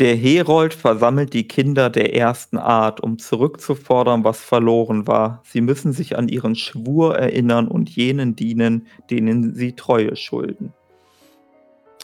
[0.00, 5.40] Der Herold versammelt die Kinder der ersten Art, um zurückzufordern, was verloren war.
[5.44, 10.72] Sie müssen sich an ihren Schwur erinnern und jenen dienen, denen sie Treue schulden.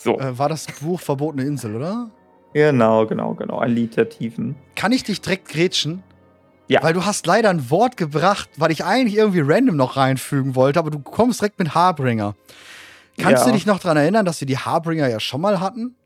[0.01, 0.21] So.
[0.21, 2.11] Äh, war das Buch Verbotene Insel, oder?
[2.55, 3.59] Genau, genau, genau.
[3.59, 4.55] Ein Lied der Tiefen.
[4.77, 6.05] Kann ich dich direkt grätschen?
[6.69, 6.85] Ja.
[6.85, 10.79] Weil du hast leider ein Wort gebracht, weil ich eigentlich irgendwie random noch reinfügen wollte,
[10.79, 12.37] aber du kommst direkt mit Harbringer.
[13.19, 13.47] Kannst ja.
[13.47, 15.97] du dich noch daran erinnern, dass wir die Harbringer ja schon mal hatten?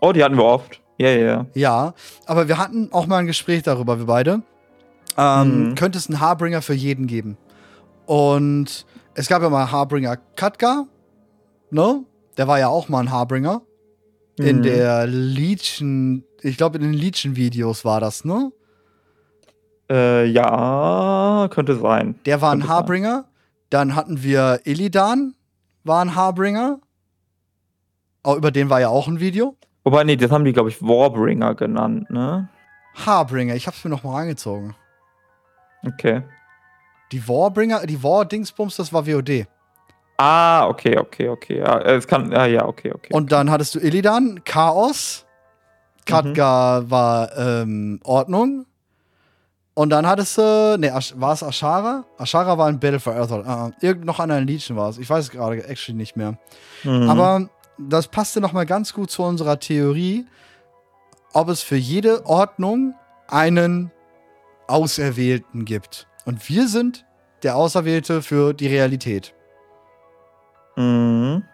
[0.00, 0.80] Oh, die hatten wir oft.
[0.98, 1.46] Ja, ja, ja.
[1.54, 1.94] Ja,
[2.26, 4.42] aber wir hatten auch mal ein Gespräch darüber, wir beide.
[5.16, 5.74] Ähm, mhm.
[5.74, 7.36] Könnte es einen Harbringer für jeden geben?
[8.06, 10.86] Und es gab ja mal Harbringer Katka,
[11.70, 12.04] ne?
[12.36, 13.62] Der war ja auch mal ein Harbringer.
[14.38, 14.46] Mhm.
[14.46, 18.52] In der Legion, ich glaube in den Legion-Videos war das, ne?
[19.90, 22.18] Äh, ja, könnte sein.
[22.26, 23.22] Der war ein Harbringer.
[23.22, 23.24] Sein.
[23.70, 25.34] Dann hatten wir Illidan,
[25.84, 26.80] war ein Harbringer.
[28.22, 29.56] Auch über den war ja auch ein Video.
[29.86, 32.48] Wobei, nee, das haben die, glaube ich, Warbringer genannt, ne?
[33.06, 34.74] Harbringer, ich hab's mir noch mal reingezogen.
[35.86, 36.24] Okay.
[37.12, 39.46] Die Warbringer, die War-Dingsbums, das war WOD.
[40.16, 41.58] Ah, okay, okay, okay.
[41.58, 43.14] Ja, es kann, ja, ja, okay, okay.
[43.14, 45.24] Und dann hattest du Illidan, Chaos.
[46.04, 46.90] Katka mhm.
[46.90, 48.66] war ähm, Ordnung.
[49.74, 52.06] Und dann hattest du, ne, war es Ashara?
[52.18, 53.30] Ashara war ein Battle for Earth.
[53.30, 54.98] Uh, irgend noch an einer Legion war es.
[54.98, 56.38] Ich weiß es gerade actually nicht mehr.
[56.82, 57.08] Mhm.
[57.08, 57.48] Aber
[57.78, 60.26] das passte noch mal ganz gut zu unserer Theorie,
[61.32, 62.94] ob es für jede Ordnung
[63.28, 63.90] einen
[64.68, 66.08] Auserwählten gibt.
[66.24, 67.04] Und wir sind
[67.42, 69.34] der Auserwählte für die Realität.
[70.76, 71.44] Mhm.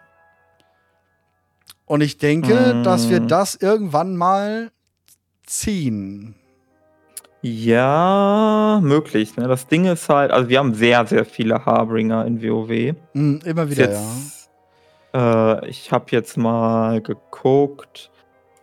[1.85, 2.83] Und ich denke, mhm.
[2.83, 4.71] dass wir das irgendwann mal
[5.45, 6.35] ziehen.
[7.41, 9.35] Ja, möglich.
[9.35, 9.49] Ne?
[9.49, 12.95] Das Ding ist halt, also wir haben sehr, sehr viele Harbringer in WoW.
[13.13, 14.32] Mhm, immer wieder, jetzt, ja.
[15.13, 18.11] Äh, ich habe jetzt mal geguckt.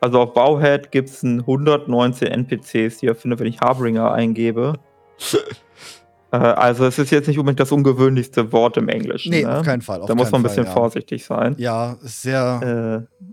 [0.00, 4.74] Also auf Bauhead gibt es 119 NPCs, die ich finde, wenn ich Harbringer eingebe.
[6.32, 9.30] äh, also es ist jetzt nicht unbedingt das ungewöhnlichste Wort im Englischen.
[9.30, 9.58] Nee, ne?
[9.58, 10.00] auf keinen Fall.
[10.00, 10.80] Auf da muss man ein bisschen Fall, ja.
[10.80, 11.54] vorsichtig sein.
[11.58, 13.06] Ja, sehr.
[13.06, 13.25] Äh,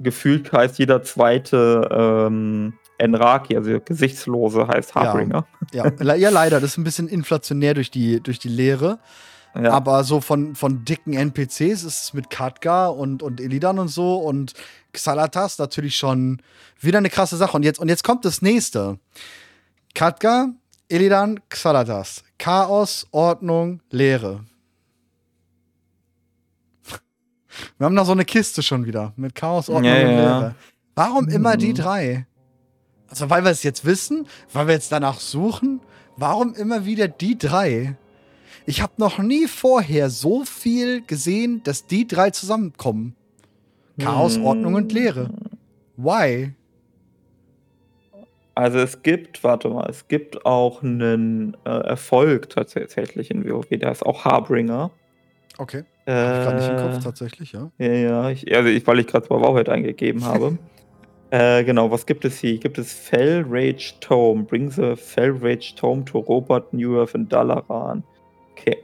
[0.00, 5.46] gefühlt heißt jeder zweite ähm, Enraki, also Gesichtslose, heißt Harbringer.
[5.72, 6.14] Ja, ja.
[6.14, 6.60] ja, leider.
[6.60, 8.98] Das ist ein bisschen inflationär durch die, durch die Lehre.
[9.54, 9.72] Ja.
[9.72, 14.16] Aber so von, von dicken NPCs ist es mit Katka und, und Illidan und so
[14.16, 14.52] und
[14.92, 16.42] Xalatas natürlich schon
[16.80, 17.56] wieder eine krasse Sache.
[17.56, 18.98] Und jetzt, und jetzt kommt das nächste.
[19.94, 20.50] Katka,
[20.88, 22.22] Illidan, Xalatas.
[22.38, 24.44] Chaos, Ordnung, Leere.
[27.78, 30.54] Wir haben da so eine Kiste schon wieder mit Chaos, Ordnung ja, und Leere.
[30.94, 31.74] Warum immer die mhm.
[31.74, 32.26] drei?
[33.08, 35.80] Also, weil wir es jetzt wissen, weil wir jetzt danach suchen,
[36.16, 37.96] warum immer wieder die drei?
[38.68, 43.16] Ich habe noch nie vorher so viel gesehen, dass die drei zusammenkommen.
[43.98, 44.44] Chaos, hm.
[44.44, 45.30] Ordnung und Leere.
[45.96, 46.52] Why?
[48.54, 53.90] Also es gibt, warte mal, es gibt auch einen äh, Erfolg tatsächlich in WoW, der
[53.90, 54.90] ist auch Harbringer.
[55.56, 55.84] Okay.
[56.04, 57.70] Äh, hab ich gerade nicht im Kopf tatsächlich, ja.
[57.78, 60.58] Ja, ja, ich, also ich, weil ich gerade bei Wowhead eingegeben habe.
[61.30, 62.56] Äh, genau, was gibt es hier?
[62.56, 64.44] Gibt es Fell Rage Tome?
[64.44, 68.02] Bring the Fell Rage Tome to Robert Newerth in Dalaran.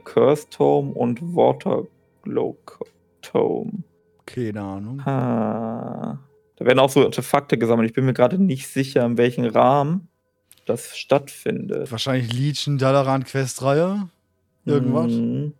[0.03, 1.87] Curse Tome und Water
[2.23, 2.57] Glow
[3.21, 3.83] Tome.
[4.25, 5.01] Keine Ahnung.
[5.01, 6.19] Ah.
[6.57, 7.89] Da werden auch so Artefakte gesammelt.
[7.89, 10.07] Ich bin mir gerade nicht sicher, in welchem Rahmen
[10.65, 11.91] das stattfindet.
[11.91, 14.09] Wahrscheinlich Legion Dalaran Questreihe.
[14.65, 15.11] Irgendwas.
[15.11, 15.53] Mhm.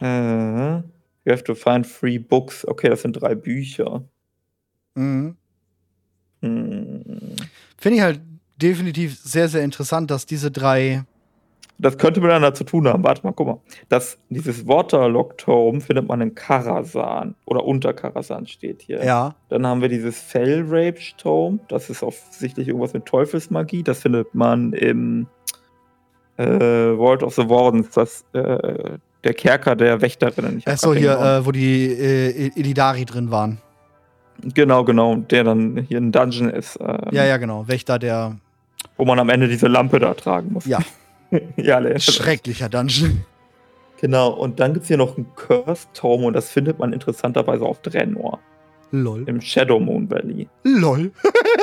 [0.00, 0.82] Äh.
[1.26, 2.66] You have to find three books.
[2.66, 4.04] Okay, das sind drei Bücher.
[4.94, 5.36] Mhm.
[6.40, 7.36] Mhm.
[7.78, 8.20] Finde ich halt
[8.56, 11.04] definitiv sehr, sehr interessant, dass diese drei.
[11.78, 13.02] Das könnte miteinander zu tun haben.
[13.02, 13.58] Warte mal, guck mal.
[13.88, 17.34] Das, dieses Waterlock-Tome findet man in Karasan.
[17.46, 19.04] Oder unter Karasan steht hier.
[19.04, 19.34] Ja.
[19.48, 21.58] Dann haben wir dieses Fell-Rage-Tome.
[21.68, 23.82] Das ist offensichtlich irgendwas mit Teufelsmagie.
[23.82, 25.26] Das findet man im
[26.36, 27.90] äh, World of the Wardens.
[27.90, 30.62] Das äh, der Kerker der Wächterinnen.
[30.66, 33.58] Achso, hier, äh, wo die äh, Illidari drin waren.
[34.42, 35.16] Genau, genau.
[35.16, 36.78] Der dann hier ein Dungeon ist.
[36.80, 37.66] Ähm, ja, ja, genau.
[37.66, 38.36] Wächter, der.
[38.96, 40.66] Wo man am Ende diese Lampe da tragen muss.
[40.66, 40.78] Ja.
[41.56, 43.24] ja, Schrecklicher Dungeon.
[44.00, 47.64] Genau, und dann gibt es hier noch einen Curse Tome und das findet man interessanterweise
[47.64, 48.40] auf Drenor.
[48.90, 49.24] Lol.
[49.26, 50.48] Im Shadow Moon Valley.
[50.62, 51.10] Lol.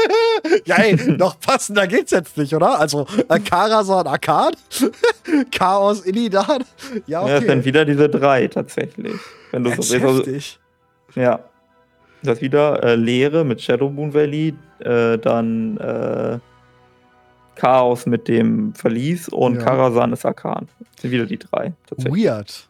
[0.66, 2.80] ja, ey, noch passender geht's jetzt nicht, oder?
[2.80, 3.06] Also,
[3.46, 4.58] Karasan Akkad,
[5.52, 6.66] Chaos Illidan.
[7.08, 7.31] Ja, okay.
[7.31, 9.16] Ja, das sind wieder diese drei tatsächlich.
[9.52, 10.60] Wenn du so heftig.
[11.16, 11.40] Ja.
[12.24, 16.40] Das ist wieder äh, Leere mit Shadow Moon Valley, äh, dann äh,
[17.62, 19.62] Chaos mit dem Verlies und ja.
[19.62, 20.68] Karasan ist Arkan.
[20.80, 21.74] Das sind wieder die drei.
[21.98, 22.68] Weird.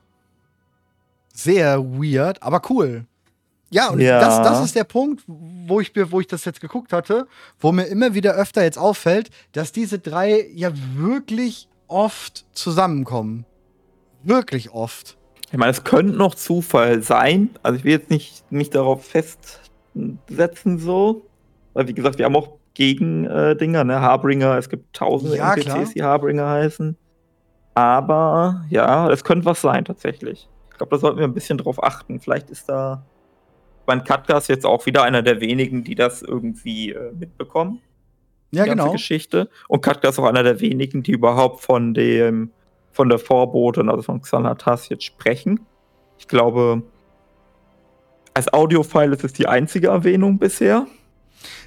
[1.33, 3.05] Sehr weird, aber cool.
[3.69, 4.19] Ja, und Ja.
[4.19, 7.25] Das, das ist der Punkt, wo ich, wo ich das jetzt geguckt hatte,
[7.57, 13.45] wo mir immer wieder öfter jetzt auffällt, dass diese drei ja wirklich oft zusammenkommen.
[14.23, 15.15] Wirklich oft.
[15.51, 17.49] Ich meine, es könnte noch Zufall sein.
[17.63, 21.21] Also ich will jetzt nicht mich darauf festsetzen so.
[21.71, 24.01] Weil wie gesagt, wir haben auch Gegendinger, äh, Dinger, ne?
[24.01, 25.85] Harbringer, es gibt tausende Ja, NPCs, klar.
[25.95, 26.97] die Harbringer heißen.
[27.75, 30.49] Aber ja, es könnte was sein tatsächlich.
[30.71, 32.19] Ich glaube, da sollten wir ein bisschen drauf achten.
[32.19, 33.05] Vielleicht ist da.
[33.85, 37.81] Mein Katka ist jetzt auch wieder einer der wenigen, die das irgendwie äh, mitbekommen.
[38.51, 38.91] Ja, die ganze genau.
[38.93, 39.49] Geschichte.
[39.67, 42.51] Und Katka ist auch einer der wenigen, die überhaupt von dem,
[42.91, 45.61] von der Vorbotin, also von Xanatas jetzt sprechen.
[46.17, 46.81] Ich glaube,
[48.33, 50.87] als Audiofile ist es die einzige Erwähnung bisher.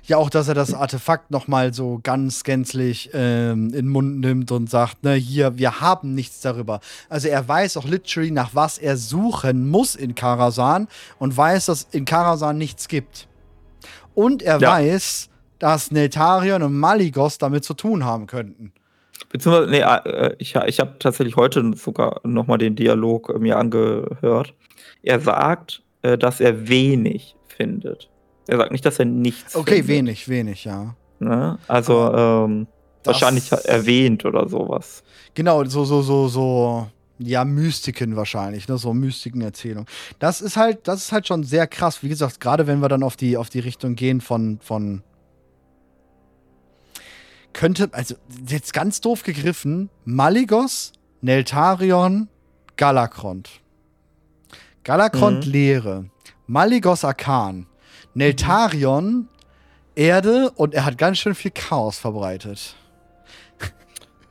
[0.07, 4.51] Ja, auch, dass er das Artefakt nochmal so ganz gänzlich ähm, in den Mund nimmt
[4.53, 6.81] und sagt, ne, hier, wir haben nichts darüber.
[7.09, 10.89] Also er weiß auch literally, nach was er suchen muss in Karasan
[11.19, 13.29] und weiß, dass in Karasan nichts gibt.
[14.15, 14.71] Und er Ja.
[14.73, 15.29] weiß,
[15.59, 18.73] dass Neltarion und Maligos damit zu tun haben könnten.
[19.31, 24.55] Beziehungsweise, nee, äh, ich, ich habe tatsächlich heute sogar nochmal den Dialog äh, mir angehört.
[25.03, 28.11] Er sagt, äh, dass er wenig findet.
[28.47, 29.89] Er sagt nicht, dass er nichts Okay, findet.
[29.89, 30.95] wenig, wenig, ja.
[31.19, 31.59] Ne?
[31.69, 32.67] Also, ähm,
[33.05, 35.03] wahrscheinlich erwähnt oder sowas.
[35.35, 36.89] Genau, so, so, so, so,
[37.19, 39.87] ja, Mystiken wahrscheinlich, ne, so Mystiken-Erzählung.
[40.19, 42.03] Das ist halt, das ist halt schon sehr krass.
[42.03, 45.03] Wie gesagt, gerade wenn wir dann auf die, auf die Richtung gehen von, von,
[47.53, 48.17] könnte, also,
[48.49, 52.29] jetzt ganz doof gegriffen, Maligos, Neltarion,
[52.77, 53.49] Galakrond.
[54.83, 55.53] Galakrond Mhm.
[55.53, 56.05] Leere,
[56.47, 57.67] Maligos Arkan,
[58.15, 59.29] Neltarion
[59.97, 62.75] Erde und er hat ganz schön viel Chaos verbreitet.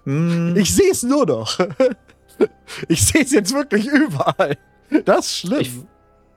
[0.05, 1.57] Hm, Ich sehe es nur noch.
[2.87, 4.57] Ich sehe es jetzt wirklich überall.
[5.05, 5.59] Das ist schlimm.
[5.61, 5.71] Ich,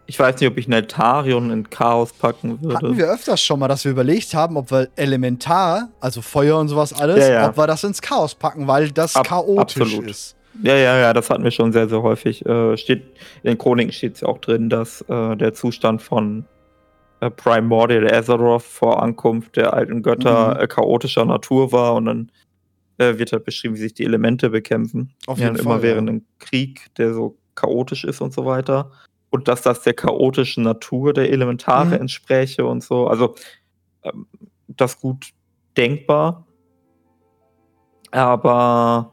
[0.07, 2.77] ich weiß nicht, ob ich Neltarion in Chaos packen würde.
[2.77, 6.69] Hatten wir öfters schon mal, dass wir überlegt haben, ob wir Elementar, also Feuer und
[6.69, 7.49] sowas alles, Ja, ja.
[7.49, 10.11] ob wir das ins Chaos packen, weil das Ab- chaotisch absolut.
[10.11, 10.37] ist.
[10.63, 12.45] Ja, ja, ja, das hatten wir schon sehr, sehr häufig.
[12.45, 13.03] Äh, steht,
[13.43, 16.45] in den Chroniken steht es ja auch drin, dass äh, der Zustand von
[17.27, 20.61] äh, Primordial Azeroth vor Ankunft der alten Götter Mhm.
[20.61, 22.33] äh, chaotischer Natur war und dann
[22.99, 25.13] äh, wird halt beschrieben, wie sich die Elemente bekämpfen.
[25.27, 26.13] Auf ja, jeden immer Fall, während ja.
[26.15, 28.91] einem Krieg, der so chaotisch ist und so weiter.
[29.31, 31.93] Und dass das der chaotischen Natur der Elementare Mhm.
[32.03, 33.07] entspräche und so.
[33.07, 33.35] Also,
[34.03, 34.27] ähm,
[34.69, 35.31] das gut
[35.77, 36.47] denkbar.
[38.13, 39.13] Aber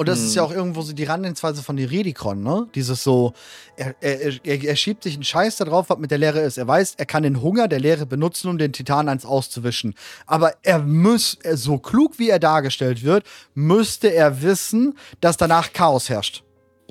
[0.00, 0.48] Und das ist ja Hm.
[0.50, 2.66] auch irgendwo so die Herangehensweise von Iredikon, ne?
[2.74, 3.34] Dieses so,
[3.76, 6.56] er, er, er, er schiebt sich einen Scheiß da drauf, was mit der Leere ist.
[6.56, 9.92] Er weiß, er kann den Hunger der Leere benutzen, um den Titan eins auszuwischen.
[10.26, 16.08] Aber er muss, so klug wie er dargestellt wird, müsste er wissen, dass danach Chaos
[16.08, 16.44] herrscht.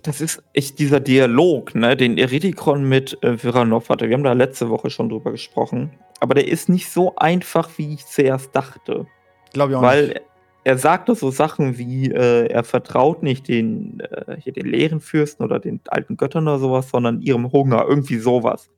[0.03, 4.07] Das ist echt dieser Dialog, ne, den Eridikron mit äh, Viranov hatte.
[4.07, 5.97] Wir haben da letzte Woche schon drüber gesprochen.
[6.19, 9.07] Aber der ist nicht so einfach, wie ich zuerst dachte.
[9.51, 10.21] Glaube ich auch nicht.
[10.63, 15.43] Er sagte so Sachen wie, äh, er vertraut nicht den, äh, hier den leeren Fürsten
[15.43, 18.69] oder den alten Göttern oder sowas, sondern ihrem Hunger, irgendwie sowas.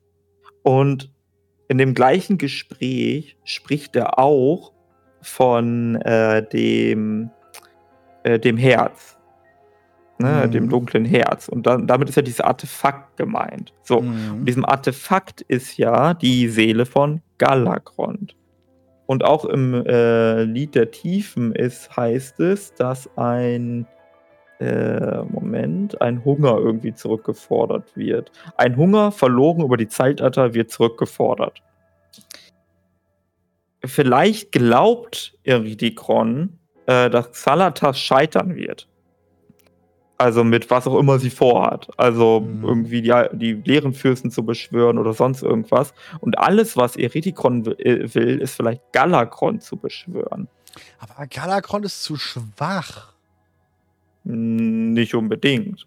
[0.62, 1.10] Und
[1.68, 4.72] in dem gleichen Gespräch spricht er auch
[5.20, 7.30] von äh, dem,
[8.22, 9.18] äh, dem Herz.
[10.18, 10.50] Ne, Mhm.
[10.52, 11.48] dem dunklen Herz.
[11.48, 13.72] Und dann, damit ist ja dieses Artefakt gemeint.
[13.82, 14.40] So, Mhm.
[14.40, 18.36] in diesem Artefakt ist ja die Seele von Galakrond.
[19.12, 23.86] Und auch im äh, Lied der Tiefen ist, heißt es, dass ein
[24.58, 28.32] äh, Moment, ein Hunger irgendwie zurückgefordert wird.
[28.56, 31.62] Ein Hunger verloren über die Zeitalter wird zurückgefordert.
[33.84, 38.88] Vielleicht glaubt Eridikron, äh, dass Xalatas scheitern wird.
[40.22, 41.88] Also mit was auch immer sie vorhat.
[41.96, 42.64] Also Mhm.
[42.64, 45.94] irgendwie die, die leeren Fürsten zu beschwören oder sonst irgendwas.
[46.20, 50.46] Und alles, was Eridikron wi- äh, will, ist vielleicht Galakron zu beschwören.
[51.00, 53.12] Aber Galakrond ist zu schwach.
[54.24, 55.86] Hm, Nicht unbedingt.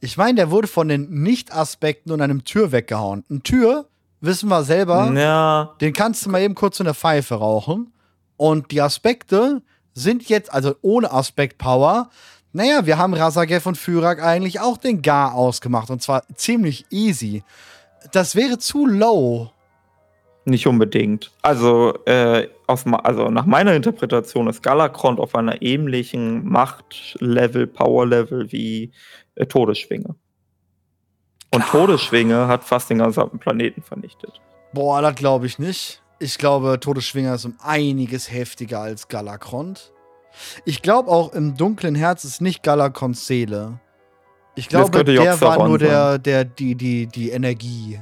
[0.00, 3.24] Ich meine, der wurde von den Nicht-Aspekten und einem Tür weggehauen.
[3.30, 3.86] Ein Tür,
[4.20, 7.92] wissen wir selber, Ja, den kannst du mal eben kurz in der Pfeife rauchen.
[8.36, 9.62] Und die Aspekte
[9.94, 12.08] sind jetzt, also ohne Aspekt-Power,
[12.52, 15.90] naja, wir haben Rasagev und Fyrak eigentlich auch den Gar ausgemacht.
[15.90, 17.42] Und zwar ziemlich easy.
[18.12, 19.50] Das wäre zu low.
[20.44, 21.30] nicht unbedingt.
[21.42, 28.92] Also, äh, aus, also nach meiner Interpretation ist Galakron auf einer ähnlichen Machtlevel, Powerlevel wie
[29.34, 30.14] äh, Todesschwinge.
[31.54, 34.40] Und Todesschwinge hat fast den gesamten Planeten vernichtet.
[34.72, 36.02] Boah, das glaube ich nicht.
[36.18, 39.92] Ich glaube, Todesschwinger ist um einiges heftiger als Galakrond.
[40.64, 43.80] Ich glaube auch, im dunklen Herz ist nicht Galakrons Seele.
[44.54, 48.00] Ich glaube, der war nur der, der, die, die, die Energie.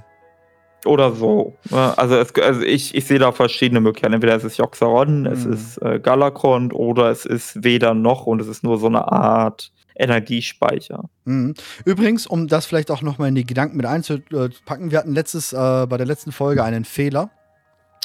[0.87, 1.55] Oder so.
[1.71, 4.15] Also, es, also ich, ich sehe da verschiedene Möglichkeiten.
[4.15, 5.27] Entweder es ist Joxeron, mhm.
[5.27, 9.11] es ist äh, Galakrond oder es ist weder noch und es ist nur so eine
[9.11, 11.05] Art Energiespeicher.
[11.25, 11.55] Mhm.
[11.85, 15.53] Übrigens, um das vielleicht auch noch mal in die Gedanken mit einzupacken, wir hatten letztes,
[15.53, 17.31] äh, bei der letzten Folge einen Fehler.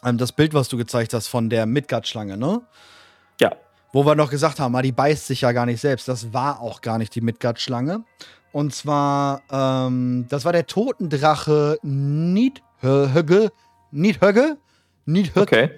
[0.04, 2.62] Ähm, das Bild, was du gezeigt hast von der Midgard-Schlange, ne?
[3.40, 3.51] Ja.
[3.93, 6.07] Wo wir noch gesagt haben, die beißt sich ja gar nicht selbst.
[6.07, 8.03] Das war auch gar nicht die Midgard-Schlange.
[8.51, 13.51] Und zwar, ähm, das war der Totendrache Nidhögge.
[13.91, 14.57] Nidhögge?
[15.05, 15.41] Nidhögge?
[15.41, 15.69] Okay.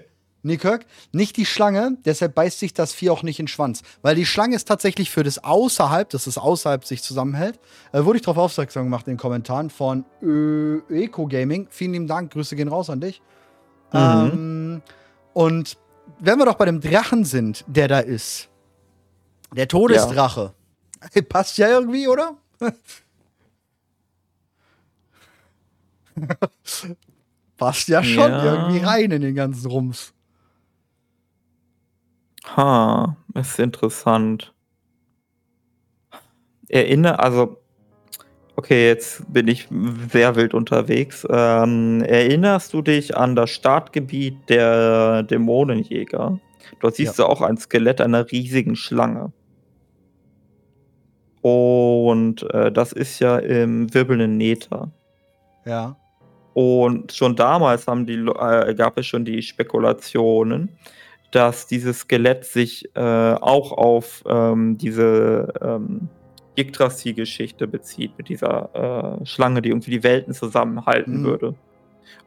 [0.44, 3.82] Nikirk, nicht die Schlange, deshalb beißt sich das Vieh auch nicht in den Schwanz.
[4.02, 7.60] Weil die Schlange ist tatsächlich für das außerhalb, dass es außerhalb sich zusammenhält.
[7.94, 11.68] Äh, wurde ich darauf aufmerksam gemacht in den Kommentaren von Eco Gaming.
[11.70, 13.22] Vielen lieben Dank, Grüße gehen raus an dich.
[13.94, 14.00] Mhm.
[14.00, 14.82] Ähm,
[15.32, 15.78] und
[16.20, 18.50] wenn wir doch bei dem Drachen sind, der da ist,
[19.56, 20.54] der Todesdrache,
[21.16, 21.22] ja.
[21.30, 22.38] passt ja irgendwie, oder?
[27.58, 28.44] passt ja schon ja.
[28.44, 30.14] irgendwie rein in den ganzen Rums.
[32.56, 34.54] Ha, ist interessant.
[36.68, 37.63] Erinnere, also,
[38.56, 39.68] okay, jetzt bin ich
[40.12, 41.26] sehr wild unterwegs.
[41.30, 46.40] Ähm, erinnerst du dich an das Startgebiet der Dämonenjäger?
[46.80, 47.26] Dort siehst ja.
[47.26, 49.32] du auch ein Skelett einer riesigen Schlange.
[51.42, 54.92] Und äh, das ist ja im wirbelnden Nether.
[55.66, 55.98] Ja.
[56.54, 60.70] Und schon damals die, äh, gab es schon die Spekulationen,
[61.32, 66.08] dass dieses Skelett sich äh, auch auf ähm, diese ähm,
[66.58, 71.26] Yggdrasil-Geschichte bezieht, mit dieser äh, Schlange, die irgendwie die Welten zusammenhalten mhm.
[71.26, 71.56] würde.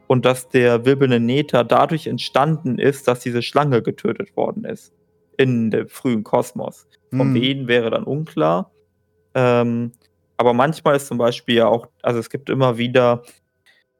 [0.07, 4.93] Und dass der wirbelnde Nether dadurch entstanden ist, dass diese Schlange getötet worden ist.
[5.37, 6.87] In dem frühen Kosmos.
[7.11, 7.33] Von mhm.
[7.35, 8.71] wen wäre dann unklar.
[9.35, 9.91] Ähm,
[10.37, 13.23] aber manchmal ist zum Beispiel ja auch, also es gibt immer wieder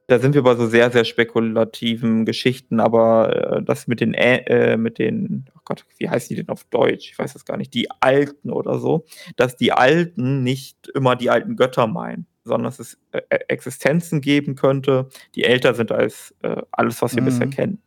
[0.08, 4.78] da sind wir bei so sehr, sehr spekulativen Geschichten, aber äh, das mit den, äh,
[4.78, 7.12] mit den, Gott, wie heißt die denn auf Deutsch?
[7.12, 9.04] Ich weiß das gar nicht, die Alten oder so,
[9.36, 14.22] dass die Alten nicht immer die alten Götter meinen, sondern dass es äh, äh Existenzen
[14.22, 17.26] geben könnte, die älter sind als äh, alles, was wir mhm.
[17.26, 17.82] bisher kennen.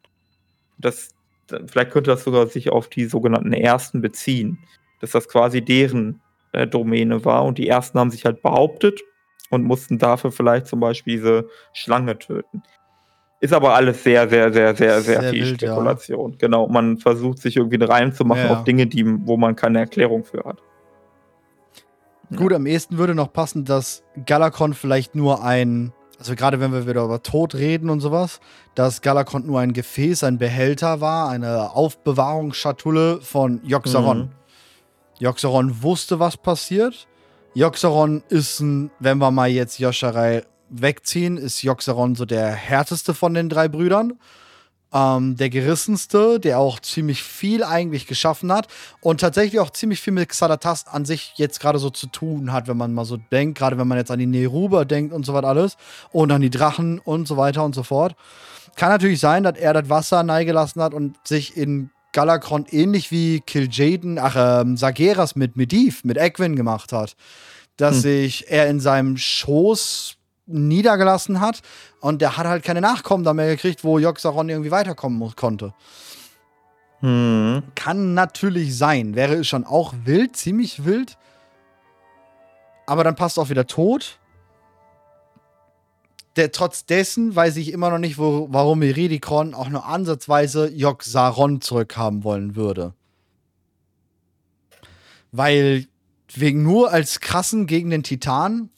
[0.76, 1.08] Das,
[1.48, 4.58] vielleicht könnte das sogar sich auf die sogenannten Ersten beziehen,
[5.00, 6.20] dass das quasi deren
[6.52, 9.00] äh, Domäne war und die Ersten haben sich halt behauptet
[9.48, 12.62] und mussten dafür vielleicht zum Beispiel diese Schlange töten.
[13.40, 16.32] Ist aber alles sehr, sehr, sehr, sehr, sehr, sehr viel wild, Spekulation.
[16.32, 16.36] Ja.
[16.38, 18.50] Genau, man versucht sich irgendwie reinzumachen ja.
[18.52, 20.58] auf Dinge, die, wo man keine Erklärung für hat.
[22.36, 26.86] Gut, am ehesten würde noch passen, dass Galakon vielleicht nur ein, also gerade wenn wir
[26.86, 28.40] wieder über Tod reden und sowas,
[28.74, 34.18] dass Galakon nur ein Gefäß, ein Behälter war, eine Aufbewahrungsschatulle von Joxaron.
[34.18, 34.28] Mhm.
[35.18, 37.08] Joxaron wusste, was passiert
[37.54, 43.34] Joxeron ist ein, wenn wir mal jetzt Yoshirai wegziehen, ist Joxeron so der härteste von
[43.34, 44.18] den drei Brüdern.
[44.92, 48.66] Ähm, der gerissenste, der auch ziemlich viel eigentlich geschaffen hat
[49.00, 52.66] und tatsächlich auch ziemlich viel mit Xadatas an sich jetzt gerade so zu tun hat,
[52.66, 55.32] wenn man mal so denkt, gerade wenn man jetzt an die Neruba denkt und so
[55.32, 55.76] was alles
[56.10, 58.16] und an die Drachen und so weiter und so fort.
[58.74, 63.42] Kann natürlich sein, dass er das Wasser neigelassen hat und sich in Galakron ähnlich wie
[63.46, 67.14] Kil'jaeden, ach, ähm, Sageras mit Medivh, mit Egwin gemacht hat.
[67.76, 68.00] Dass hm.
[68.00, 70.16] sich er in seinem Schoß
[70.50, 71.60] niedergelassen hat
[72.00, 75.74] und der hat halt keine Nachkommen da mehr gekriegt, wo Joxaron irgendwie weiterkommen konnte.
[77.00, 77.62] Hm.
[77.74, 79.14] Kann natürlich sein.
[79.14, 81.16] Wäre schon auch wild, ziemlich wild.
[82.86, 84.20] Aber dann passt auch wieder tot
[86.36, 91.60] der, trotz dessen weiß ich immer noch nicht, wo, warum Iridikron auch nur ansatzweise Yogg-Saron
[91.60, 92.94] zurückhaben wollen würde.
[95.32, 95.86] Weil
[96.32, 98.70] wegen nur als krassen gegen den Titan,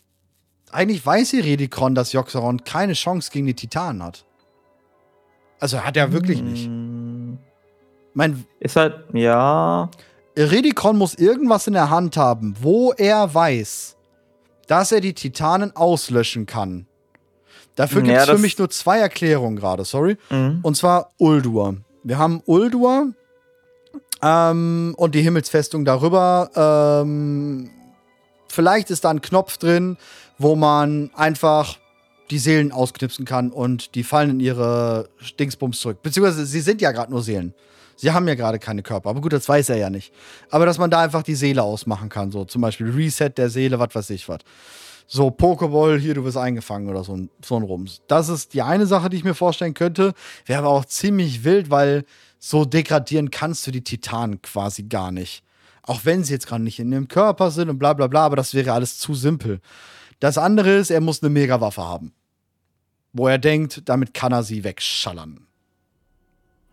[0.73, 4.25] eigentlich weiß Iridikron, dass Yogg-Saron keine Chance gegen die Titanen hat.
[5.61, 6.67] Also hat er wirklich nicht.
[6.67, 7.39] Hm.
[8.15, 9.89] Mein, ist halt, ja.
[10.35, 13.97] Iridikron muss irgendwas in der Hand haben, wo er weiß,
[14.67, 16.87] dass er die Titanen auslöschen kann.
[17.75, 20.17] Dafür gibt es ja, für mich nur zwei Erklärungen gerade, sorry.
[20.31, 20.61] Mhm.
[20.63, 21.77] Und zwar Uldur.
[22.03, 23.13] Wir haben Uldur
[24.23, 26.51] ähm, und die Himmelsfestung darüber.
[27.05, 27.71] Ähm,
[28.49, 29.97] vielleicht ist da ein Knopf drin,
[30.43, 31.79] wo man einfach
[32.31, 35.09] die Seelen ausknipsen kann und die fallen in ihre
[35.39, 36.03] Dingsbums zurück.
[36.03, 37.55] Beziehungsweise sie sind ja gerade nur Seelen.
[37.97, 39.11] Sie haben ja gerade keine Körper.
[39.11, 40.13] Aber gut, das weiß er ja nicht.
[40.51, 42.33] Aber dass man da einfach die Seele ausmachen kann.
[42.33, 44.41] So zum Beispiel Reset der Seele, was weiß ich was
[45.07, 48.01] so Pokéball, hier, du wirst eingefangen oder so, so ein Rums.
[48.09, 50.15] Das ist die eine Sache, die ich mir vorstellen könnte.
[50.47, 52.05] Wäre aber auch ziemlich wild, weil
[52.39, 55.43] so degradieren kannst du die Titanen quasi gar nicht.
[55.83, 58.37] Auch wenn sie jetzt gerade nicht in ihrem Körper sind und bla bla bla, aber
[58.37, 59.61] das wäre alles zu simpel.
[60.23, 62.13] Das andere ist, er muss eine Megawaffe haben.
[63.13, 65.49] wo er denkt, damit kann er sie wegschallern.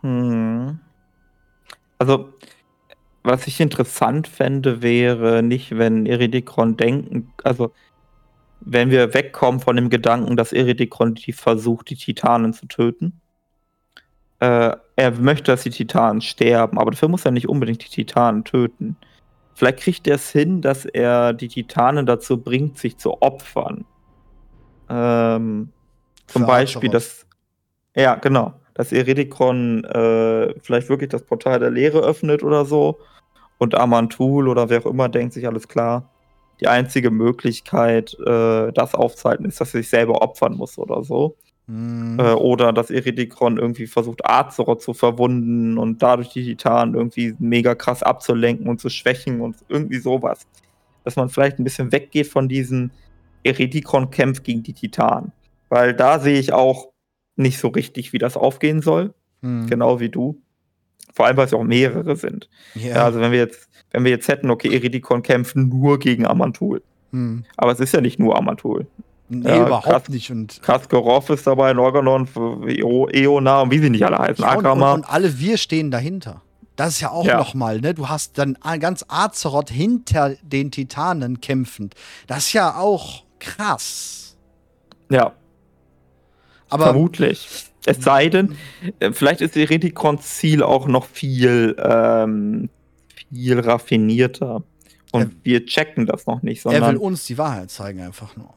[0.02, 0.80] Hm.
[1.98, 2.32] Also,
[3.24, 7.74] was ich interessant fände, wäre nicht, wenn Iridikron denken, also
[8.62, 13.20] wenn wir wegkommen von dem Gedanken, dass Iridikron die versucht, die Titanen zu töten.
[14.40, 18.44] Äh, er möchte, dass die Titanen sterben, aber dafür muss er nicht unbedingt die Titanen
[18.44, 18.96] töten.
[19.60, 23.84] Vielleicht kriegt er es hin, dass er die Titanen dazu bringt, sich zu opfern.
[24.88, 25.74] Ähm,
[26.28, 27.28] zum Beispiel, dass.
[27.94, 28.54] Ja, genau.
[28.74, 33.00] Dass Eredikron äh, vielleicht wirklich das Portal der Lehre öffnet oder so.
[33.58, 36.10] Und Amantul oder wer auch immer denkt sich alles klar.
[36.62, 41.36] Die einzige Möglichkeit, äh, das aufzuhalten, ist, dass er sich selber opfern muss oder so.
[41.70, 42.20] Mhm.
[42.20, 47.76] Äh, oder dass Eridikron irgendwie versucht, Azeroth zu verwunden und dadurch die Titanen irgendwie mega
[47.76, 50.48] krass abzulenken und zu schwächen und irgendwie sowas.
[51.04, 52.90] Dass man vielleicht ein bisschen weggeht von diesem
[53.44, 55.32] Eridikron-Kampf gegen die Titanen.
[55.70, 56.90] Weil da sehe ich auch
[57.36, 59.14] nicht so richtig, wie das aufgehen soll.
[59.42, 59.68] Mhm.
[59.68, 60.42] Genau wie du.
[61.14, 62.50] Vor allem, weil es auch mehrere sind.
[62.76, 62.96] Yeah.
[62.96, 66.82] Ja, also wenn wir jetzt, wenn wir jetzt hätten, okay, Eridikon kämpfen nur gegen Amantul.
[67.12, 67.44] Mhm.
[67.58, 68.88] Aber es ist ja nicht nur Amantul.
[69.32, 70.32] Nee, ja, überhaupt Kas nicht.
[70.32, 72.28] Und Kaskorov ist dabei, Norganon,
[72.66, 74.44] Eona und wie sie nicht alle heißen.
[74.44, 76.42] Und, und, und, alle wir stehen dahinter.
[76.76, 77.38] Das ist ja auch ja.
[77.38, 77.94] nochmal, ne?
[77.94, 81.94] Du hast dann ganz Azeroth hinter den Titanen kämpfend.
[82.26, 84.38] Das ist ja auch krass.
[85.12, 85.34] Ja.
[86.70, 87.48] Aber Vermutlich.
[87.86, 88.56] Es sei denn,
[89.00, 92.70] äh, vielleicht ist Eretikons Ziel auch noch viel, ähm,
[93.30, 94.64] viel raffinierter.
[95.12, 96.84] Und er, wir checken das noch nicht, sondern.
[96.84, 98.54] Er will uns die Wahrheit zeigen, einfach nur.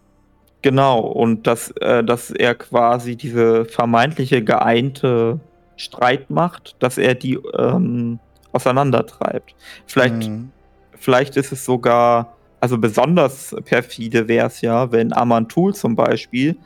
[0.62, 5.40] Genau, und dass, äh, dass er quasi diese vermeintliche geeinte
[5.76, 8.21] Streitmacht, dass er die ähm,
[8.52, 9.54] auseinandertreibt.
[9.87, 10.52] Vielleicht, mhm.
[10.95, 16.57] vielleicht ist es sogar, also besonders perfide wäre es ja, wenn Amantul zum Beispiel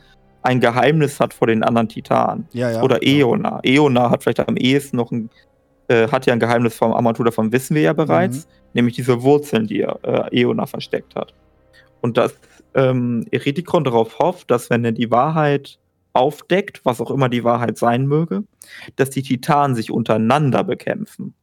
[0.43, 2.47] ein Geheimnis hat vor den anderen Titanen.
[2.53, 3.59] Ja, ja, Oder Eona.
[3.63, 5.29] Eona hat vielleicht am ehesten noch ein,
[5.87, 8.51] äh, hat ja ein Geheimnis vom Amantul, davon wissen wir ja bereits, mhm.
[8.73, 11.33] nämlich diese Wurzeln, die er, äh, Eona versteckt hat.
[12.01, 12.35] Und das
[12.73, 15.79] ähm, Eretikon darauf hofft, dass wenn er die Wahrheit
[16.13, 18.43] aufdeckt, was auch immer die Wahrheit sein möge,
[18.95, 21.33] dass die Titanen sich untereinander bekämpfen.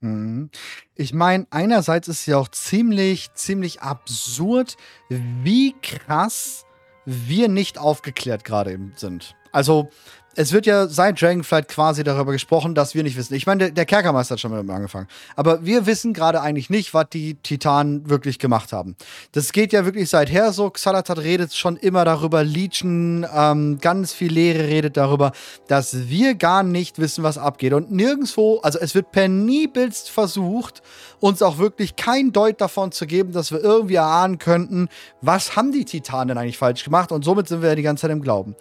[0.00, 0.50] Mhm.
[0.94, 4.76] Ich meine, einerseits ist es ja auch ziemlich, ziemlich absurd,
[5.08, 6.66] wie krass
[7.06, 9.34] wir nicht aufgeklärt gerade sind.
[9.52, 9.88] Also,
[10.36, 13.34] es wird ja seit Dragonflight quasi darüber gesprochen, dass wir nicht wissen.
[13.34, 15.08] Ich meine, der, der Kerkermeister hat schon mit angefangen.
[15.36, 18.96] Aber wir wissen gerade eigentlich nicht, was die Titanen wirklich gemacht haben.
[19.32, 20.70] Das geht ja wirklich seither so.
[20.70, 22.44] Xalatat redet schon immer darüber.
[22.44, 25.32] Legion, ähm, ganz viel Lehre redet darüber,
[25.68, 27.72] dass wir gar nicht wissen, was abgeht.
[27.72, 30.82] Und nirgendwo, also es wird penibelst versucht,
[31.20, 34.88] uns auch wirklich kein Deut davon zu geben, dass wir irgendwie erahnen könnten,
[35.20, 37.12] was haben die Titanen denn eigentlich falsch gemacht.
[37.12, 38.54] Und somit sind wir ja die ganze Zeit im Glauben.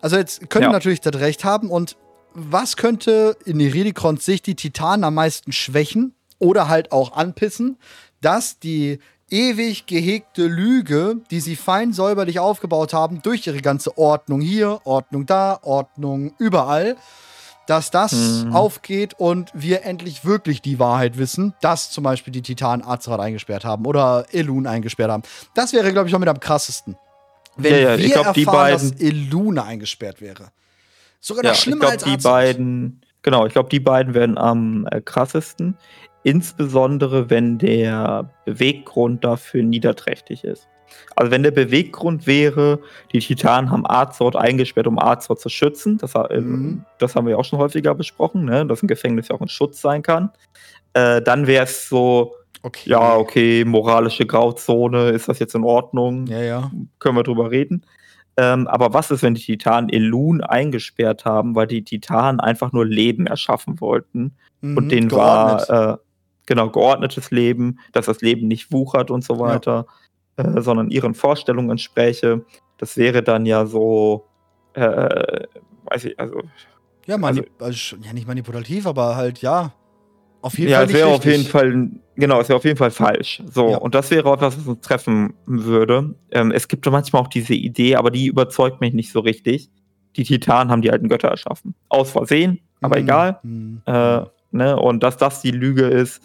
[0.00, 0.72] Also jetzt können ja.
[0.72, 1.96] natürlich das Recht haben und
[2.34, 7.78] was könnte in Iridikons Sicht die Titanen am meisten schwächen oder halt auch anpissen,
[8.20, 8.98] dass die
[9.30, 15.26] ewig gehegte Lüge, die sie fein säuberlich aufgebaut haben, durch ihre ganze Ordnung hier, Ordnung
[15.26, 16.96] da, Ordnung überall,
[17.66, 18.56] dass das mhm.
[18.56, 23.64] aufgeht und wir endlich wirklich die Wahrheit wissen, dass zum Beispiel die Titanen Azeroth eingesperrt
[23.64, 25.22] haben oder Elun eingesperrt haben.
[25.54, 26.96] Das wäre, glaube ich, auch mit am krassesten.
[27.58, 30.50] Wenn ja, ja, wir ich glaub, erfahren, die beiden, dass Eluna eingesperrt wäre.
[31.20, 34.38] Sogar noch ja, schlimmer ich glaub, als die beiden, Genau, ich glaube, die beiden werden
[34.38, 35.76] am äh, krassesten.
[36.22, 40.68] Insbesondere, wenn der Beweggrund dafür niederträchtig ist.
[41.16, 42.80] Also wenn der Beweggrund wäre,
[43.12, 46.84] die Titanen haben Azeroth eingesperrt, um Azeroth zu schützen, das, äh, mhm.
[46.98, 48.64] das haben wir ja auch schon häufiger besprochen, ne?
[48.64, 50.30] dass ein Gefängnis ja auch ein Schutz sein kann,
[50.94, 52.90] äh, dann wäre es so, Okay.
[52.90, 56.26] Ja, okay, moralische Grauzone, ist das jetzt in Ordnung?
[56.26, 56.70] Ja, ja.
[56.98, 57.84] Können wir drüber reden.
[58.36, 62.86] Ähm, aber was ist, wenn die Titanen Elun eingesperrt haben, weil die Titanen einfach nur
[62.86, 64.36] Leben erschaffen wollten?
[64.60, 65.68] Mhm, und denen geordnet.
[65.68, 65.96] war, äh,
[66.46, 69.86] genau, geordnetes Leben, dass das Leben nicht wuchert und so weiter,
[70.38, 70.56] ja.
[70.56, 72.44] äh, sondern ihren Vorstellungen entspräche.
[72.78, 74.26] Das wäre dann ja so,
[74.74, 75.44] äh,
[75.84, 76.42] weiß ich, also.
[77.06, 79.72] Ja, also, also, ja, nicht manipulativ, aber halt, ja,
[80.40, 80.86] auf jeden ja, Fall.
[80.86, 83.42] Ja, es wäre auf jeden Fall, genau, es wäre auf jeden Fall falsch.
[83.52, 83.76] So, ja.
[83.78, 86.14] und das wäre etwas, was uns treffen würde.
[86.30, 89.70] Ähm, es gibt manchmal auch diese Idee, aber die überzeugt mich nicht so richtig.
[90.16, 91.74] Die Titanen haben die alten Götter erschaffen.
[91.88, 93.02] Aus Versehen, aber mhm.
[93.04, 93.38] egal.
[93.42, 93.82] Mhm.
[93.86, 94.20] Äh,
[94.52, 94.76] ne?
[94.76, 96.22] Und dass das die Lüge ist,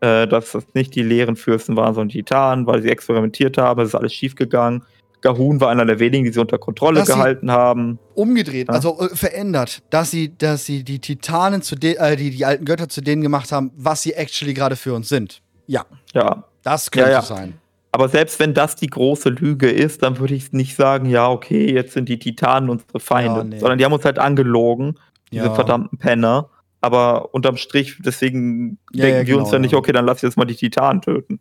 [0.00, 3.80] äh, dass das nicht die leeren Fürsten waren, sondern die Titanen, weil sie experimentiert haben,
[3.80, 4.82] es ist alles schiefgegangen.
[5.24, 7.98] Gahun war einer der wenigen, die sie unter Kontrolle dass gehalten haben.
[8.14, 8.74] Umgedreht, ja.
[8.74, 12.66] also äh, verändert, dass sie, dass sie die Titanen zu de, äh, die, die alten
[12.66, 15.40] Götter zu denen gemacht haben, was sie actually gerade für uns sind.
[15.66, 15.86] Ja.
[16.12, 16.44] Ja.
[16.62, 17.22] Das könnte ja, ja.
[17.22, 17.54] sein.
[17.90, 21.72] Aber selbst wenn das die große Lüge ist, dann würde ich nicht sagen, ja, okay,
[21.72, 23.38] jetzt sind die Titanen unsere Feinde.
[23.38, 23.58] Ja, nee.
[23.58, 24.98] Sondern die haben uns halt angelogen,
[25.32, 26.50] diese verdammten Penner.
[26.80, 29.78] Aber unterm Strich, deswegen denken wir uns genau, dann nicht, ja.
[29.78, 31.38] okay, dann lass jetzt mal die Titanen töten.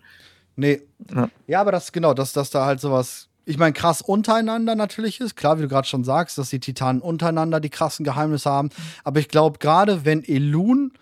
[0.55, 0.83] Nee.
[1.13, 1.29] Ja.
[1.47, 5.35] Ja, aber das, genau, dass, dass da halt sowas, ich meine, krass untereinander natürlich ist.
[5.35, 8.69] Klar, wie du gerade schon sagst, dass die Titanen untereinander die krassen Geheimnisse haben.
[9.03, 10.93] Aber ich glaube, gerade wenn Elun,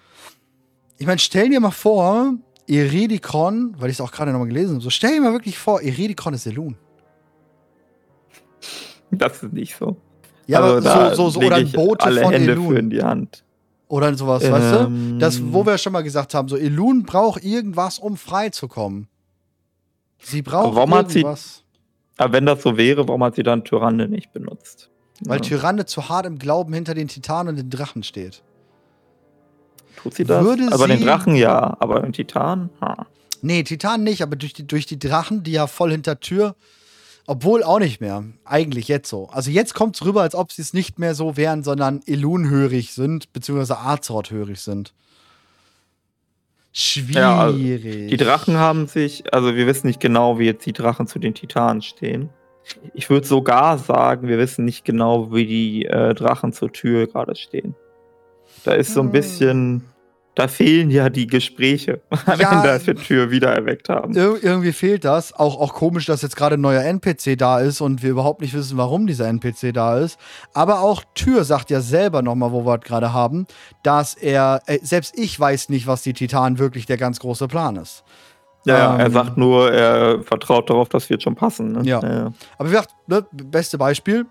[0.97, 2.33] ich meine, stell dir mal vor,
[2.67, 5.81] Iridikon, weil ich es auch gerade nochmal gelesen habe, so stell dir mal wirklich vor,
[5.81, 6.77] Iridikon ist Elun.
[9.11, 9.97] Das ist nicht so.
[10.47, 12.67] Ja, also aber so, so, so oder ein Bote alle von Hände Elun.
[12.69, 13.43] für in die Hand.
[13.87, 14.85] Oder sowas, weißt du?
[14.85, 18.67] Ähm, Das, wo wir schon mal gesagt haben, so Elun braucht irgendwas, um frei zu
[18.69, 19.07] kommen.
[20.19, 21.63] Sie braucht warum hat sie- irgendwas.
[22.21, 24.89] Aber wenn das so wäre, warum hat sie dann Tyrande nicht benutzt?
[25.21, 25.41] Weil Ja.
[25.43, 28.43] Tyrande zu hart im Glauben hinter den Titanen und den Drachen steht.
[29.97, 30.43] Tut sie das?
[30.43, 32.69] würde aber den sie- Drachen ja, aber den Titan?
[32.81, 33.05] Ha.
[33.41, 36.55] Nee, Titan nicht, aber durch die, durch die Drachen, die ja voll hinter Tür,
[37.27, 38.23] obwohl auch nicht mehr.
[38.45, 39.29] Eigentlich jetzt so.
[39.29, 42.93] Also jetzt kommt es rüber, als ob sie es nicht mehr so wären, sondern Elun-hörig
[42.93, 44.93] sind, beziehungsweise Azeroth-hörig sind.
[46.73, 47.15] Schwierig.
[47.15, 51.05] Ja, also Die Drachen haben sich, also wir wissen nicht genau, wie jetzt die Drachen
[51.07, 52.29] zu den Titanen stehen.
[52.93, 57.35] Ich würde sogar sagen, wir wissen nicht genau, wie die äh, Drachen zur Tür gerade
[57.35, 57.75] stehen.
[58.63, 59.11] Da ist so ein Hm.
[59.11, 59.83] bisschen,
[60.35, 62.63] da fehlen ja die Gespräche, wenn Ja.
[62.63, 64.13] das die Tür wieder erweckt haben.
[64.13, 65.33] Ir irgendwie fehlt das.
[65.33, 68.53] Auch, auch komisch, dass jetzt gerade ein neuer NPC da ist und wir überhaupt nicht
[68.53, 70.17] wissen, warum dieser NPC da ist.
[70.53, 73.45] Aber auch Tür sagt ja selber nochmal, wo wir es gerade haben,
[73.83, 77.75] dass er, äh, selbst ich weiß nicht, was die Titanen wirklich der ganz große Plan
[77.75, 78.03] ist.
[78.65, 81.71] Ja, ja, er ähm, sagt nur, er vertraut darauf, dass wir schon passen.
[81.73, 81.81] Ne?
[81.83, 81.99] Ja.
[82.01, 82.31] ja.
[82.57, 84.27] Aber wie gesagt, ne, beste Beispiel,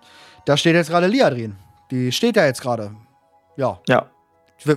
[0.47, 1.57] da steht jetzt gerade Liadrin.
[1.91, 2.93] Die steht da jetzt gerade.
[3.57, 3.81] Ja.
[3.89, 4.07] ja.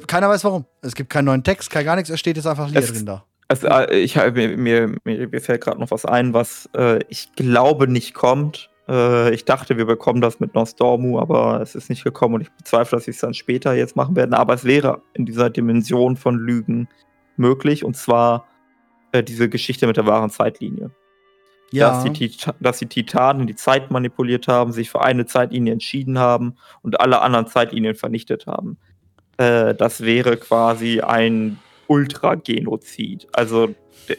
[0.08, 0.66] Keiner weiß warum.
[0.82, 3.26] Es gibt keinen neuen Text, kein gar nichts, es steht jetzt einfach Es- Liadrin da.
[3.50, 7.34] Also, äh, ich, hab- mir, mir, mir fällt gerade noch was ein, was äh, ich
[7.36, 8.70] glaube nicht kommt.
[8.88, 12.52] Äh, ich dachte, wir bekommen das mit Nostormu, aber es ist nicht gekommen und ich
[12.52, 14.34] bezweifle, dass sie es dann später jetzt machen werden.
[14.34, 16.88] Aber es wäre in dieser Dimension von Lügen
[17.36, 18.48] möglich und zwar
[19.12, 20.92] äh, diese Geschichte mit der wahren Zeitlinie.
[21.90, 26.18] Dass, die Tita dass die Titanen die Zeit manipuliert haben, sich für eine Zeitlinie entschieden
[26.20, 28.78] haben und alle anderen Zeitlinien vernichtet haben.
[29.38, 33.28] Äh, das wäre quasi ein Ultra-Genozid.
[33.34, 33.70] Also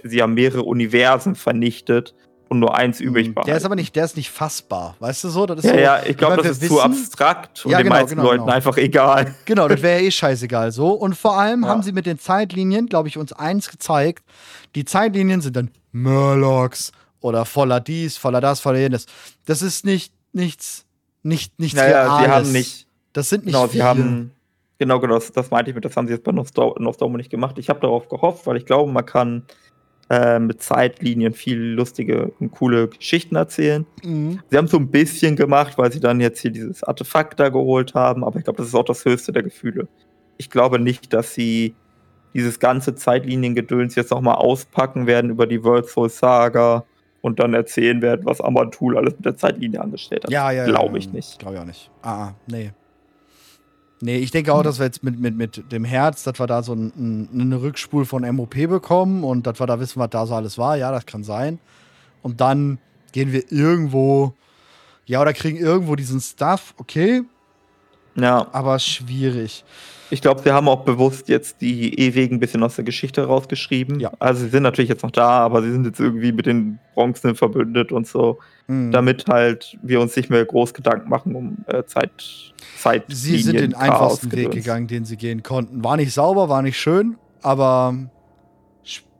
[0.03, 2.15] sie haben mehrere Universen vernichtet
[2.49, 4.97] und nur eins übrig Hm, Der ist aber nicht, der ist nicht fassbar.
[4.99, 5.47] Weißt du so?
[5.47, 7.85] Das ist Ja, so, ja, ich glaube, das ist zu wissen- abstrakt und Ja, den
[7.85, 8.53] genau, meisten genau, Leuten genau.
[8.53, 9.35] einfach egal.
[9.45, 10.91] Genau, das wäre ja eh scheißegal so.
[10.93, 11.69] Und vor allem Ja.
[11.69, 14.25] haben sie mit den Zeitlinien, glaube ich, uns eins gezeigt.
[14.75, 19.07] Die Zeitlinien sind dann Murlocs oder voller dies, voller das, voller jenes.
[19.47, 20.85] Das ist nicht nichts,
[21.23, 22.31] nicht, nichts Naja, sie Reales.
[22.47, 23.85] haben nicht, Das sind nicht genau, sie wir.
[23.85, 24.33] haben,
[24.85, 27.59] genau, genau, das, das meinte ich mit, das haben sie jetzt bei Nostormu nicht gemacht.
[27.59, 29.45] Ich habe darauf gehofft, weil ich glaube, man kann
[30.11, 33.87] äh, mit Zeitlinien viel lustige und coole Geschichten erzählen.
[34.03, 34.41] Mhm.
[34.51, 37.95] Sie haben so ein bisschen gemacht, weil sie dann jetzt hier dieses Artefakt da geholt
[37.95, 39.89] haben, aber ich glaube, das ist auch das höchste der Gefühle.
[40.37, 41.75] Ich glaube nicht, dass sie
[42.35, 46.85] dieses ganze Zeitliniengedöns jetzt nochmal auspacken werden über die World Soul Saga
[47.23, 50.31] und dann erzählen werden, was Amantul alles mit der Zeitlinie angestellt hat.
[50.31, 50.71] Ja, ja, ja.
[50.71, 51.39] Glaube ich nicht.
[51.39, 51.91] Glaube ich auch nicht.
[52.03, 52.73] Ah, ah, nee.
[54.01, 56.63] Nee, ich denke auch, dass wir jetzt mit, mit, mit dem Herz, dass wir da
[56.63, 60.27] so ein, ein, eine Rückspul von MOP bekommen und dass wir da wissen, was da
[60.27, 60.77] so alles war.
[60.77, 61.59] Ja, das kann sein.
[62.23, 62.79] Und dann
[63.13, 64.35] gehen wir irgendwo,
[65.07, 67.23] ja, oder kriegen irgendwo diesen Stuff, okay,
[68.17, 69.65] Ja, aber schwierig.
[70.11, 74.01] Ich glaube, sie haben auch bewusst jetzt die Ewigen ein bisschen aus der Geschichte rausgeschrieben.
[74.01, 74.13] Ja.
[74.19, 77.35] Also sie sind natürlich jetzt noch da, aber sie sind jetzt irgendwie mit den Bronzen
[77.35, 78.39] verbündet und so.
[78.67, 78.93] Hm.
[78.93, 83.05] damit halt wir uns nicht mehr groß Gedanken machen um äh, Zeit, Zeit.
[83.09, 85.85] Sie sind den einfachsten Weg gegangen, den sie gehen konnten.
[85.85, 87.95] War nicht sauber, war nicht schön, aber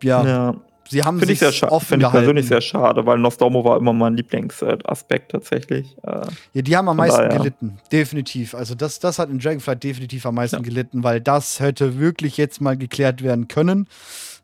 [0.03, 0.55] ja, Ja,
[0.89, 1.79] sie haben finde ich sehr schade.
[1.85, 5.97] Finde ich persönlich sehr schade, weil Nostormo war immer mein Lieblingsaspekt tatsächlich.
[6.03, 7.39] Äh, Ja, die haben am meisten daher.
[7.39, 7.79] gelitten.
[7.93, 8.55] Definitiv.
[8.55, 10.63] Also das, das hat in Dragonflight definitiv am meisten Ja.
[10.63, 13.87] gelitten, weil das hätte wirklich jetzt mal geklärt werden können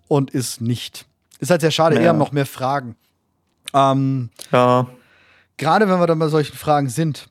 [0.09, 1.07] und ist nicht.
[1.39, 2.03] Ist halt sehr schade, Ja.
[2.03, 2.97] eher noch mehr Fragen.
[3.75, 4.87] Ähm, ja,
[5.57, 7.29] Gerade wenn wir dann bei solchen Fragen sind,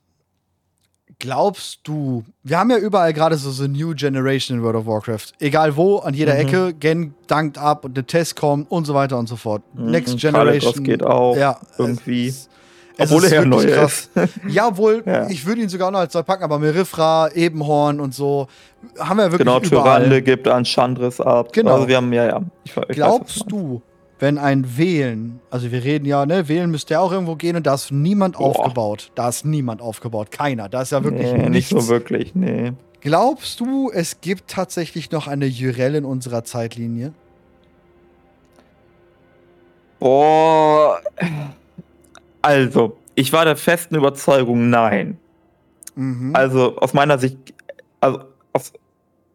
[1.20, 5.34] glaubst du, wir haben ja überall gerade so so New Generation in World of Warcraft.
[5.40, 6.40] Egal wo, an jeder Mhm.
[6.40, 9.62] Ecke, Gen dankt ab und der Test kommt und so weiter und so fort.
[9.74, 9.92] Mhm.
[9.92, 10.84] Next Generation.
[10.84, 12.28] geht auch ja, irgendwie.
[12.28, 12.50] Es,
[12.98, 14.10] es obwohl er ja neu krass.
[14.16, 14.30] ist.
[14.50, 15.30] Ja, wohl, Ja.
[15.30, 18.48] ich würde ihn sogar noch als zwei packen, aber Merifra, Ebenhorn und so
[18.98, 20.00] haben wir wirklich genau, überall.
[20.00, 21.52] Tyrande gibt an Chandris ab.
[21.54, 21.76] Genau.
[21.76, 22.42] Also wir haben, ja, ja.
[22.64, 23.82] Ich, ich weiß, Glaubst du du,
[24.20, 27.66] wenn ein Wählen, also wir reden ja, ne, Wählen müsste ja auch irgendwo gehen und
[27.66, 28.48] da ist niemand Boah.
[28.48, 29.12] aufgebaut.
[29.16, 30.30] Da ist niemand aufgebaut.
[30.32, 30.68] Keiner.
[30.68, 31.72] Da ist ja wirklich nee, nichts.
[31.72, 32.74] nicht so wirklich, nee.
[33.02, 37.14] Glaubst du, es gibt tatsächlich noch eine Jurel in unserer Zeitlinie?
[40.00, 41.00] Boah.
[42.42, 45.18] Also, ich war der festen Überzeugung, nein.
[45.96, 46.36] Mhm.
[46.36, 47.38] Also aus meiner Sicht,
[48.02, 48.20] also
[48.54, 48.74] aus,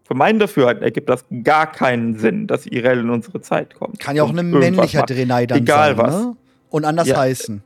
[0.07, 3.99] für meinen Dafürhalten ergibt das gar keinen Sinn, dass Irel in unsere Zeit kommt.
[3.99, 5.03] Kann ja auch ein männlicher.
[5.03, 6.15] Drenai dann Egal sein, was.
[6.15, 6.37] ne?
[6.71, 7.17] Und anders Ja.
[7.17, 7.63] heißen.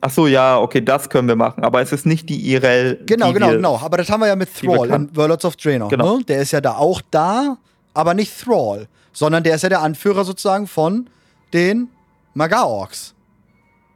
[0.00, 1.64] Ach so, ja, okay, das können wir machen.
[1.64, 3.02] Aber es ist nicht die Irel.
[3.06, 3.78] Genau, die genau, wir, genau.
[3.78, 5.16] Aber das haben wir ja mit Thrall in.
[5.16, 5.88] Warlords of Draenor.
[5.88, 6.18] Genau.
[6.18, 6.24] Ne?
[6.24, 7.56] Der ist ja da auch da,
[7.94, 11.08] aber nicht Thrall, sondern der ist ja der Anführer sozusagen von
[11.52, 11.88] den
[12.34, 13.14] Maga-Orks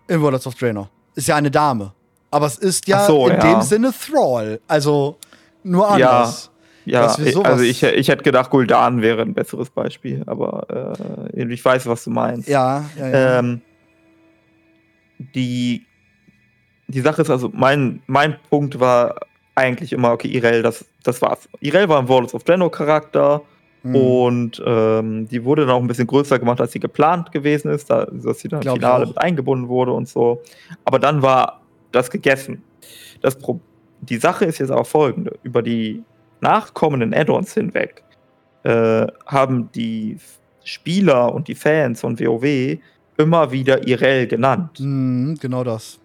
[0.09, 0.89] in Warlords of Draenor.
[1.15, 1.93] Ist ja eine Dame.
[2.31, 3.53] Aber es ist ja so, in ja.
[3.53, 4.61] dem Sinne Thrall.
[4.67, 5.17] Also
[5.63, 6.47] nur anders.
[6.47, 6.50] Ja,
[6.93, 10.97] wir sowas- also ich, ich hätte gedacht, Guldan wäre ein besseres Beispiel, aber
[11.35, 12.49] äh, ich weiß, was du meinst.
[12.49, 13.39] Ja, ja, ja.
[13.39, 13.61] Ähm,
[15.35, 15.87] die,
[16.89, 19.17] die Sache ist also, mein, mein Punkt war
[19.55, 21.49] eigentlich immer, okay, Irel, das, das war's.
[21.61, 23.43] Irel war ein Worlds of Draenor Charakter
[23.83, 23.95] Hm.
[23.97, 27.89] und ähm, die wurde dann auch ein bisschen größer gemacht, als sie geplant gewesen ist,
[27.89, 30.43] da, dass sie dann im Finale mit eingebunden wurde und so.
[30.85, 32.63] Aber dann war das gegessen.
[33.23, 33.59] Das Pro
[34.03, 35.39] die Sache ist jetzt aber folgende.
[35.45, 36.03] Über die
[36.41, 38.03] nachkommenden Add-ons hinweg
[38.63, 40.19] äh, haben die
[40.65, 42.79] Spieler und die Fans von WoW
[43.17, 44.79] immer wieder Irel genannt.
[44.79, 45.99] Hm, genau das.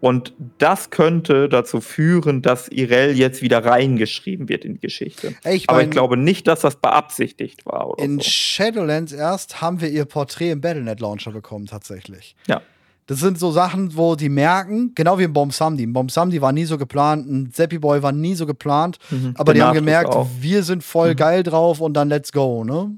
[0.00, 5.34] Und das könnte dazu führen, dass Irel jetzt wieder reingeschrieben wird in die Geschichte.
[5.42, 7.88] Ey, ich Aber mein, ich glaube nicht, dass das beabsichtigt war.
[7.88, 8.24] Oder in so.
[8.28, 12.36] Shadowlands erst haben wir ihr Porträt im Battlenet Launcher bekommen, tatsächlich.
[12.46, 12.60] Ja.
[13.08, 15.84] Das sind so Sachen, wo die merken, genau wie im Bomb Samdi.
[15.86, 19.34] Ein Bomb Samdi war nie so geplant, ein Seppi Boy war nie so geplant, Mhm.
[19.36, 20.26] aber die haben gemerkt, auch.
[20.40, 21.16] wir sind voll Mhm.
[21.16, 22.90] geil drauf und dann let's go, ne?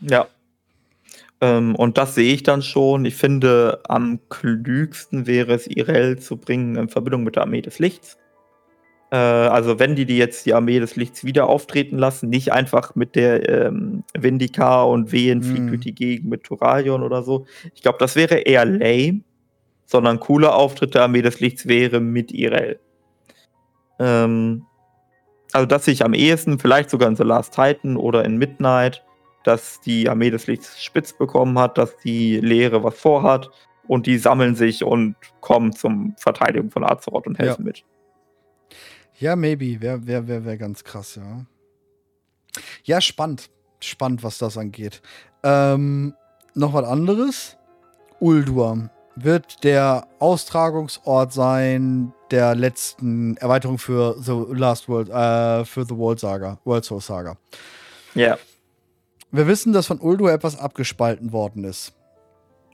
[0.00, 0.26] Ja.
[1.40, 3.04] Ähm, und das sehe ich dann schon.
[3.04, 7.78] Ich finde, am klügsten wäre es, Irel zu bringen in Verbindung mit der Armee des
[7.78, 8.16] Lichts.
[9.10, 12.94] Äh, also, wenn die, die jetzt die Armee des Lichts wieder auftreten lassen, nicht einfach
[12.96, 15.68] mit der ähm, Vindika und Wehen fliegt Mhm.
[15.68, 17.46] durch die Gegend mit Turalion oder so.
[17.74, 19.20] Ich glaube, das wäre eher lame,
[19.86, 22.80] sondern cooler Auftritt der Armee des Lichts wäre mit Irel.
[23.98, 24.66] Ähm,
[25.52, 29.04] also, das sehe ich am ehesten, vielleicht sogar in The Last Titan oder in Midnight
[29.44, 33.50] dass die Armee des Lichts spitz bekommen hat, dass die Lehre was vorhat
[33.86, 37.84] und die sammeln sich und kommen zum Verteidigung von Azeroth und helfen mit.
[39.18, 39.80] Ja, maybe.
[39.80, 41.44] Wäre wär, wär, wär ganz krass, ja.
[42.82, 43.50] Ja, spannend.
[43.80, 45.02] Spannend, was das angeht.
[45.42, 46.14] Ähm,
[46.54, 47.56] noch was anderes.
[48.18, 55.96] Uldur wird der Austragungsort sein der letzten Erweiterung für The Last World, äh, für The
[55.96, 57.36] World Saga, World Soul Saga.
[58.14, 58.38] Ja.
[59.30, 61.92] Wir wissen, dass von Uldur etwas abgespalten worden ist.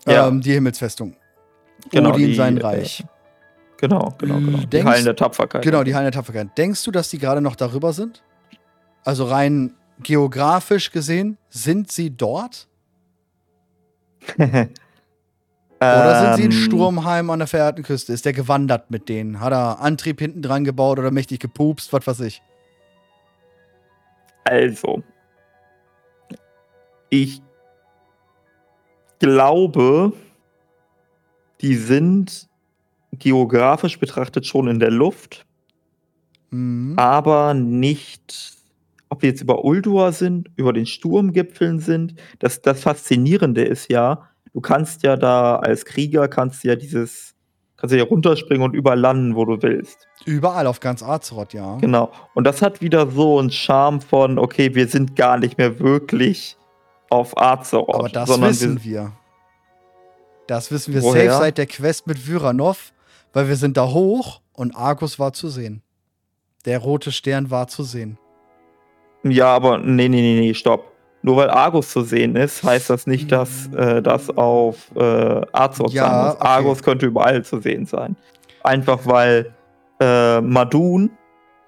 [0.06, 0.28] Ja.
[0.28, 1.16] Ähm, die Himmelsfestung.
[1.90, 3.04] Genau, Odin die, sein äh, Reich.
[3.78, 4.58] Genau, genau, genau.
[4.58, 5.62] Die Denkst- Hallen der Tapferkeit.
[5.62, 6.56] Genau, die Hallen der Tapferkeit.
[6.56, 8.22] Denkst du, dass die gerade noch darüber sind?
[9.04, 12.68] Also rein geografisch gesehen, sind sie dort?
[15.82, 18.12] Oder sind sie in Ähm, Sturmheim an der verehrten Küste?
[18.12, 19.40] Ist der gewandert mit denen?
[19.40, 21.92] Hat er Antrieb hinten dran gebaut oder mächtig gepupst?
[21.92, 22.42] Was weiß ich.
[24.44, 25.02] Also,
[27.08, 27.40] ich
[29.20, 30.12] glaube,
[31.60, 32.48] die sind
[33.12, 35.46] geografisch betrachtet schon in der Luft,
[36.50, 36.94] Mhm.
[36.98, 38.54] aber nicht,
[39.08, 42.14] ob wir jetzt über Uldur sind, über den Sturmgipfeln sind.
[42.38, 47.34] Das, das Faszinierende ist ja, du kannst ja da als Krieger, kannst ja dieses,
[47.76, 50.08] kannst du ja runterspringen und überall landen, wo du willst.
[50.24, 51.76] Überall auf ganz Azeroth, ja.
[51.76, 52.10] Genau.
[52.34, 56.56] Und das hat wieder so einen Charme von, okay, wir sind gar nicht mehr wirklich
[57.08, 57.94] auf Azeroth.
[57.94, 59.12] Aber das sondern wissen wir.
[60.46, 61.30] Das wissen wir Woher?
[61.30, 62.92] safe seit der Quest mit Vyranov,
[63.32, 65.82] weil wir sind da hoch und Argus war zu sehen.
[66.64, 68.18] Der rote Stern war zu sehen.
[69.22, 70.89] Ja, aber nee, nee, nee, nee, stopp.
[71.22, 75.92] Nur weil Argus zu sehen ist, heißt das nicht, dass äh, das auf äh, Azeroth
[75.92, 76.34] Ja, sein muss.
[76.36, 76.46] okay.
[76.48, 78.16] Argus könnte überall zu sehen sein.
[78.62, 79.52] Einfach weil
[80.00, 81.10] äh, Madun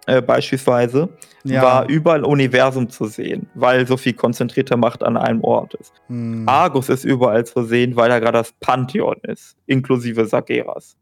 [0.07, 1.11] äh, beispielsweise
[1.45, 1.62] Ja.
[1.62, 5.93] war überall im Universum zu sehen, weil so viel konzentrierte Macht an einem Ort ist.
[6.09, 6.45] Hm.
[6.49, 10.97] Argus ist überall zu sehen, weil da gerade das Pantheon ist, inklusive Sageras.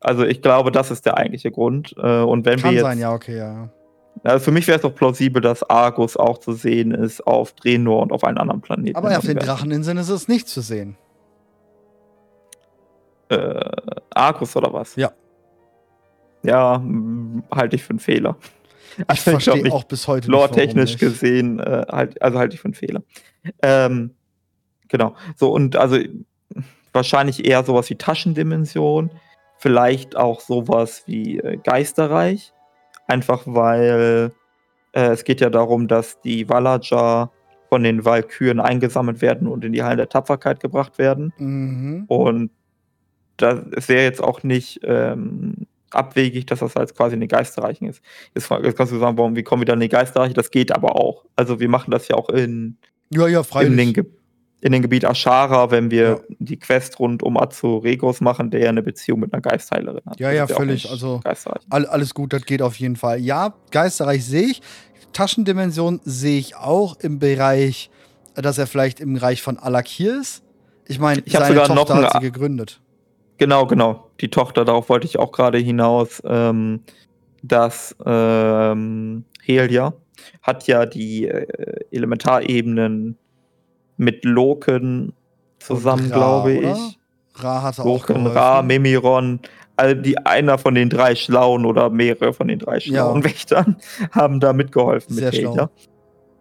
[0.00, 1.94] Also ich glaube, das ist der eigentliche Grund.
[1.96, 3.70] Äh, Und wenn Kann wir jetzt, sein, ja, okay, ja.
[4.22, 8.02] Also für mich wäre es doch plausibel, dass Argus auch zu sehen ist auf Draenor
[8.02, 8.96] und auf einem anderen Planeten.
[8.96, 9.38] Aber auf den.
[9.38, 10.96] Dracheninseln ist es nicht zu sehen.
[13.28, 13.60] Äh,
[14.10, 14.96] Argus oder was?
[14.96, 15.12] Ja.
[16.42, 18.36] Ja, mh, halte ich für einen Fehler.
[19.12, 20.40] Ich verstehe auch bis heute nicht.
[20.40, 20.98] warum nicht.
[20.98, 23.02] gesehen, äh, halt, also halte ich für einen Fehler.
[23.62, 24.14] Ähm,
[24.88, 25.14] genau.
[25.36, 25.98] So, und also
[26.92, 29.10] wahrscheinlich eher sowas wie Taschendimension,
[29.58, 32.52] vielleicht auch sowas wie äh, Geisterreich.
[33.08, 34.32] Einfach weil
[34.92, 37.32] äh, es geht ja darum, dass die Valaja
[37.68, 41.32] von den Walküren eingesammelt werden und in die Hallen der Tapferkeit gebracht werden.
[41.38, 42.04] Mhm.
[42.06, 42.50] Und
[43.36, 48.02] da es wäre jetzt auch nicht ähm, abwegig, dass das als quasi eine Geisterreichen ist.
[48.34, 50.34] Jetzt, jetzt kannst du sagen, warum, wie kommen wir dann in die Geisterreiche?
[50.34, 51.24] Das geht aber auch.
[51.36, 52.78] Also wir machen das ja auch in,
[53.10, 53.94] Ja, ja, in, den, freilich.
[53.94, 54.04] Ge
[54.60, 56.18] in den Gebiet Ashara, wenn wir Ja.
[56.40, 60.18] die Quest rund um Azuregos machen, der ja eine Beziehung mit einer Geistheilerin hat.
[60.18, 60.90] Ja, ja, völlig.
[60.90, 61.20] Also-.
[61.70, 63.20] All, alles gut, das geht auf jeden Fall.
[63.20, 64.62] Ja, Geisterreich sehe ich.
[65.12, 67.90] Taschendimension sehe ich auch im Bereich,
[68.34, 70.42] dass er vielleicht im Bereich von Alakir ist.
[70.86, 72.80] Ich meine, Ich seine sogar noch Tochter hat eine- sie gegründet.
[73.38, 74.10] Genau, genau.
[74.20, 76.80] Die Tochter, darauf wollte ich auch gerade hinaus, ähm,
[77.42, 79.94] dass ähm, Helia
[80.42, 81.46] hat ja die äh,
[81.92, 83.16] Elementarebenen
[83.98, 85.12] mit Loken
[85.58, 86.72] zusammen, Ra, glaube oder?
[86.72, 86.98] ich.
[87.34, 88.36] Ra hatte auch Loken, geholfen.
[88.38, 89.40] Ra, Memiron,
[89.76, 93.24] also die einer von den drei Schlauen oder mehrere von den drei schlauen Ja.
[93.28, 93.76] Wächtern
[94.10, 95.34] haben da mitgeholfen Sehr mit.
[95.34, 95.70] Helia.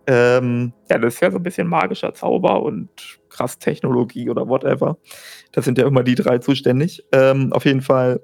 [0.07, 2.89] Ähm, ja, das ist ja so ein bisschen magischer Zauber und
[3.29, 4.97] krass Technologie oder whatever.
[5.51, 7.03] Das sind ja immer die drei zuständig.
[7.11, 8.21] Ähm, auf jeden Fall,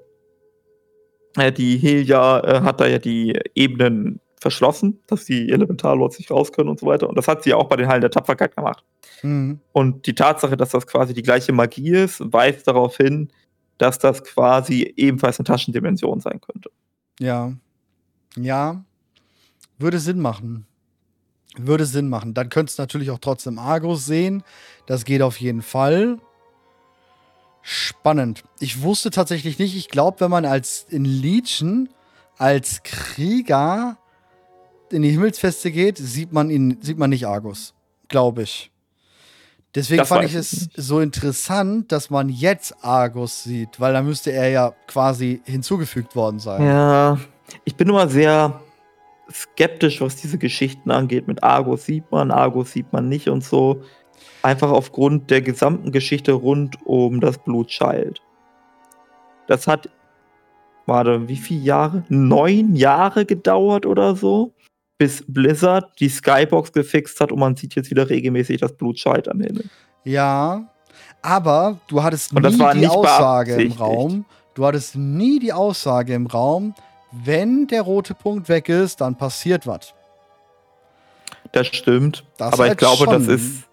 [1.36, 6.52] äh, die Helia äh, hat da ja die Ebenen verschlossen, dass die Elementarlords nicht raus
[6.52, 7.08] können und so weiter.
[7.08, 8.84] Und das hat sie ja auch bei den Hallen der Tapferkeit gemacht.
[9.22, 9.60] Mhm.
[9.72, 13.30] Und die Tatsache, dass das quasi die gleiche Magie ist, weist darauf hin,
[13.78, 16.70] dass das quasi ebenfalls eine Taschendimension sein könnte.
[17.18, 17.52] Ja.
[18.36, 18.84] Ja.
[19.78, 20.66] Würde Sinn machen.
[21.56, 22.34] Würde Sinn machen.
[22.34, 24.42] Dann könntest du natürlich auch trotzdem Argus sehen.
[24.86, 26.18] Das geht auf jeden Fall.
[27.62, 28.44] Spannend.
[28.60, 31.88] Ich wusste tatsächlich nicht, ich glaube, wenn man als in Legion
[32.36, 33.96] als Krieger
[34.90, 37.74] in die Himmelsfeste geht, sieht man ihn, sieht man nicht Argus.
[38.08, 38.70] Glaube ich.
[39.74, 40.72] Deswegen Das fand ich es nicht.
[40.76, 46.38] so interessant, dass man jetzt Argus sieht, weil da müsste er ja quasi hinzugefügt worden
[46.38, 46.64] sein.
[46.64, 47.18] Ja,
[47.64, 48.60] ich bin immer sehr
[49.30, 51.26] skeptisch, was diese Geschichten angeht.
[51.26, 53.82] Mit Argus sieht man, Argus sieht man nicht und so.
[54.42, 58.20] Einfach aufgrund der gesamten Geschichte rund um das Blutchild.
[59.46, 59.88] Das hat,
[60.86, 62.04] warte, wie viele Jahre?
[62.08, 64.52] Neun Jahre gedauert oder so,
[64.98, 69.40] bis Blizzard die Skybox gefixt hat und man sieht jetzt wieder regelmäßig das Blutchild am
[69.40, 69.64] Himmel.
[70.04, 70.68] Ja,
[71.22, 73.72] aber du hattest das nie war die Aussage im.
[73.72, 74.24] Raum.
[74.54, 76.74] Du hattest nie die Aussage im Raum,
[77.10, 79.94] wenn der rote Punkt weg ist, dann passiert was.
[81.52, 82.24] Das stimmt.
[82.36, 83.34] Das aber ich halt glaube, das schon.
[83.34, 83.64] ist.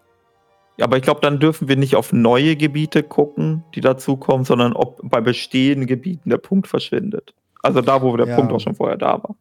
[0.78, 4.74] Ja, aber ich glaube, dann dürfen wir nicht auf neue Gebiete gucken, die dazukommen, sondern
[4.74, 7.34] ob bei bestehenden Gebieten der Punkt verschwindet.
[7.62, 8.36] Also da, wo der Ja.
[8.36, 9.36] Punkt auch schon vorher da war.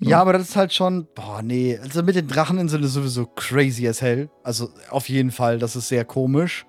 [0.00, 1.76] Ja, aber das ist halt schon, boah, nee.
[1.78, 4.30] Also mit den Dracheninseln ist sowieso crazy as hell.
[4.44, 6.66] Also auf jeden Fall, das ist sehr komisch.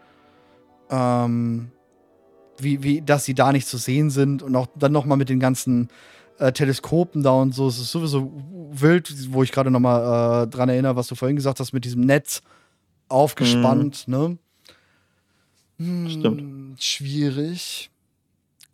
[0.90, 1.72] Ähm,
[2.58, 5.40] wie, wie, dass sie da nicht zu sehen sind und auch dann nochmal mit den
[5.40, 5.90] ganzen
[6.40, 7.68] äh, Teleskopen da und so.
[7.68, 8.32] Es ist sowieso
[8.72, 12.02] wild, wo ich gerade nochmal äh, dran erinnere, was du vorhin gesagt hast, mit diesem
[12.02, 12.42] Netz
[13.10, 14.38] aufgespannt, ne?
[15.78, 16.84] Hm, Stimmt.
[16.84, 17.90] Schwierig.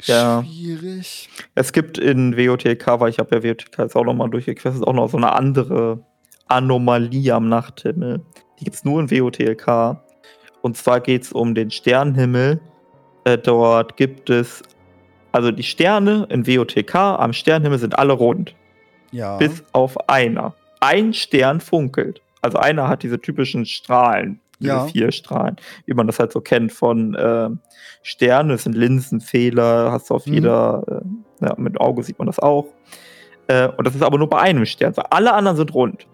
[0.04, 0.44] Ja.
[0.44, 1.30] Schwierig.
[1.56, 5.10] Es gibt in WOTK, weil ich habe ja WOTK jetzt auch nochmal durchgequestet, auch noch
[5.10, 6.04] so eine andere
[6.48, 8.22] Anomalie am Nachthimmel.
[8.60, 9.98] Die gibt es nur in WOTLK.
[10.62, 12.60] Und zwar geht es um den Sternenhimmel.
[13.24, 14.64] Äh, dort gibt es,
[15.32, 18.56] also die Sterne in WOTK am Sternenhimmel sind alle rund.
[19.12, 19.38] Ja.
[19.38, 20.54] bis auf einer.
[20.82, 22.22] Ein Stern funkelt.
[22.42, 24.88] Also einer hat diese typischen Strahlen, Ja.
[24.88, 27.50] vier Strahlen, wie man das halt so kennt von äh,
[28.04, 28.50] Sternen.
[28.50, 30.34] Das sind Linsenfehler, hast du auf Mhm.
[30.34, 30.84] jeder,
[31.42, 32.68] äh, ja, mit Auge sieht man das auch.
[33.48, 34.94] Äh, und das ist aber nur bei einem Stern.
[34.94, 36.08] So, alle anderen sind rund.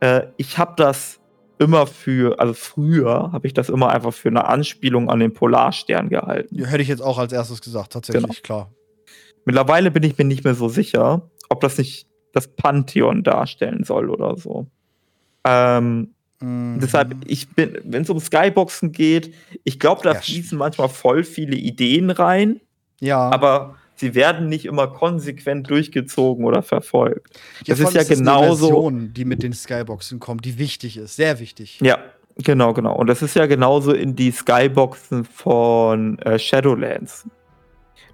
[0.00, 1.20] Äh, ich habe das
[1.58, 6.08] immer für, also früher habe ich das immer einfach für eine Anspielung an den Polarstern
[6.10, 6.54] gehalten.
[6.54, 8.34] Ja, hätte ich jetzt auch als erstes gesagt, tatsächlich, Genau.
[8.42, 8.70] klar.
[9.44, 14.10] Mittlerweile bin ich mir nicht mehr so sicher, ob das nicht das Pantheon darstellen soll
[14.10, 14.66] oder so.
[15.44, 16.78] Ähm, Mhm.
[16.80, 19.32] Deshalb, ich bin, wenn es um Skyboxen geht,
[19.64, 22.60] ich glaube, da Ja, fließen manchmal voll viele Ideen rein,
[23.00, 27.40] Ja, aber sie werden nicht immer konsequent durchgezogen oder verfolgt.
[27.66, 31.16] das vor ist ja eine genauso- Version, die mit den Skyboxen kommt, die wichtig ist,
[31.16, 31.78] sehr wichtig.
[31.80, 31.98] Ja,
[32.36, 32.94] genau, genau.
[32.94, 37.26] Und das ist ja genauso in die Skyboxen von äh, Shadowlands.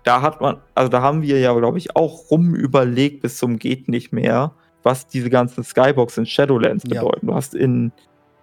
[0.04, 3.88] Da hat man, also da haben wir ja, glaube ich, auch rumüberlegt bis zum geht
[3.88, 4.52] nicht mehr,
[4.84, 7.02] was diese ganzen Skyboxen in Shadowlands Ja.
[7.02, 7.26] bedeuten.
[7.28, 7.92] Du hast in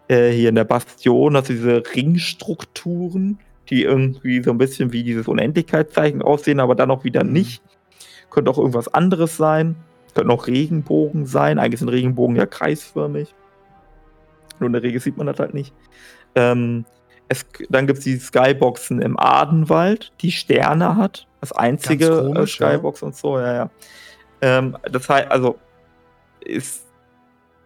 [0.10, 3.39] äh, hier in der Bastion du diese Ringstrukturen,
[3.70, 7.32] die irgendwie so ein bisschen wie dieses Unendlichkeitszeichen aussehen, aber dann auch wieder Mhm.
[7.32, 7.64] nicht.
[8.30, 9.76] Könnte auch irgendwas anderes sein.
[10.14, 11.60] Könnten auch Regenbogen sein.
[11.60, 13.34] Eigentlich sind Regenbogen ja kreisförmig.
[14.60, 15.74] Nur in der Regel sieht man das halt nicht.
[16.36, 16.86] Ähm,
[17.28, 21.28] es, dann gibt es die Skyboxen im Adenwald, die Sterne hat.
[21.41, 22.72] Das einzige äh, komisch, ja.
[22.72, 23.70] Skybox und so, ja, ja.
[24.41, 25.57] Ähm, das heißt, also
[26.41, 26.88] ist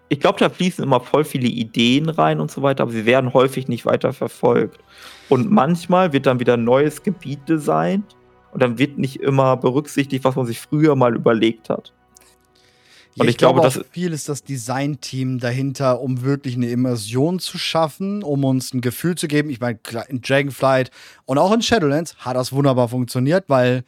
[0.10, 3.34] ich glaube, da fließen immer voll viele Ideen rein und so weiter, aber sie werden
[3.34, 4.80] häufig nicht weiter verfolgt.
[5.30, 8.16] Und manchmal wird dann wieder ein neues Gebiet designt
[8.52, 11.94] und dann wird nicht immer berücksichtigt, was man sich früher mal überlegt hat.
[13.16, 17.58] Ja, ich, ich, glaube, glaube viel ist das Designteam dahinter, um wirklich eine Immersion zu
[17.58, 19.50] schaffen, um uns ein Gefühl zu geben.
[19.50, 20.90] Ich meine, in Dragonflight
[21.26, 23.84] und auch in Shadowlands hat das wunderbar funktioniert, weil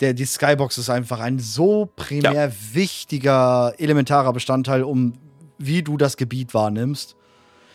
[0.00, 2.52] der, die Skybox ist einfach ein so primär ja.
[2.72, 5.12] wichtiger, elementarer Bestandteil, um
[5.58, 7.16] wie du das Gebiet wahrnimmst.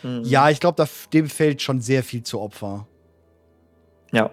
[0.03, 0.21] Mhm.
[0.23, 2.87] Ja, ich glaube, dem fällt schon sehr viel zu Opfer.
[4.11, 4.31] Ja.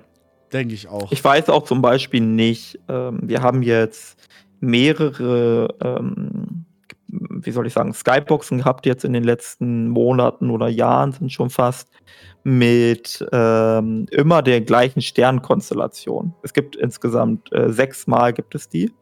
[0.53, 1.11] Denke ich auch.
[1.11, 4.17] Ich weiß auch zum Beispiel nicht, ähm, wir haben jetzt
[4.61, 6.65] mehrere, ähm,
[7.09, 11.51] wie soll ich sagen, Skyboxen gehabt jetzt in den letzten Monaten oder Jahren sind schon
[11.51, 11.89] fast
[12.45, 16.33] mit ähm, immer der gleichen Sternkonstellation.
[16.43, 18.93] Es gibt insgesamt äh, sechsmal gibt es die.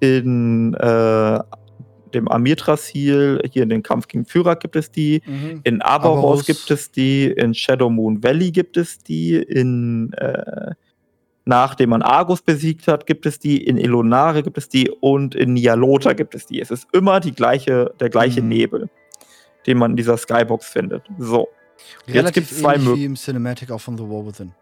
[0.00, 1.40] In äh,
[2.14, 5.60] dem Amir-Trasil, hier in den Kampf gegen Führer gibt es die, mhm.
[5.64, 10.72] in Aberhorst gibt es die, in Shadow Moon Valley gibt es die, in äh,
[11.44, 15.54] nachdem man Argus besiegt hat, gibt es die, in Elonare gibt es die und in
[15.54, 16.60] Nialota gibt es die.
[16.60, 18.48] Es ist immer die gleiche, der gleiche mhm.
[18.48, 18.90] Nebel,
[19.66, 21.04] den man in dieser Skybox findet.
[21.18, 21.48] So.
[22.06, 23.02] Jetzt gibt es zwei Möglichkeiten.
[23.02, 24.52] im Cinematic auch von The War Within.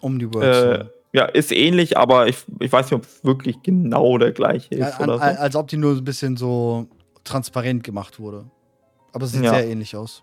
[0.00, 0.80] Um die Worlds.
[0.88, 4.74] Äh, ja, ist ähnlich, aber ich, ich weiß nicht, ob es wirklich genau der gleiche
[4.74, 4.80] ist.
[4.80, 5.24] Ja, an, oder so.
[5.24, 6.86] Als ob die nur ein bisschen so
[7.24, 8.46] transparent gemacht wurde.
[9.12, 9.50] Aber es sieht ja.
[9.50, 10.22] sehr ähnlich aus.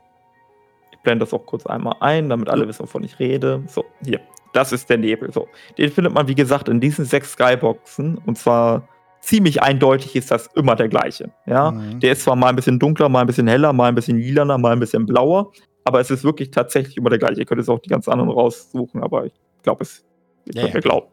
[0.91, 3.63] Ich blende das auch kurz einmal ein, damit alle wissen, wovon ich rede.
[3.67, 4.19] So, hier.
[4.53, 5.31] Das ist der Nebel.
[5.31, 5.47] So.
[5.77, 8.17] Den findet man, wie gesagt, in diesen sechs Skyboxen.
[8.25, 8.87] Und zwar
[9.21, 11.31] ziemlich eindeutig ist das immer der gleiche.
[11.45, 11.69] Ja?
[11.69, 11.99] Mhm.
[11.99, 14.57] Der ist zwar mal ein bisschen dunkler, mal ein bisschen heller, mal ein bisschen lilaner,
[14.57, 15.51] mal ein bisschen blauer.
[15.83, 17.39] Aber es ist wirklich tatsächlich immer der gleiche.
[17.39, 20.03] Ihr könnt jetzt auch die ganz anderen raussuchen, aber ich glaube, es
[20.45, 21.07] ich ja, mir glauben.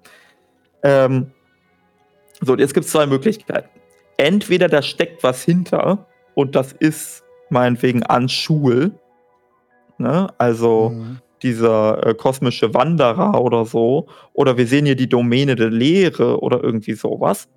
[0.82, 1.32] Ähm,
[2.40, 3.68] so, jetzt gibt es zwei Möglichkeiten.
[4.18, 8.92] Entweder da steckt was hinter und das ist meinetwegen an Schul,
[9.98, 10.28] ne?
[10.38, 11.18] also mhm.
[11.42, 16.62] dieser äh, kosmische Wanderer oder so, oder wir sehen hier die Domäne der Lehre oder
[16.62, 17.48] irgendwie sowas.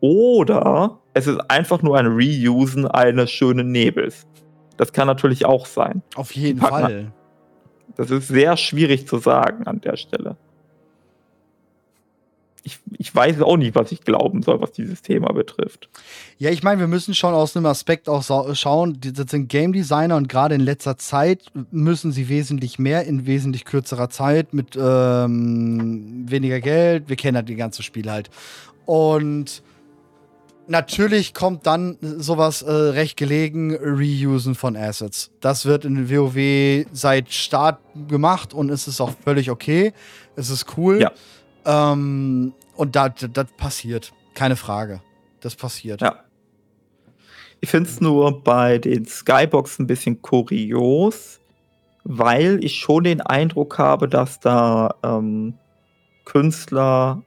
[0.00, 4.26] Oder es ist einfach nur ein Reusen eines schönen Nebels.
[4.76, 6.02] Das kann natürlich auch sein.
[6.16, 7.12] Auf jeden Fall.
[7.96, 10.36] Das ist sehr schwierig zu sagen an der Stelle
[12.66, 15.88] ich, ich weiß auch nicht, was ich glauben soll, was dieses Thema betrifft.
[16.36, 20.16] Ja, ich meine, wir müssen schon aus einem Aspekt auch schauen, das sind Game Designer
[20.16, 26.24] und gerade in letzter Zeit müssen sie wesentlich mehr in wesentlich kürzerer Zeit mit ähm,
[26.28, 27.08] weniger Geld.
[27.08, 28.30] Wir kennen halt die ganze Spiel halt.
[28.84, 29.62] Und
[30.66, 35.30] natürlich kommt dann sowas äh, recht gelegen, Reusen von Assets.
[35.40, 39.92] Das wird in WoW seit Start gemacht und es ist auch völlig okay.
[40.34, 41.00] Es ist cool.
[41.00, 41.12] Ja.
[41.66, 43.12] Ähm, und das
[43.56, 44.12] passiert.
[44.34, 45.02] Keine Frage.
[45.40, 46.00] Das passiert.
[46.00, 46.20] Ja.
[47.60, 51.40] Ich finde es nur bei den Skyboxen ein bisschen kurios,
[52.04, 55.54] weil ich schon den Eindruck habe, dass da ähm,
[56.24, 57.22] Künstler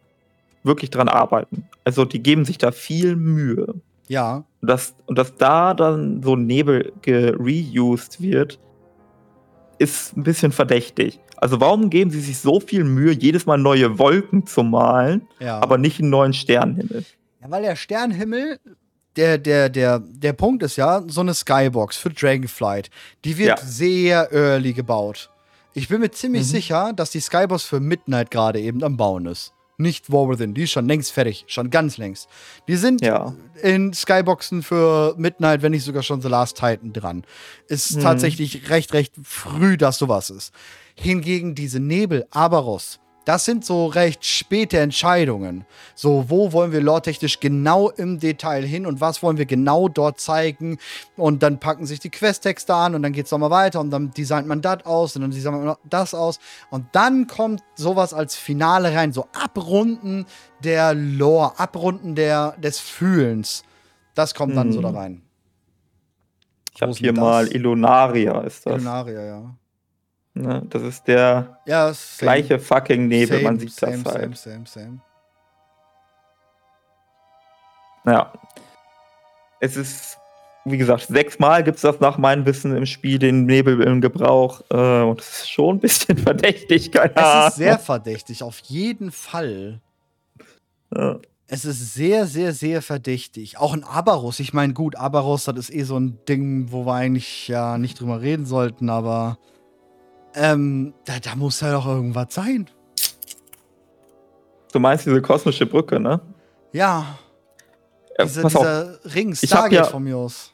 [0.63, 1.67] wirklich dran arbeiten.
[1.83, 3.75] Also die geben sich da viel Mühe.
[4.07, 4.43] Ja.
[4.61, 8.59] Und dass, und dass da dann so Nebel gereused wird,
[9.77, 11.19] ist ein bisschen verdächtig.
[11.41, 15.59] Also warum geben sie sich so viel Mühe, jedes Mal neue Wolken zu malen, ja.
[15.61, 17.05] aber nicht einen neuen Sternenhimmel?
[17.41, 18.59] Ja, weil der Sternenhimmel,
[19.15, 22.89] der, der, der, der Punkt ist ja, so eine Skybox für Dragonflight,
[23.23, 23.65] die wird ja.
[23.65, 25.29] sehr early gebaut.
[25.73, 26.47] Ich bin mir ziemlich mhm.
[26.47, 30.53] sicher, dass die Skybox für Midnight gerade eben am Bauen ist nicht War Within.
[30.53, 31.45] Die ist schon längst fertig.
[31.47, 32.27] Schon ganz längst.
[32.67, 33.33] Die sind ja.
[33.63, 37.23] in Skyboxen für Midnight, wenn nicht sogar schon The Last Titan dran.
[37.67, 38.01] Ist hm.
[38.01, 40.53] tatsächlich recht, recht früh, dass sowas ist.
[41.01, 45.63] Hingegen diese Nebel, Abaros, das sind so recht späte Entscheidungen.
[45.95, 50.19] So, wo wollen wir lore-technisch genau im Detail hin und was wollen wir genau dort
[50.19, 50.77] zeigen?
[51.15, 54.11] Und dann packen sich die Questtexte an und dann geht es nochmal weiter und dann
[54.11, 56.39] designt man das aus und dann designt man das aus.
[56.69, 60.25] Und dann kommt sowas als Finale rein, so Abrunden
[60.63, 63.63] der Lore, Abrunden der, des Fühlens.
[64.15, 64.73] Das kommt dann mhm.
[64.73, 65.21] so da rein.
[66.75, 68.75] Ich habe hier mal Ilunaria, ist das.
[68.81, 69.55] Ilunaria, ja.
[70.33, 70.63] Ne?
[70.69, 74.37] Das ist der ja, gleiche fucking Nebel, same, man sieht same, das halt.
[74.37, 75.01] Same, same, same.
[78.05, 78.33] Ja.
[79.59, 80.17] Es ist,
[80.65, 84.61] wie gesagt, sechsmal gibt es das nach meinem Wissen im Spiel, den Nebel im Gebrauch.
[84.69, 87.47] Äh, und es ist schon ein bisschen verdächtig, keine Ahnung.
[87.47, 89.81] Es ist sehr verdächtig, auf jeden Fall.
[90.95, 91.19] Ja.
[91.51, 93.57] Es ist sehr, sehr, sehr verdächtig.
[93.57, 94.39] Auch ein Abaros.
[94.39, 97.99] Ich meine, gut, Abaros, das ist eh so ein Ding, wo wir eigentlich ja nicht
[97.99, 99.39] drüber reden sollten, aber
[100.35, 102.69] ähm, da, da muss ja doch irgendwas sein.
[104.71, 106.21] Du meinst diese kosmische Brücke, ne?
[106.73, 107.17] Ja.
[108.21, 109.15] Diese, pass dieser auf.
[109.15, 110.53] Ring, Stargate ja, von mir aus.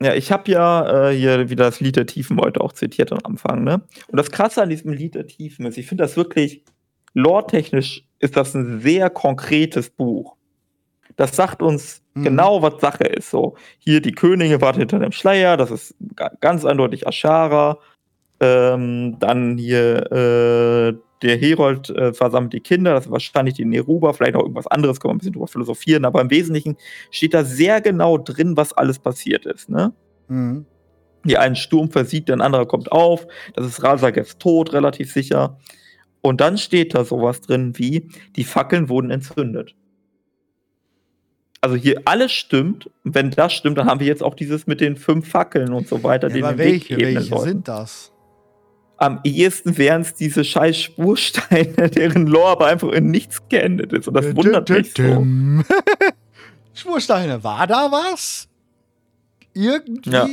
[0.00, 3.18] Ja, ich habe ja äh, hier wieder das Lied der Tiefen heute auch zitiert am
[3.24, 3.82] Anfang, ne?
[4.06, 6.64] Und das Krasse an diesem Lied der Tiefen ist, ich finde das wirklich,
[7.14, 10.36] lore-technisch ist das ein sehr konkretes Buch.
[11.16, 12.22] Das sagt uns mhm.
[12.22, 13.30] genau, was Sache ist.
[13.30, 15.96] So, hier die Könige warten hinter dem Schleier, das ist
[16.40, 17.78] ganz eindeutig Ashara.
[18.40, 24.12] Ähm, dann hier äh, der Herold äh, versammelt die Kinder, das ist wahrscheinlich die Neruba,
[24.12, 26.76] vielleicht auch irgendwas anderes, kann man ein bisschen drüber philosophieren, aber im Wesentlichen
[27.10, 29.68] steht da sehr genau drin, was alles passiert ist.
[29.68, 29.92] Ne?
[30.28, 30.66] Mhm.
[31.24, 35.58] Hier ein Sturm versiegt, ein anderer kommt auf, das ist Rasagevs Tod, relativ sicher.
[36.20, 39.74] Und dann steht da sowas drin wie, die Fackeln wurden entzündet.
[41.60, 42.88] Also hier alles stimmt.
[43.02, 46.04] Wenn das stimmt, dann haben wir jetzt auch dieses mit den fünf Fackeln und so
[46.04, 46.28] weiter.
[46.30, 48.12] Ja, aber welche, welche sind das?
[48.98, 54.08] Am ehesten wären es diese scheiß Spursteine, deren Lore aber einfach in nichts geendet ist.
[54.08, 55.26] Und das wundert mich so.
[56.74, 58.48] Spursteine, war da was?
[59.54, 60.10] Irgendwie?
[60.10, 60.28] Ja.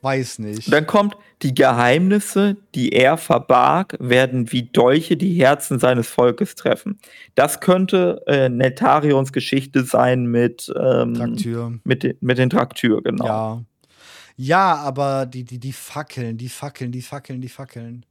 [0.00, 0.72] Weiß nicht.
[0.72, 6.98] Dann kommt, die Geheimnisse, die er verbarg, werden wie Dolche die Herzen seines Volkes treffen.
[7.34, 11.78] Das könnte äh, Netarions Geschichte sein mit, ähm, Traktür.
[11.84, 13.26] Mit, mit den Traktür, genau.
[13.26, 13.64] Ja.
[14.40, 18.06] Ja, aber die, die, die Fackeln, die Fackeln, die Fackeln, die Fackeln.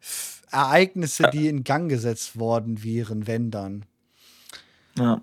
[0.00, 1.30] F Ereignisse, ja.
[1.30, 3.84] die in Gang gesetzt worden wären, wenn dann.
[4.96, 5.20] Ja.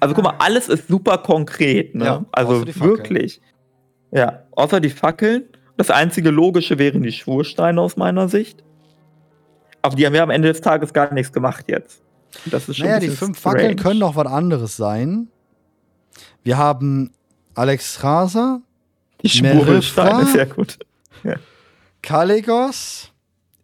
[0.00, 2.04] Also guck mal, alles ist super konkret, ne?
[2.04, 3.40] Ja, also wirklich.
[4.10, 5.44] Ja, außer die Fackeln.
[5.76, 8.64] Das einzige Logische wären die Schwursteine aus meiner Sicht.
[9.82, 12.02] Aber die haben ja am Ende des Tages gar nichts gemacht jetzt.
[12.46, 13.58] Das ist schon naja, die fünf strange.
[13.58, 15.28] Fackeln können noch was anderes sein.
[16.42, 17.12] Wir haben
[17.54, 18.60] Alex Raser,
[19.22, 20.78] die Spurensteine, sehr gut.
[21.24, 21.36] Ja.
[22.02, 23.12] Kaligos,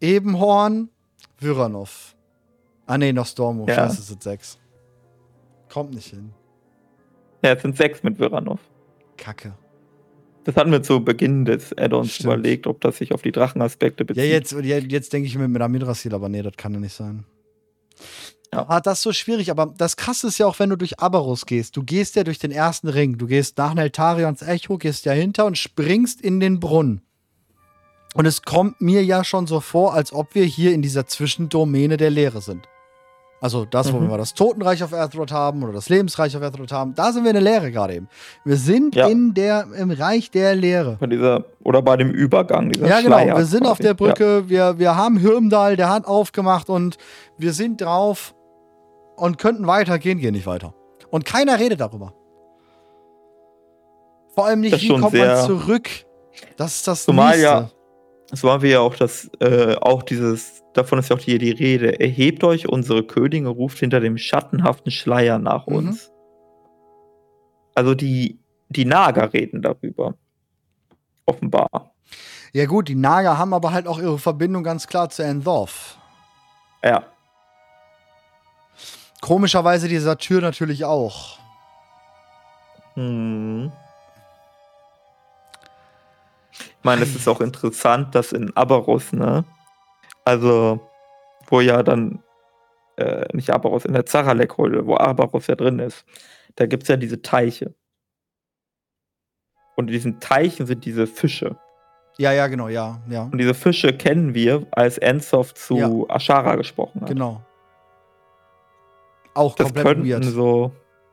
[0.00, 0.90] Ebenhorn,
[1.38, 2.14] Vyranov.
[2.86, 3.66] Ah, nee, noch Stormo.
[3.66, 3.74] Ja.
[3.74, 4.58] Scheiße, es sind sechs.
[5.72, 6.32] Kommt nicht hin.
[7.42, 8.60] Ja, es sind sechs mit Vyranov.
[9.16, 9.54] Kacke.
[10.44, 14.24] Das hatten wir zu Beginn des Add-ons überlegt, ob das sich auf die Drachenaspekte bezieht.
[14.24, 17.24] Ja, jetzt, jetzt denke ich mir mit Amidrasil, aber nee, das kann ja nicht sein.
[18.54, 18.66] Ja.
[18.68, 21.46] Ah, das ist so schwierig, aber das krasse ist ja auch, wenn du durch Abarus
[21.46, 21.76] gehst.
[21.76, 23.18] Du gehst ja durch den ersten Ring.
[23.18, 27.02] Du gehst nach Neltarions Echo, gehst ja hinter und springst in den Brunnen.
[28.14, 31.96] Und es kommt mir ja schon so vor, als ob wir hier in dieser Zwischendomäne
[31.96, 32.68] der Lehre sind.
[33.40, 34.08] Also das, wo mhm.
[34.08, 37.30] wir das Totenreich auf Earthrod haben oder das Lebensreich auf Earthrod haben, da sind wir
[37.30, 38.08] in der Lehre gerade eben.
[38.44, 39.06] Wir sind ja.
[39.06, 40.96] in der, im Reich der Lehre.
[40.98, 43.18] Bei dieser, oder bei dem Übergang dieser Ja, genau.
[43.18, 43.72] wir sind quasi.
[43.72, 44.48] auf der Brücke, ja.
[44.48, 46.96] wir, wir haben Hirmdal, der hat aufgemacht und
[47.36, 48.34] wir sind drauf
[49.16, 50.74] und könnten weitergehen, gehen nicht weiter.
[51.10, 52.14] Und keiner redet darüber.
[54.34, 55.88] Vor allem nicht, wie kommt man zurück.
[56.56, 57.44] Das ist das Zumal nächste.
[57.44, 57.70] ja,
[58.30, 61.52] das waren wir ja auch, das, äh, auch dieses, davon ist ja auch hier die
[61.52, 62.00] Rede.
[62.00, 65.76] Erhebt euch, unsere Könige, ruft hinter dem schattenhaften Schleier nach mhm.
[65.76, 66.10] uns.
[67.76, 70.14] Also die, die Nager reden darüber.
[71.26, 71.94] Offenbar.
[72.52, 75.98] Ja gut, die Nager haben aber halt auch ihre Verbindung ganz klar zu Endorf.
[76.84, 77.04] Ja.
[79.24, 81.38] Komischerweise dieser Tür natürlich auch.
[82.92, 83.72] Hm.
[86.52, 89.46] Ich meine, es ist auch interessant, dass in Abarus, ne?
[90.26, 90.78] Also,
[91.46, 92.22] wo ja dann,
[92.96, 96.04] äh, nicht Abarus, in der Zaralek-Höhle, wo Abarus ja drin ist,
[96.56, 97.72] da gibt es ja diese Teiche.
[99.74, 101.56] Und in diesen Teichen sind diese Fische.
[102.18, 103.22] Ja, ja, genau, ja, ja.
[103.22, 106.14] Und diese Fische kennen wir, als Ensof zu ja.
[106.14, 107.08] Ashara gesprochen hat.
[107.08, 107.40] Genau.
[109.34, 110.24] Auch das komplett könnten weird.
[110.24, 110.72] so,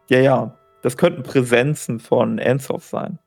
[0.10, 3.20] ja, ja, das könnten Präsenzen von Ensof sein.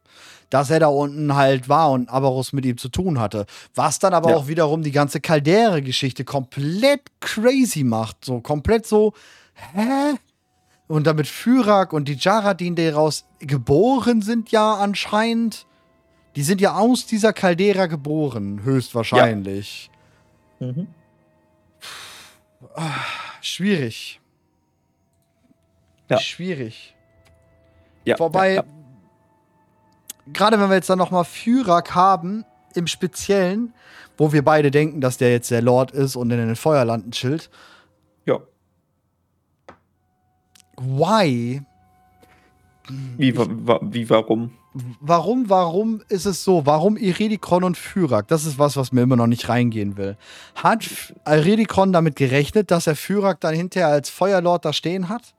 [0.51, 3.47] Dass er da unten halt war und Abarus mit ihm zu tun hatte.
[3.75, 4.37] Was dann aber ja.
[4.37, 8.25] auch wiederum die ganze Caldere-Geschichte komplett crazy macht.
[8.25, 9.15] So komplett so,
[9.55, 10.15] hä?
[10.87, 15.67] Und damit Fyrak und die Jaradin, die daraus geboren sind, ja anscheinend.
[16.37, 19.91] Die sind ja aus dieser Caldera geboren, höchstwahrscheinlich.
[20.61, 20.67] Ja.
[20.67, 20.89] Mhm.
[23.41, 24.21] schwierig.
[26.09, 26.19] Ja.
[26.19, 26.95] Schwierig.
[28.05, 28.65] Ja, Wobei, ja,
[30.33, 32.45] gerade wenn wir jetzt dann nochmal Fyrak haben,
[32.77, 33.73] im Speziellen,
[34.17, 37.51] wo wir beide denken, dass der jetzt der Lord ist und in den Feuerlanden chillt.
[38.27, 38.41] Ja.
[40.77, 41.63] Why?
[43.17, 44.53] Wie, ich, wie warum?
[45.01, 46.67] Warum, warum ist es so?
[46.67, 48.27] Warum Iridikron und Fyrak?
[48.27, 50.17] Das ist was, was mir immer noch nicht reingehen will.
[50.57, 55.35] Hat Iridikron damit gerechnet, dass er Fyrak dann hinterher als Feuerlord da stehen hat?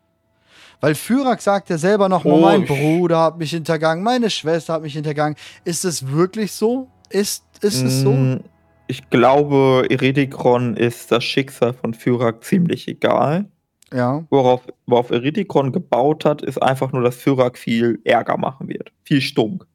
[0.81, 4.81] Weil Fyrak sagt ja selber noch, oh, mein Bruder hat mich hintergangen, meine Schwester hat
[4.81, 5.37] mich hintergangen.
[5.63, 6.89] Ist es wirklich so?
[7.09, 8.11] Ist, ist es so?
[8.11, 8.41] Mm,
[8.87, 13.45] ich glaube, Eridikron ist das Schicksal von Fyrak ziemlich egal.
[13.93, 14.25] Ja.
[14.29, 18.91] Worauf, worauf Eridikron gebaut hat, ist einfach nur, dass Fyrak viel Ärger machen wird.
[19.03, 19.65] Viel Stunk.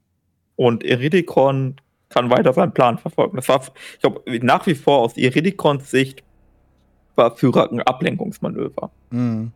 [0.57, 1.77] Und Iridikon
[2.09, 3.37] kann weiter seinen Plan verfolgen.
[3.37, 3.63] Das war,
[3.95, 6.23] ich glaube, nach wie vor aus Iridikons Sicht
[7.15, 8.91] war Fyrak ein Ablenkungsmanöver.
[9.11, 9.53] Mhm.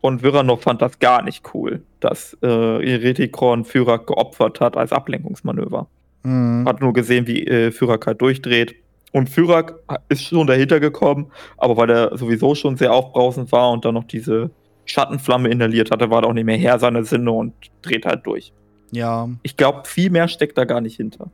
[0.00, 5.88] Und Viranov fand das gar nicht cool, dass äh, Iridikon Fyrak geopfert hat als Ablenkungsmanöver.
[6.22, 6.64] Mhm.
[6.66, 8.76] Hat nur gesehen, wie äh, Fyrak halt durchdreht.
[9.12, 9.74] Und Fyrak
[10.08, 14.04] ist schon dahinter gekommen, aber weil er sowieso schon sehr aufbrausend war und dann noch
[14.04, 14.50] diese
[14.84, 18.52] Schattenflamme inhaliert hatte, war er auch nicht mehr Herr seiner Sinne und dreht halt durch.
[18.90, 19.28] Ja.
[19.42, 21.30] Ich glaube, viel mehr steckt da gar nicht hinter.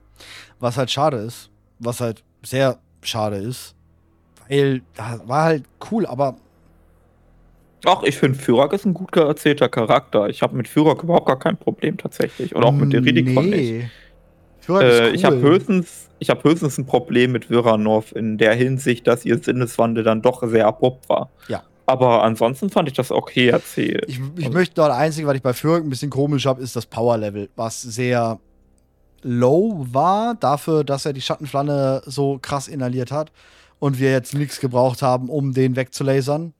[0.60, 3.74] Was halt schade ist, was halt sehr schade ist,
[4.48, 6.36] weil das war halt cool, aber.
[7.86, 10.28] Ach, ich finde, Fyrak ist ein gut erzählter Charakter.
[10.28, 12.54] Ich habe mit Fyrak überhaupt gar kein Problem tatsächlich.
[12.54, 13.56] Oder auch mit der Ridikon nee.
[13.56, 13.70] nicht.
[13.72, 13.88] Äh,
[14.68, 15.12] cool.
[15.14, 20.04] Ich habe höchstens, hab höchstens ein Problem mit Viranov in der Hinsicht, dass ihr Sinneswandel
[20.04, 21.30] dann doch sehr abrupt war.
[21.48, 21.62] Ja.
[21.86, 24.06] Aber ansonsten fand ich das okay erzählt.
[24.08, 26.62] Ich, ich also, möchte noch, das Einzige, was ich bei Fyrak ein bisschen komisch habe,
[26.62, 28.38] ist das Power-Level, was sehr
[29.22, 33.32] low war, dafür, dass er die Schattenflamme so krass inhaliert hat
[33.78, 36.54] und wir jetzt nichts gebraucht haben, um den wegzulasern.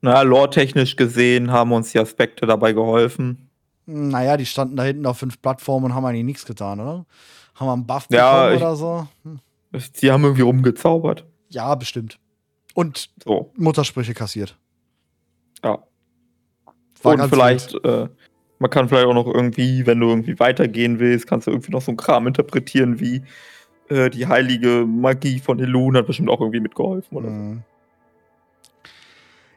[0.00, 3.48] Na, lore-technisch gesehen haben uns die Aspekte dabei geholfen.
[3.86, 7.06] Naja, die standen da hinten auf fünf Plattformen und haben eigentlich nichts getan, oder?
[7.54, 9.06] Haben wir einen Buff ja, ich, oder so?
[9.22, 9.40] Hm.
[9.92, 11.24] Sie haben irgendwie rumgezaubert.
[11.48, 12.18] Ja, bestimmt.
[12.74, 13.52] Und so.
[13.56, 14.58] Muttersprüche kassiert.
[15.64, 15.78] Ja.
[17.02, 18.08] War und vielleicht, äh,
[18.58, 21.82] man kann vielleicht auch noch irgendwie, wenn du irgendwie weitergehen willst, kannst du irgendwie noch
[21.82, 23.22] so einen Kram interpretieren, wie
[23.88, 27.30] äh, die heilige Magie von Elun hat bestimmt auch irgendwie mitgeholfen, oder?
[27.30, 27.62] Mhm.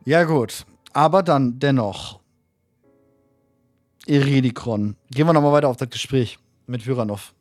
[0.10, 0.66] Ja, gut.
[0.91, 2.20] Aber dann dennoch.
[4.07, 4.95] Iridikron.
[5.12, 7.36] Gehen wir nochmal weiter auf das Gespräch mit Vyranov.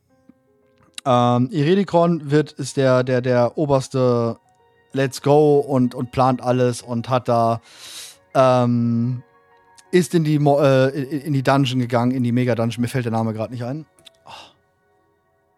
[1.06, 4.36] Ähm, Iridikron wird, ist der, der, der oberste
[4.92, 7.62] let's go und, und plant alles und hat da
[8.34, 9.22] ähm,
[9.90, 10.88] ist in die, äh,
[11.20, 12.82] in die Dungeon gegangen, in die Mega-Dungeon.
[12.82, 13.86] Mir fällt der Name gerade nicht ein.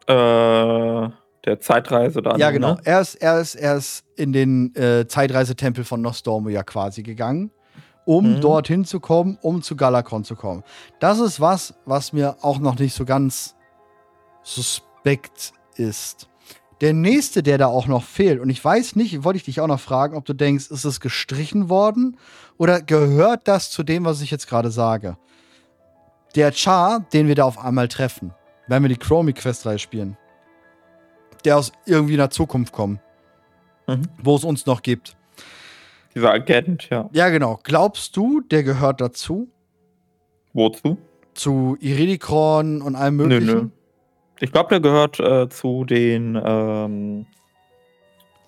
[0.06, 0.12] Oh.
[0.12, 1.10] Äh,
[1.44, 2.36] der Zeitreise da.
[2.36, 2.74] Ja, genau.
[2.74, 2.80] Ne?
[2.84, 7.50] Er, ist, er, ist, er ist in den äh, Zeitreisetempel von Nostormo ja quasi gegangen,
[8.04, 8.40] um mhm.
[8.40, 10.62] dorthin zu kommen, um zu Galakon zu kommen.
[10.98, 13.56] Das ist was, was mir auch noch nicht so ganz
[14.42, 16.28] suspekt ist.
[16.80, 19.66] Der nächste, der da auch noch fehlt, und ich weiß nicht, wollte ich dich auch
[19.66, 22.16] noch fragen, ob du denkst, ist es gestrichen worden
[22.56, 25.18] oder gehört das zu dem, was ich jetzt gerade sage?
[26.36, 28.32] Der Char, den wir da auf einmal treffen,
[28.66, 30.16] wenn wir die Chromie Quest 3 spielen,
[31.42, 33.00] der aus irgendwie einer Zukunft kommt,
[33.86, 34.02] mhm.
[34.22, 35.16] wo es uns noch gibt.
[36.14, 37.08] Dieser Agent, ja.
[37.12, 37.60] Ja, genau.
[37.62, 39.48] Glaubst du, der gehört dazu?
[40.52, 40.98] Wozu?
[41.34, 43.46] Zu Iridikron und allem möglichen?
[43.46, 43.68] Nö, nö.
[44.40, 47.26] Ich glaube, der gehört äh, zu den ähm,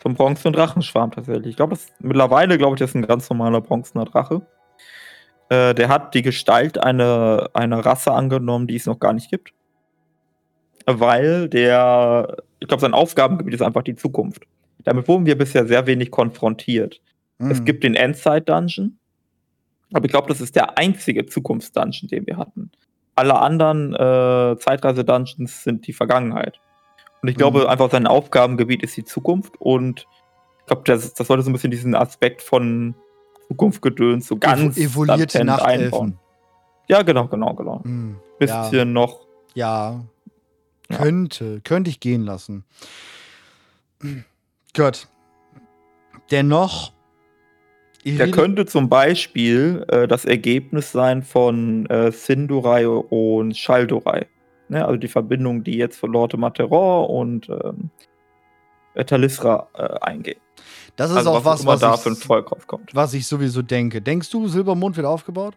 [0.03, 1.51] zum Bronze- und Drachenschwarm tatsächlich.
[1.51, 4.43] Ich glaube, mittlerweile, glaube ich, das ist ein ganz normaler bronzener Drache.
[5.49, 9.53] Äh, der hat die Gestalt einer eine Rasse angenommen, die es noch gar nicht gibt.
[10.87, 14.45] Weil der, ich glaube, sein Aufgabengebiet ist einfach die Zukunft.
[14.85, 17.01] Damit wurden wir bisher sehr wenig konfrontiert.
[17.39, 17.51] Mhm.
[17.51, 18.99] Es gibt den Endzeit-Dungeon,
[19.93, 22.71] aber ich glaube, das ist der einzige Zukunftsdungeon, den wir hatten
[23.15, 26.61] alle anderen äh, Zeitreise-Dungeons sind die Vergangenheit.
[27.23, 27.67] Und ich glaube, mhm.
[27.67, 30.07] einfach sein Aufgabengebiet ist die Zukunft und
[30.61, 32.95] ich glaube, das, das sollte so ein bisschen diesen Aspekt von
[33.49, 36.19] Zukunftgedöns so ganz evoluierte Nachtelfen.
[36.89, 37.81] Ja, genau, genau, genau.
[37.85, 38.17] Mhm.
[38.39, 38.85] Bisschen ja.
[38.85, 39.21] noch.
[39.55, 40.01] Ja.
[40.93, 40.99] Ja.
[40.99, 42.65] Könnte, könnte ich gehen lassen.
[44.75, 45.09] Gut.
[46.31, 46.93] Dennoch
[48.05, 54.27] der könnte zum Beispiel äh, das Ergebnis sein von äh, Sindurai und Shaldurai.
[54.69, 54.85] Ne?
[54.85, 57.91] Also die Verbindung, die jetzt von Lorde Materon und ähm,
[59.07, 60.41] Talisra äh, eingeht.
[60.97, 62.91] Das ist also auch was, was, da für ein Volk aufkommt.
[62.93, 64.03] Was ich sowieso denke.
[64.03, 65.55] Denkst du, Silbermond wird aufgebaut?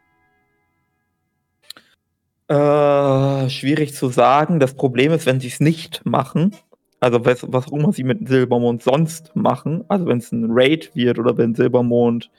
[2.47, 4.59] Äh, schwierig zu sagen.
[4.59, 6.55] Das Problem ist, wenn sie es nicht machen,
[6.99, 10.95] also was, was auch immer sie mit Silbermond sonst machen, also wenn es ein Raid
[10.95, 12.29] wird oder wenn Silbermond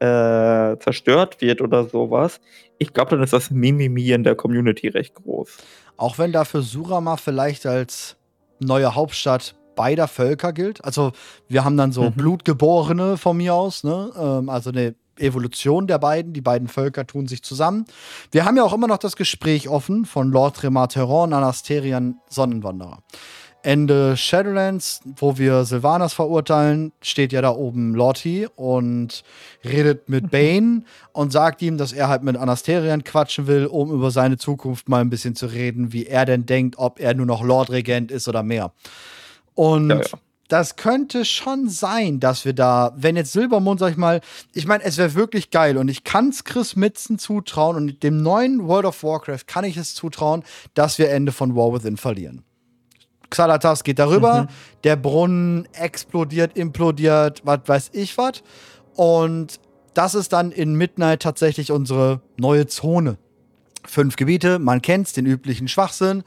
[0.00, 2.40] äh, zerstört wird oder sowas,
[2.78, 5.58] ich glaube, dann ist das Mimimi in der Community recht groß.
[5.96, 8.16] Auch wenn dafür Surama vielleicht als
[8.60, 10.84] neue Hauptstadt beider Völker gilt.
[10.84, 11.12] Also
[11.48, 12.12] wir haben dann so mhm.
[12.12, 14.10] Blutgeborene von mir aus, ne?
[14.18, 16.32] Ähm, also eine Evolution der beiden.
[16.32, 17.84] Die beiden Völker tun sich zusammen.
[18.30, 22.98] Wir haben ja auch immer noch das Gespräch offen von Lord Remateron, Anasterian, Sonnenwanderer.
[23.62, 29.24] Ende Shadowlands, wo wir Sylvanas verurteilen, steht ja da oben Lottie und
[29.64, 34.12] redet mit Bane und sagt ihm, dass er halt mit Anasterian quatschen will, um über
[34.12, 37.42] seine Zukunft mal ein bisschen zu reden, wie er denn denkt, ob er nur noch
[37.42, 38.72] Lordregent ist oder mehr.
[39.54, 40.18] Und ja, ja.
[40.48, 44.22] Das könnte schon sein, dass wir da, wenn jetzt Silbermond, sag ich mal,
[44.54, 48.22] ich meine, es wäre wirklich geil und ich kann es Chris Mitzen zutrauen und dem
[48.22, 50.42] neuen World of Warcraft kann ich es zutrauen,
[50.72, 52.44] dass wir Ende von War Within verlieren.
[53.30, 54.48] Xalatas geht darüber, mhm.
[54.84, 58.42] der Brunnen explodiert, implodiert, was weiß ich was.
[58.94, 59.60] Und
[59.92, 63.18] das ist dann in Midnight tatsächlich unsere neue Zone.
[63.84, 66.24] Fünf Gebiete, man kennt's, den üblichen Schwachsinn.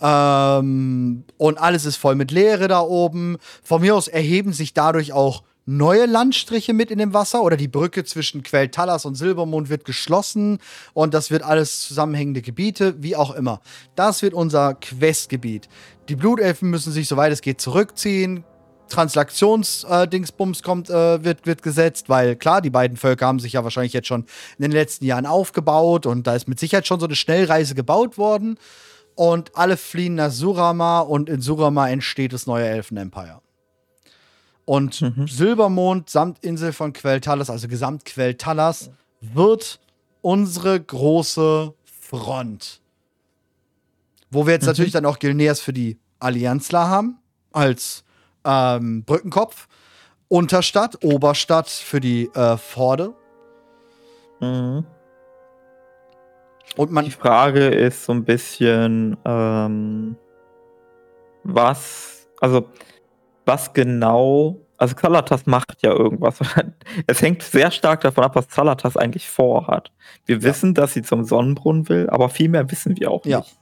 [0.00, 3.36] Ähm, und alles ist voll mit Leere da oben.
[3.62, 7.68] Von mir aus erheben sich dadurch auch neue Landstriche mit in dem Wasser oder die
[7.68, 10.58] Brücke zwischen Quell Talas und Silbermond wird geschlossen
[10.94, 13.60] und das wird alles zusammenhängende Gebiete, wie auch immer.
[13.94, 15.68] Das wird unser Questgebiet.
[16.08, 18.44] Die Blutelfen müssen sich, soweit es geht, zurückziehen.
[18.88, 23.62] Translationsdingsbums äh, kommt, äh, wird, wird gesetzt, weil klar, die beiden Völker haben sich ja
[23.62, 24.22] wahrscheinlich jetzt schon
[24.58, 28.18] in den letzten Jahren aufgebaut und da ist mit Sicherheit schon so eine Schnellreise gebaut
[28.18, 28.58] worden
[29.20, 33.42] und alle fliehen nach Surama und in Surama entsteht das neue Elfen-Empire.
[34.64, 35.28] Und mhm.
[35.28, 38.90] Silbermond samt Insel von Quelltalas, also Gesamt Quelltalas,
[39.20, 39.78] wird
[40.22, 42.80] unsere große Front.
[44.30, 44.68] Wo wir jetzt mhm.
[44.68, 47.18] natürlich dann auch Gilneas für die Allianzler haben,
[47.52, 48.04] als
[48.46, 49.68] ähm, Brückenkopf.
[50.28, 53.12] Unterstadt, Oberstadt für die äh, Forde.
[54.40, 54.86] Mhm.
[56.76, 60.16] Und man die Frage ist so ein bisschen, ähm,
[61.44, 62.68] was, also
[63.44, 66.38] was genau, also Zalatas macht ja irgendwas.
[67.06, 69.92] es hängt sehr stark davon ab, was Zalatas eigentlich vorhat.
[70.26, 70.42] Wir ja.
[70.42, 73.38] wissen, dass sie zum Sonnenbrunnen will, aber viel mehr wissen wir auch ja.
[73.38, 73.56] nicht.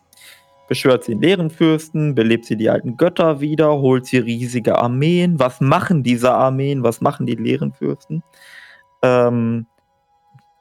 [0.68, 5.40] Beschwört sie den Leerenfürsten, belebt sie die alten Götter wieder, holt sie riesige Armeen.
[5.40, 6.82] Was machen diese Armeen?
[6.82, 8.22] Was machen die Leerenfürsten?
[9.02, 9.66] Ähm,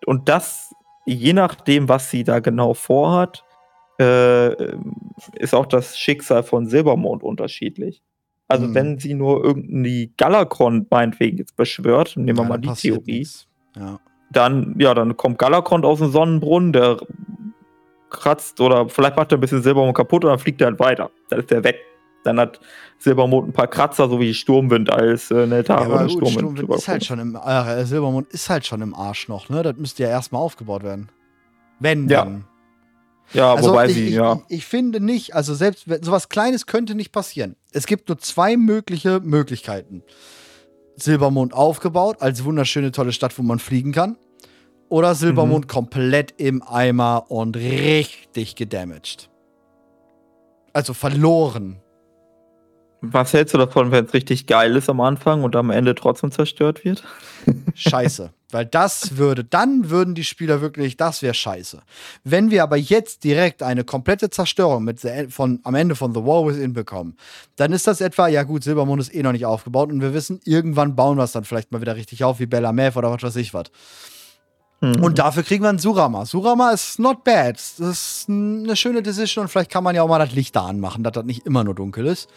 [0.06, 0.74] und das
[1.08, 3.43] je nachdem, was sie da genau vorhat,
[3.99, 4.53] äh,
[5.39, 8.03] ist auch das Schicksal von Silbermond unterschiedlich.
[8.47, 8.76] Also hm.
[8.76, 13.28] wenn sie nur irgendwie Galakron meinetwegen jetzt beschwört, nehmen wir ja, mal die Theorie,
[13.76, 13.99] ja.
[14.32, 16.97] dann ja, dann kommt Galakron aus dem Sonnenbrunnen, der
[18.10, 21.10] kratzt oder vielleicht macht er ein bisschen Silbermond kaputt und dann fliegt er halt weiter.
[21.30, 21.78] Dann ist er weg.
[22.24, 22.59] Dann hat
[22.99, 26.32] Silbermond ein paar Kratzer, so wie Sturmwind als äh, Neltare ja, Sturmwind.
[26.32, 29.63] Sturmwind ist halt schon im, äh, Silbermond ist halt schon im Arsch noch, ne?
[29.63, 31.09] Das müsste ja erstmal aufgebaut werden.
[31.80, 32.24] Wenn ja.
[32.26, 32.45] dann.
[33.34, 34.41] Ja, also wobei ich, sie, ich, ja.
[34.47, 37.55] Ich, ich, finde nicht, also selbst sowas Kleines könnte nicht passieren.
[37.72, 40.01] Es gibt nur zwei mögliche Möglichkeiten.
[40.95, 44.18] Silbermond aufgebaut, als wunderschöne, tolle Stadt, wo man fliegen kann.
[44.89, 45.70] Oder Silbermond mhm.
[45.70, 49.30] komplett im Eimer und richtig gedamaged.
[50.74, 51.82] Also verloren.
[53.02, 56.32] Was hältst du davon, wenn es richtig geil ist am Anfang und am Ende trotzdem
[56.32, 57.04] zerstört wird?
[57.76, 58.32] Scheiße.
[58.52, 61.82] Weil das würde, dann würden die Spieler wirklich, das wäre scheiße.
[62.24, 66.45] Wenn wir aber jetzt direkt eine komplette Zerstörung mit von, am Ende von The War
[66.45, 67.18] Within bekommen,
[67.58, 70.39] dann ist das etwa, ja gut, Silbermond ist eh noch nicht aufgebaut und wir wissen,
[70.45, 73.22] irgendwann bauen wir es dann vielleicht mal wieder richtig auf, wie Bella Mav oder was
[73.22, 73.66] weiß ich was.
[74.80, 75.04] Mhm.
[75.04, 76.26] Und dafür kriegen wir einen Surama.
[76.26, 77.56] Surama ist not bad.
[77.56, 80.68] Das ist eine schöne Decision und vielleicht kann man ja auch mal das Licht da
[80.68, 82.30] anmachen, dass das nicht immer nur dunkel ist.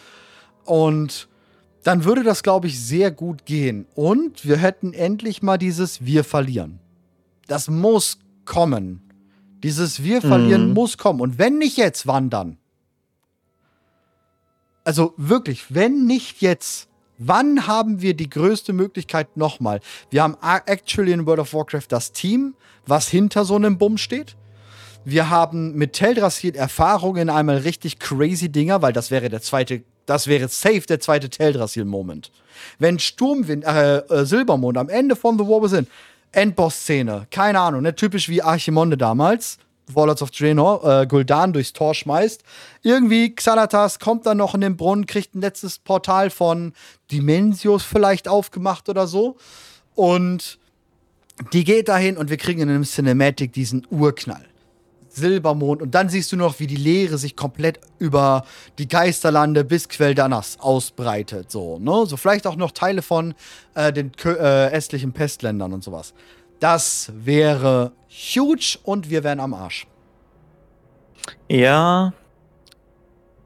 [0.70, 1.26] Und
[1.82, 3.86] dann würde das, glaube ich, sehr gut gehen.
[3.96, 6.78] Und wir hätten endlich mal dieses Wir verlieren.
[7.48, 9.02] Das muss kommen.
[9.64, 10.74] Dieses Wir verlieren mhm.
[10.74, 11.20] muss kommen.
[11.20, 12.56] Und wenn nicht jetzt, wann dann?
[14.84, 19.80] Also wirklich, wenn nicht jetzt, wann haben wir die größte Möglichkeit nochmal?
[20.10, 22.54] Wir haben actually in World of Warcraft das Team,
[22.86, 24.36] was hinter so einem Bumm steht.
[25.04, 29.82] Wir haben mit Teldrassil Erfahrung in einmal richtig crazy Dinger, weil das wäre der zweite
[30.10, 32.32] das wäre safe der zweite Teldrassil-Moment.
[32.80, 35.86] Wenn Sturmwind, äh, äh, Silbermond am Ende von The War Within,
[36.32, 39.58] Endboss-Szene, keine Ahnung, ne, typisch wie Archimonde damals,
[39.94, 42.42] Warlords of Draenor, äh, Gul'dan durchs Tor schmeißt.
[42.82, 46.72] Irgendwie Xanatas kommt dann noch in den Brunnen, kriegt ein letztes Portal von
[47.12, 49.36] Dimensios vielleicht aufgemacht oder so.
[49.94, 50.58] Und
[51.52, 54.49] die geht dahin und wir kriegen in einem Cinematic diesen Urknall.
[55.10, 58.44] Silbermond und dann siehst du noch, wie die Leere sich komplett über
[58.78, 61.50] die Geisterlande bis Queldanas ausbreitet.
[61.50, 62.06] So, ne?
[62.06, 63.34] So vielleicht auch noch Teile von
[63.74, 66.14] äh, den äh, östlichen Pestländern und sowas.
[66.60, 69.86] Das wäre huge und wir wären am Arsch.
[71.48, 72.12] Ja.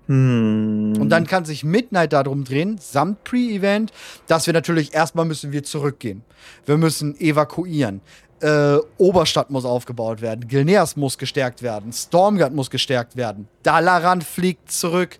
[0.06, 0.94] Hm.
[1.00, 3.90] Und dann kann sich Midnight darum drehen, samt Pre-Event,
[4.26, 6.22] dass wir natürlich erstmal müssen wir zurückgehen.
[6.66, 8.02] Wir müssen evakuieren
[8.44, 14.70] äh, Oberstadt muss aufgebaut werden, Gilneas muss gestärkt werden, Stormguard muss gestärkt werden, Dalaran fliegt
[14.70, 15.18] zurück,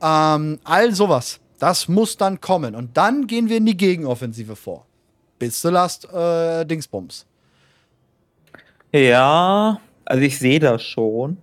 [0.00, 1.38] ähm, all sowas.
[1.58, 2.74] Das muss dann kommen.
[2.74, 4.84] Und dann gehen wir in die Gegenoffensive vor.
[5.38, 7.24] Bis zur Last äh, Dingsbums.
[8.92, 11.36] Ja, also ich sehe das schon.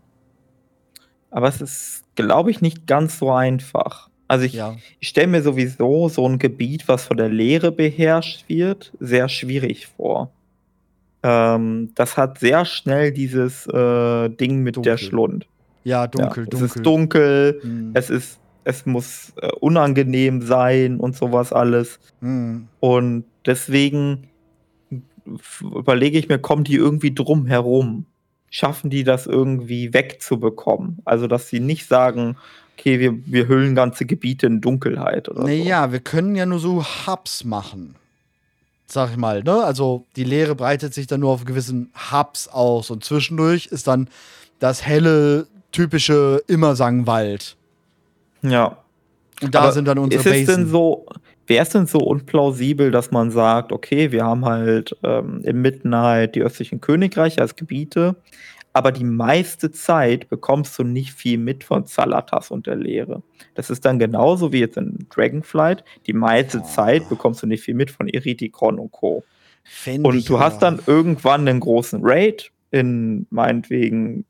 [1.31, 4.09] Aber es ist, glaube ich, nicht ganz so einfach.
[4.27, 4.75] Also ich, Ja.
[4.99, 9.87] ich stelle mir sowieso so ein Gebiet, was von der Leere beherrscht wird, sehr schwierig
[9.87, 10.31] vor.
[11.23, 14.97] Ähm, das hat sehr schnell dieses äh, Ding mit der Dunkel.
[14.97, 15.47] Schlund.
[15.83, 16.65] Ja, dunkel, ja, dunkel.
[16.67, 17.91] Es ist dunkel, Hm.
[17.93, 21.99] es ist, es muss äh, unangenehm sein und sowas alles.
[22.21, 22.67] Hm.
[22.79, 24.29] Und deswegen
[25.61, 28.05] überlege ich mir, kommen die irgendwie drum herum?
[28.49, 30.99] Schaffen die das irgendwie wegzubekommen?
[31.05, 32.35] Also, dass sie nicht sagen,
[32.77, 35.47] okay, wir, wir hüllen ganze Gebiete in Dunkelheit oder so.
[35.47, 37.95] Naja, wir können ja nur so Hubs machen.
[38.91, 39.63] Sag ich mal, ne?
[39.63, 44.09] Also die Leere breitet sich dann nur auf gewissen Hubs aus und zwischendurch ist dann
[44.57, 47.55] das helle, typische Immersangwald.
[48.41, 48.77] Ja.
[49.41, 51.05] Und da Aber sind dann unsere ist es denn so,
[51.47, 56.35] wäre es denn so unplausibel, dass man sagt, okay, wir haben halt ähm, im Midnight
[56.35, 58.15] die östlichen Königreiche als Gebiete,
[58.73, 63.23] aber die meiste Zeit bekommst du nicht viel mit von Zalatas und der Leere.
[63.55, 65.83] Das ist dann genauso wie jetzt in Dragonflight.
[66.07, 66.63] Die meiste Ja.
[66.63, 69.23] Zeit bekommst du nicht viel mit von Iritikon und Co.
[69.85, 74.25] Ich Und du hast dann irgendwann einen großen Raid in meinetwegen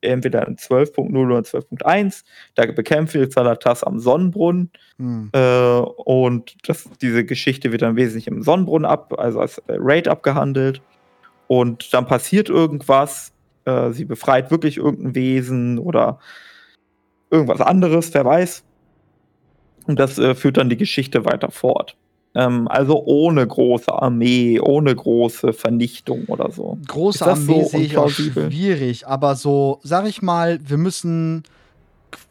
[0.00, 2.22] entweder in 12.0 oder 12.1.
[2.54, 4.70] Da bekämpft ihr Zalatas am Sonnenbrunnen.
[4.98, 5.30] Hm.
[5.32, 10.82] Äh, und das, diese Geschichte wird dann wesentlich im Sonnenbrunnen ab, also als Raid abgehandelt.
[11.48, 13.32] Und dann passiert irgendwas.
[13.68, 16.18] Äh, sie befreit wirklich irgendein Wesen oder
[17.30, 18.64] irgendwas anderes, wer weiß.
[19.86, 21.96] Und das äh, führt dann die Geschichte weiter fort.
[22.34, 26.78] Ähm, also ohne große Armee, ohne große Vernichtung oder so.
[26.86, 31.42] Große Armee so sehe ich auch schwierig, aber so, sag ich mal, wir müssen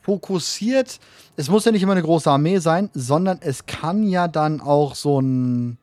[0.01, 0.99] fokussiert,
[1.35, 4.95] es muss ja nicht immer eine große Armee sein, sondern es kann ja dann auch
[4.95, 5.77] so ein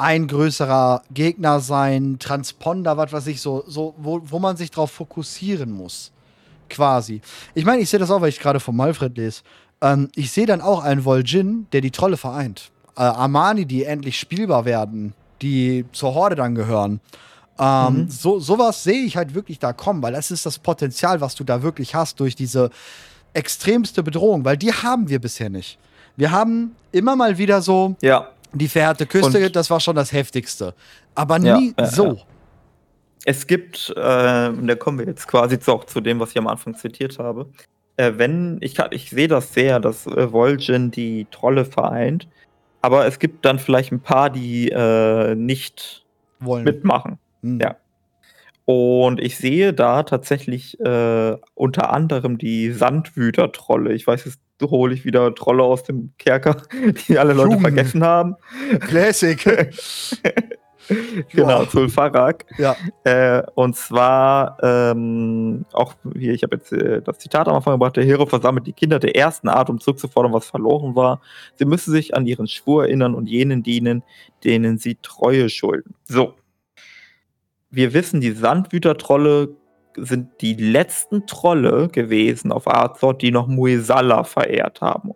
[0.00, 4.90] ein größerer Gegner sein, Transponder, was weiß ich, so, so wo, wo man sich drauf
[4.90, 6.10] fokussieren muss.
[6.68, 7.20] Quasi.
[7.54, 9.42] Ich meine, ich sehe das auch, weil ich gerade von Malfred lese.
[9.80, 12.70] Ähm, ich sehe dann auch einen Vol'jin, der die Trolle vereint.
[12.96, 17.00] Äh, Armani, die endlich spielbar werden, die zur Horde dann gehören.
[17.58, 18.10] Ähm, Mhm.
[18.10, 21.44] so, sowas sehe ich halt wirklich da kommen, weil das ist das Potenzial, was du
[21.44, 22.70] da wirklich hast durch diese
[23.34, 25.78] extremste Bedrohung, weil die haben wir bisher nicht.
[26.16, 30.12] Wir haben immer mal wieder so Ja, die verhärte Küste, Und- das war schon das
[30.12, 30.74] heftigste.
[31.14, 32.06] Aber nie ja, so.
[32.06, 32.22] ja.
[33.24, 36.38] Es gibt, äh, und da kommen wir jetzt quasi zu, auch zu dem, was ich
[36.38, 37.46] am Anfang zitiert habe.
[37.96, 42.28] Äh, wenn, ich, ich sehe das sehr, dass äh, Vol'jin die Trolle vereint,
[42.80, 46.06] aber es gibt dann vielleicht ein paar, die äh, nicht
[46.38, 46.64] Wollen.
[46.64, 47.18] mitmachen.
[47.42, 47.60] Hm.
[47.60, 47.76] ja.
[48.64, 53.92] Und ich sehe da tatsächlich äh, unter anderem die Sandwüter-Trolle.
[53.92, 56.62] Ich weiß, jetzt hole ich wieder Trolle aus dem Kerker,
[57.08, 57.62] die alle Leute Junge.
[57.62, 58.36] vergessen haben.
[58.80, 59.78] Classic.
[61.32, 61.64] Genau.
[61.66, 62.46] Zulfarak.
[62.58, 62.76] ja.
[63.04, 67.96] Äh, und zwar ähm, auch hier, ich habe jetzt äh, das Zitat am Anfang gebracht,
[67.96, 71.20] der Hero versammelt die Kinder der ersten Art, um zurückzufordern, was verloren war.
[71.56, 74.02] Sie müssen sich an ihren Schwur erinnern und jenen dienen,
[74.44, 75.94] denen sie Treue schulden.
[76.06, 76.34] So.
[77.70, 79.56] Wir wissen, die Sandwüter-Trolle
[79.96, 85.12] sind die letzten Trolle gewesen auf Azor, die noch Muisala verehrt haben.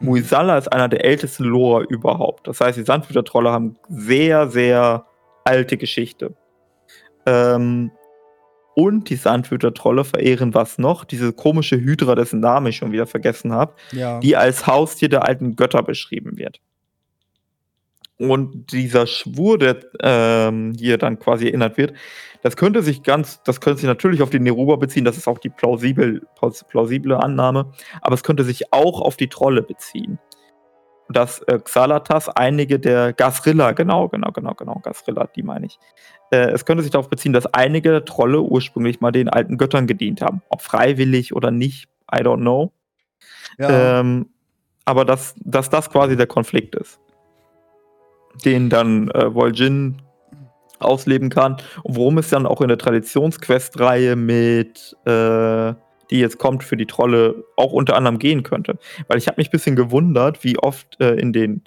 [0.00, 2.46] Muisala ist einer der ältesten Lore überhaupt.
[2.48, 5.06] Das heißt, die Sandwüter-Trolle haben sehr, sehr
[5.44, 6.34] alte Geschichte.
[7.26, 7.92] Ähm,
[8.74, 11.04] und die Sandwüter-Trolle verehren was noch?
[11.04, 14.18] Diese komische Hydra, dessen Namen ich schon wieder vergessen habe, ja.
[14.20, 16.60] die als Haustier der alten Götter beschrieben wird.
[18.28, 21.94] Und dieser Schwur, der ähm, hier dann quasi erinnert wird,
[22.42, 25.38] das könnte sich ganz, das könnte sich natürlich auf die Neruba beziehen, das ist auch
[25.38, 30.18] die plausibel, plaus- plausible Annahme, aber es könnte sich auch auf die Trolle beziehen.
[31.08, 35.78] Dass äh, Xalatas einige der Gasrilla, genau, genau, genau, genau, Gasrilla, die meine ich.
[36.30, 39.86] Äh, es könnte sich darauf beziehen, dass einige der Trolle ursprünglich mal den alten Göttern
[39.86, 40.42] gedient haben.
[40.48, 42.72] Ob freiwillig oder nicht, I don't know.
[43.58, 44.00] ja.
[44.00, 44.28] Ähm,
[44.84, 46.98] aber dass, dass das quasi der Konflikt ist,
[48.44, 49.96] den dann äh, Vol'jin
[50.78, 55.74] ausleben kann und worum es dann auch in der Traditionsquest-Reihe mit, äh,
[56.10, 58.78] die jetzt kommt für die Trolle, auch unter anderem gehen könnte.
[59.06, 61.62] Weil ich habe mich ein bisschen gewundert, wie oft äh, in den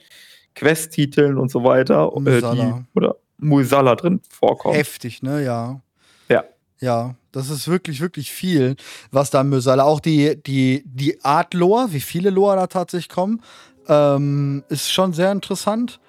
[0.56, 4.76] Quest-Titeln und so weiter äh, die, oder Muisala drin vorkommt.
[4.76, 5.44] Heftig, ne?
[5.44, 5.82] Ja.
[6.30, 6.44] Ja.
[6.82, 8.76] Ja, das ist wirklich, wirklich viel,
[9.12, 9.80] was da Mösal.
[9.80, 13.42] Auch die, die, die Art Lore, wie viele Lore da tatsächlich kommen,
[13.88, 16.00] ähm, ist schon sehr interessant.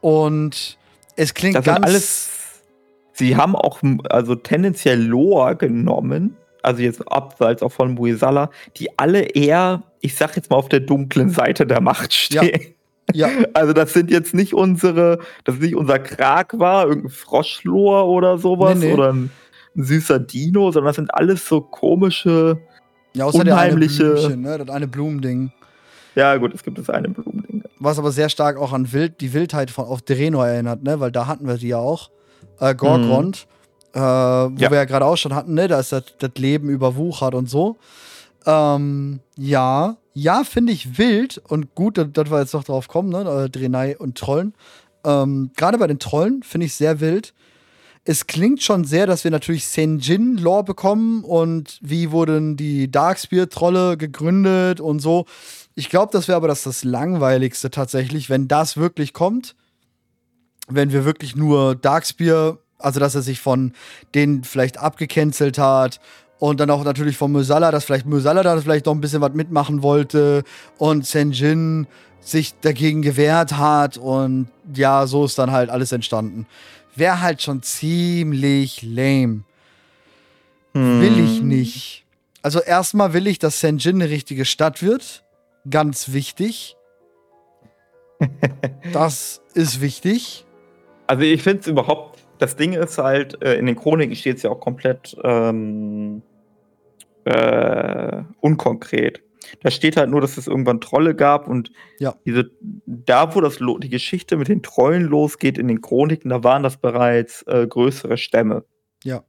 [0.00, 0.78] Und
[1.16, 1.84] es klingt Das ganz.
[1.84, 2.30] alles.
[3.12, 3.80] Sie haben auch
[4.10, 10.36] also tendenziell Lore genommen, also jetzt abseits auch von Muisala, die alle eher, ich sag
[10.36, 12.44] jetzt mal, auf der dunklen Seite der Macht Ja.
[12.44, 12.74] stehen.
[13.14, 18.06] Ja, Also das sind jetzt nicht unsere, das ist nicht unser Krag war, irgendein Froschlor
[18.06, 18.92] oder sowas Nee, nee.
[18.92, 19.30] oder ein,
[19.76, 22.58] ein süßer Dino, sondern das sind alles so komische,
[23.14, 24.58] ja außer der eine Unheimliche- Blümchen, ne?
[24.58, 25.50] Das eine Blumending.
[26.14, 27.64] Ja, gut, es gibt das eine Blumending.
[27.80, 31.00] Was aber sehr stark auch an Wild, die Wildheit von auf Drenor erinnert, ne?
[31.00, 32.10] Weil da hatten wir die ja auch.
[32.60, 33.46] Äh, Gorgrond,
[33.94, 34.00] mhm.
[34.00, 34.70] äh, wo ja.
[34.70, 35.68] wir ja gerade auch schon hatten, ne?
[35.68, 37.76] Da ist das, das Leben überwuchert und so.
[38.46, 43.44] Ähm, ja, ja, finde ich wild und gut, dass wir jetzt noch drauf kommen, ne?
[43.44, 44.54] Äh, Drenai und Trollen.
[45.04, 47.34] Ähm, gerade bei den Trollen finde ich sehr wild.
[48.04, 54.80] Es klingt schon sehr, dass wir natürlich Senjin-Lore bekommen und wie wurden die Darkspear-Trolle gegründet
[54.80, 55.26] und so.
[55.78, 59.54] Ich glaube, das wäre aber das, das Langweiligste tatsächlich, wenn das wirklich kommt.
[60.66, 63.72] Wenn wir wirklich nur Darkspear, also dass er sich von
[64.12, 66.00] denen vielleicht abgecancelt hat
[66.40, 69.34] und dann auch natürlich von Musala, dass vielleicht Musala da vielleicht noch ein bisschen was
[69.34, 70.42] mitmachen wollte
[70.78, 71.86] und Senjin
[72.18, 76.48] sich dagegen gewehrt hat und ja, so ist dann halt alles entstanden.
[76.96, 79.44] Wäre halt schon ziemlich lame.
[80.74, 81.00] Hm.
[81.00, 82.04] Will ich nicht.
[82.42, 85.22] Also erstmal will ich, dass Senjin eine richtige Stadt wird.
[85.70, 86.76] Ganz wichtig.
[88.92, 90.44] das ist wichtig.
[91.06, 94.42] Also ich finde es überhaupt, das Ding ist halt, äh, in den Chroniken steht es
[94.42, 96.22] ja auch komplett ähm,
[97.24, 99.22] äh, unkonkret.
[99.62, 102.14] Da steht halt nur, dass es irgendwann Trolle gab und ja.
[102.24, 102.50] diese,
[102.86, 106.76] da, wo das, die Geschichte mit den Trollen losgeht in den Chroniken, da waren das
[106.76, 108.64] bereits äh, größere Stämme.
[109.04, 109.24] Ja.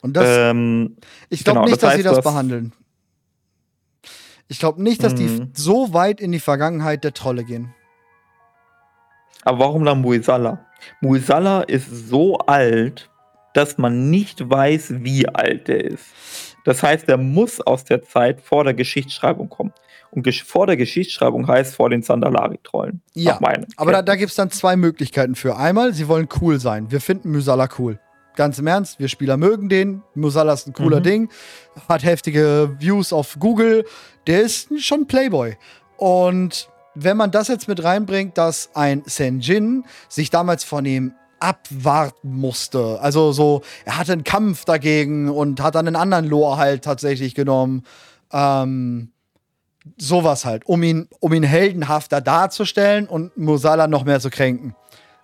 [0.00, 0.96] Und das, ähm,
[1.28, 2.72] ich glaube genau, nicht, das dass heißt, sie das behandeln.
[4.48, 5.50] Ich glaube nicht, dass die mhm.
[5.52, 7.74] so weit in die Vergangenheit der Trolle gehen.
[9.44, 10.66] Aber warum dann Muisala?
[11.00, 13.10] Muisala ist so alt,
[13.54, 16.06] dass man nicht weiß, wie alt er ist.
[16.64, 19.72] Das heißt, er muss aus der Zeit vor der Geschichtsschreibung kommen.
[20.10, 23.02] Und vor der Geschichtsschreibung heißt vor den Sandalari-Trollen.
[23.14, 23.38] Ja,
[23.76, 25.56] aber da, da gibt es dann zwei Möglichkeiten für.
[25.56, 26.90] Einmal, sie wollen cool sein.
[26.90, 27.98] Wir finden Musala cool.
[28.38, 30.04] Ganz im Ernst, wir Spieler mögen den.
[30.14, 31.02] Musala ist ein cooler mhm.
[31.02, 31.28] Ding.
[31.88, 33.84] Hat heftige Views auf Google.
[34.28, 35.56] Der ist schon Playboy.
[35.96, 42.32] Und wenn man das jetzt mit reinbringt, dass ein Senjin sich damals von ihm abwarten
[42.32, 43.00] musste.
[43.00, 47.34] Also so, er hatte einen Kampf dagegen und hat dann einen anderen Lore halt tatsächlich
[47.34, 47.82] genommen.
[48.32, 49.10] Ähm,
[49.96, 54.76] sowas halt, um ihn, um ihn heldenhafter darzustellen und Musala noch mehr zu kränken.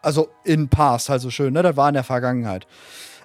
[0.04, 1.62] Also in Past, halt so schön, ne?
[1.62, 2.66] Das war in der Vergangenheit.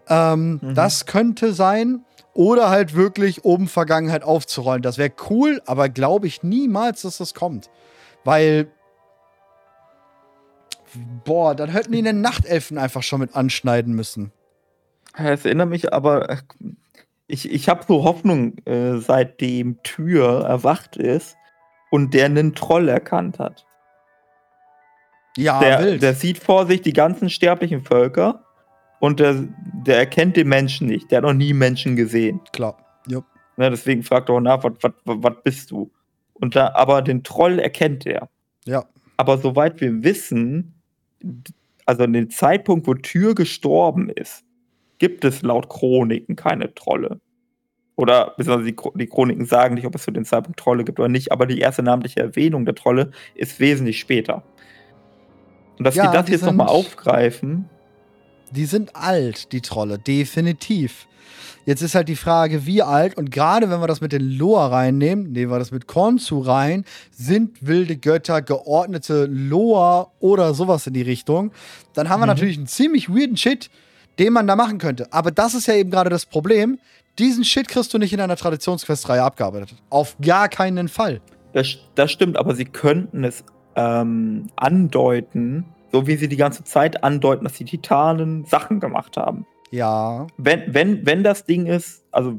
[0.08, 0.76] Ähm, mhm.
[0.76, 2.06] Das könnte sein.
[2.34, 4.82] Oder halt wirklich oben Vergangenheit aufzurollen.
[4.82, 7.70] Das wäre cool, aber glaube ich niemals, dass das kommt.
[8.24, 8.72] Weil
[11.24, 14.32] Boah, dann hätten die den Nachtelfen einfach schon mit anschneiden müssen.
[15.16, 16.40] Es erinnert mich aber,
[17.28, 21.36] ich, ich habe so Hoffnung, äh, seitdem Tür erwacht ist
[21.92, 23.66] und der einen Troll erkannt hat.
[25.38, 26.02] Ja, der, wild.
[26.02, 28.44] der sieht vor sich die ganzen sterblichen Völker
[29.00, 29.48] und der,
[29.86, 31.12] der erkennt den Menschen nicht.
[31.12, 32.42] Der hat noch nie Menschen gesehen.
[32.52, 32.78] Klar,
[33.08, 33.22] ja.
[33.58, 35.92] Ne, deswegen fragt er auch nach, was bist du?
[36.34, 38.30] Und da, aber den Troll erkennt er.
[38.66, 38.86] Ja.
[39.18, 40.82] Aber soweit wir wissen,
[41.86, 44.46] also an dem Zeitpunkt, wo Tür gestorben ist,
[45.00, 47.20] gibt es laut Chroniken keine Trolle.
[47.96, 51.34] Oder beziehungsweise die, Chroniken sagen nicht, ob es zu dem Zeitpunkt Trolle gibt oder nicht,
[51.34, 54.44] aber die erste namentliche Erwähnung der Trolle ist wesentlich später.
[55.80, 57.70] Und dass ja, die das jetzt nochmal aufgreifen.
[58.52, 61.08] Die sind alt, die Trolle, definitiv.
[61.66, 64.68] Jetzt ist halt die Frage, wie alt, und gerade wenn wir das mit den Loa
[64.68, 70.94] reinnehmen, nehmen wir das mit Konzu rein, sind wilde Götter geordnete Loa oder sowas in
[70.94, 71.52] die Richtung,
[71.94, 72.32] dann haben wir mhm.
[72.32, 73.70] natürlich einen ziemlich weirden Shit,
[74.18, 75.14] den man da machen könnte.
[75.14, 76.80] Aber das ist ja eben gerade das Problem.
[77.20, 79.76] Diesen Shit kriegst du nicht in einer Traditionsquestreihe abgearbeitet.
[79.90, 81.22] Auf gar keinen Fall.
[81.54, 83.44] Das, das stimmt, aber sie könnten es
[83.76, 89.46] ähm, andeuten, so wie sie die ganze Zeit andeuten, dass die Titanen Sachen gemacht haben.
[89.72, 90.28] Ja.
[90.38, 92.38] Wenn, wenn, wenn das Ding ist, also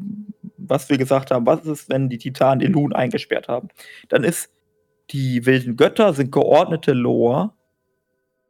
[0.56, 3.68] was wir gesagt haben, was ist, wenn die Titanen Elun eingesperrt haben,
[4.08, 4.50] dann ist
[5.10, 7.52] die wilden Götter sind geordnete Lore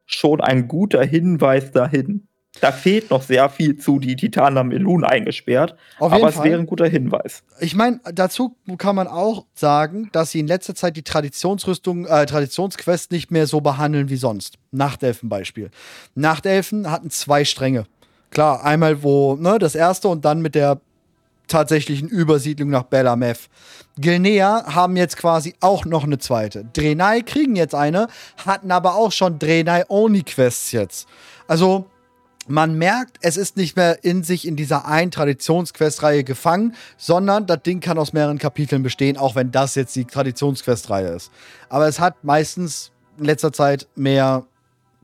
[0.06, 2.26] schon ein guter Hinweis dahin.
[2.60, 5.76] Da fehlt noch sehr viel zu, die Titanen haben Elun eingesperrt.
[5.98, 6.46] Auf aber es Fall.
[6.46, 7.44] wäre ein guter Hinweis.
[7.60, 12.26] Ich meine, dazu kann man auch sagen, dass sie in letzter Zeit die Traditionsrüstung, äh,
[12.26, 14.58] Traditionsquest nicht mehr so behandeln wie sonst.
[14.72, 15.70] Nachtelfen Beispiel.
[16.14, 17.86] Nachtelfen hatten zwei Stränge.
[18.30, 20.80] Klar, einmal wo, ne, das erste und dann mit der
[21.46, 23.48] tatsächlichen Übersiedlung nach Bellameth.
[23.98, 26.64] Gilnea haben jetzt quasi auch noch eine zweite.
[26.72, 28.08] Drenai kriegen jetzt eine,
[28.44, 31.08] hatten aber auch schon Drenai-Only-Quests jetzt.
[31.48, 31.86] Also,
[32.48, 37.62] man merkt, es ist nicht mehr in sich in dieser einen Traditionsquestreihe gefangen, sondern das
[37.62, 41.30] Ding kann aus mehreren Kapiteln bestehen, auch wenn das jetzt die Traditionsquestreihe ist.
[41.68, 44.44] Aber es hat meistens in letzter Zeit mehr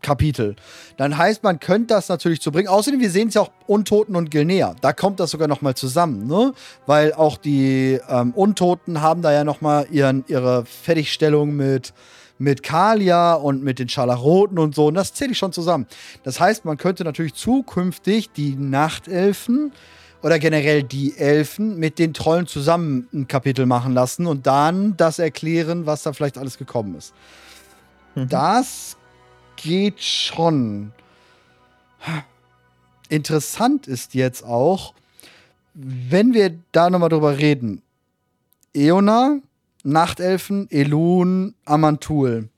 [0.02, 0.56] Kapitel.
[0.98, 2.68] Dann heißt, man könnte das natürlich zu bringen.
[2.68, 4.74] Außerdem, wir sehen es ja auch Untoten und Gilnea.
[4.80, 6.52] Da kommt das sogar noch mal zusammen, ne?
[6.86, 11.92] Weil auch die ähm, Untoten haben da ja noch mal ihren, ihre Fertigstellung mit
[12.38, 14.86] mit Kalia und mit den Scharlaroten und so.
[14.86, 15.86] Und das zähle ich schon zusammen.
[16.22, 19.72] Das heißt, man könnte natürlich zukünftig die Nachtelfen
[20.22, 25.18] oder generell die Elfen mit den Trollen zusammen ein Kapitel machen lassen und dann das
[25.18, 27.14] erklären, was da vielleicht alles gekommen ist.
[28.14, 28.28] Mhm.
[28.28, 28.96] Das
[29.56, 30.92] geht schon.
[33.08, 34.94] Interessant ist jetzt auch,
[35.74, 37.82] wenn wir da nochmal drüber reden.
[38.74, 39.38] Eona,
[39.86, 42.48] Nachtelfen, Elun, Amantul.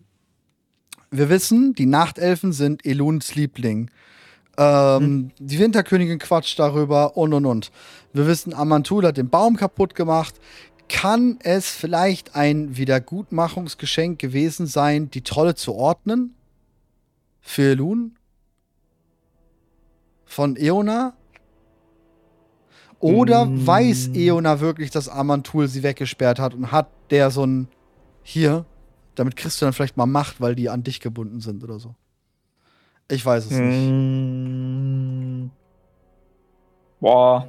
[1.10, 3.90] Wir wissen, die Nachtelfen sind Eluns Liebling.
[4.56, 5.30] Ähm, hm.
[5.38, 7.70] Die Winterkönigin quatscht darüber und und und.
[8.14, 10.36] Wir wissen, Amantul hat den Baum kaputt gemacht.
[10.88, 16.34] Kann es vielleicht ein Wiedergutmachungsgeschenk gewesen sein, die Trolle zu ordnen?
[17.42, 18.16] Für Elun?
[20.24, 21.12] Von Eona?
[23.00, 23.66] Oder mm.
[23.66, 27.68] weiß Eona wirklich, dass Amantul sie weggesperrt hat und hat der so ein
[28.22, 28.64] hier,
[29.14, 31.94] damit kriegst du dann vielleicht mal Macht, weil die an dich gebunden sind oder so.
[33.10, 33.68] Ich weiß es mm.
[33.68, 35.50] nicht.
[37.00, 37.48] Boah.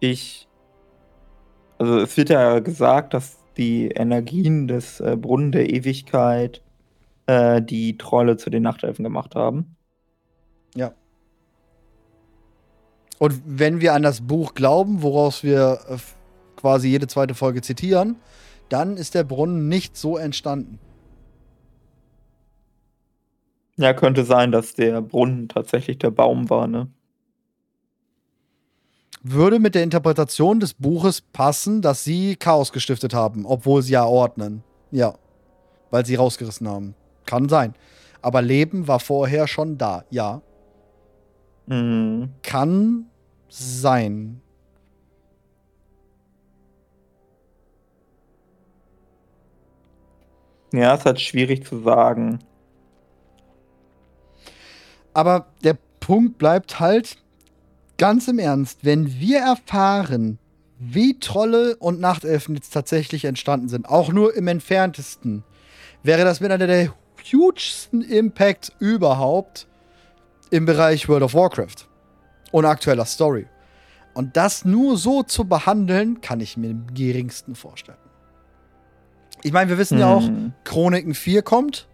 [0.00, 0.48] Ich.
[1.78, 6.62] Also es wird ja gesagt, dass die Energien des äh, Brunnen der Ewigkeit
[7.26, 9.76] äh, die Trolle zu den Nachtelfen gemacht haben.
[13.18, 15.96] Und wenn wir an das Buch glauben, woraus wir äh,
[16.56, 18.16] quasi jede zweite Folge zitieren,
[18.68, 20.78] dann ist der Brunnen nicht so entstanden.
[23.76, 26.88] Ja, könnte sein, dass der Brunnen tatsächlich der Baum war, ne?
[29.22, 34.04] Würde mit der Interpretation des Buches passen, dass sie Chaos gestiftet haben, obwohl sie ja
[34.04, 34.62] ordnen.
[34.90, 35.14] Ja.
[35.90, 36.94] Weil sie rausgerissen haben.
[37.26, 37.74] Kann sein.
[38.22, 40.40] Aber Leben war vorher schon da, ja.
[41.66, 42.30] Mhm.
[42.42, 43.07] Kann
[43.48, 44.40] sein.
[50.72, 52.40] Ja, es ist halt schwierig zu sagen.
[55.14, 57.16] Aber der Punkt bleibt halt
[57.96, 60.38] ganz im Ernst, wenn wir erfahren,
[60.78, 65.42] wie Trolle und Nachtelfen jetzt tatsächlich entstanden sind, auch nur im entferntesten,
[66.02, 66.94] wäre das mit einer der
[67.32, 69.66] hugesten Impacts überhaupt
[70.50, 71.87] im Bereich World of Warcraft
[72.50, 73.46] und aktueller Story.
[74.14, 77.98] Und das nur so zu behandeln, kann ich mir im geringsten vorstellen.
[79.42, 80.00] Ich meine, wir wissen hm.
[80.00, 80.52] ja auch, hm.
[80.64, 81.86] Chroniken 4 kommt.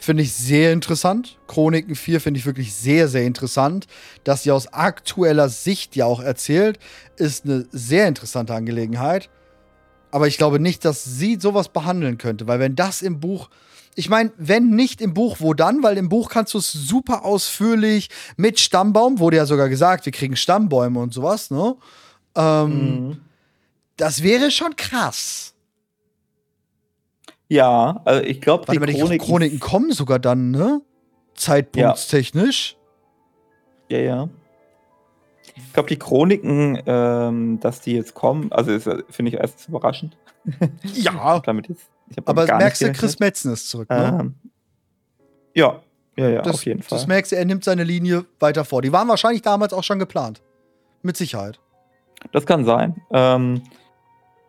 [0.00, 1.38] Finde ich sehr interessant.
[1.48, 3.86] Chroniken 4 finde ich wirklich sehr, sehr interessant.
[4.24, 6.78] Dass sie aus aktueller Sicht ja auch erzählt,
[7.16, 9.28] ist eine sehr interessante Angelegenheit.
[10.10, 13.48] Aber ich glaube nicht, dass sie sowas behandeln könnte, weil wenn das im Buch
[13.98, 15.82] ich meine, wenn nicht im Buch, wo dann?
[15.82, 20.12] Weil im Buch kannst du es super ausführlich mit Stammbaum, wurde ja sogar gesagt, wir
[20.12, 21.74] kriegen Stammbäume und sowas, ne?
[22.36, 23.20] Ähm, mhm.
[23.96, 25.52] Das wäre schon krass.
[27.48, 30.80] Ja, also ich glaube, die, Chroniken, die Chroniken kommen sogar dann, ne?
[31.34, 32.76] Zeitpunktstechnisch.
[33.88, 34.28] Ja, ja.
[35.66, 40.16] Ich glaube, die Chroniken, ähm, dass die jetzt kommen, also finde ich erst überraschend.
[40.82, 41.40] Ja.
[41.40, 41.90] damit jetzt
[42.24, 44.18] aber merkst du, Chris Metzen ist zurück, ne?
[44.18, 44.34] Ähm,
[45.54, 45.82] ja,
[46.16, 46.98] ja, ja, das, auf jeden Fall.
[46.98, 48.82] Das merkst du, er nimmt seine Linie weiter vor.
[48.82, 50.42] Die waren wahrscheinlich damals auch schon geplant.
[51.02, 51.60] Mit Sicherheit.
[52.32, 52.96] Das kann sein.
[53.12, 53.62] Ähm,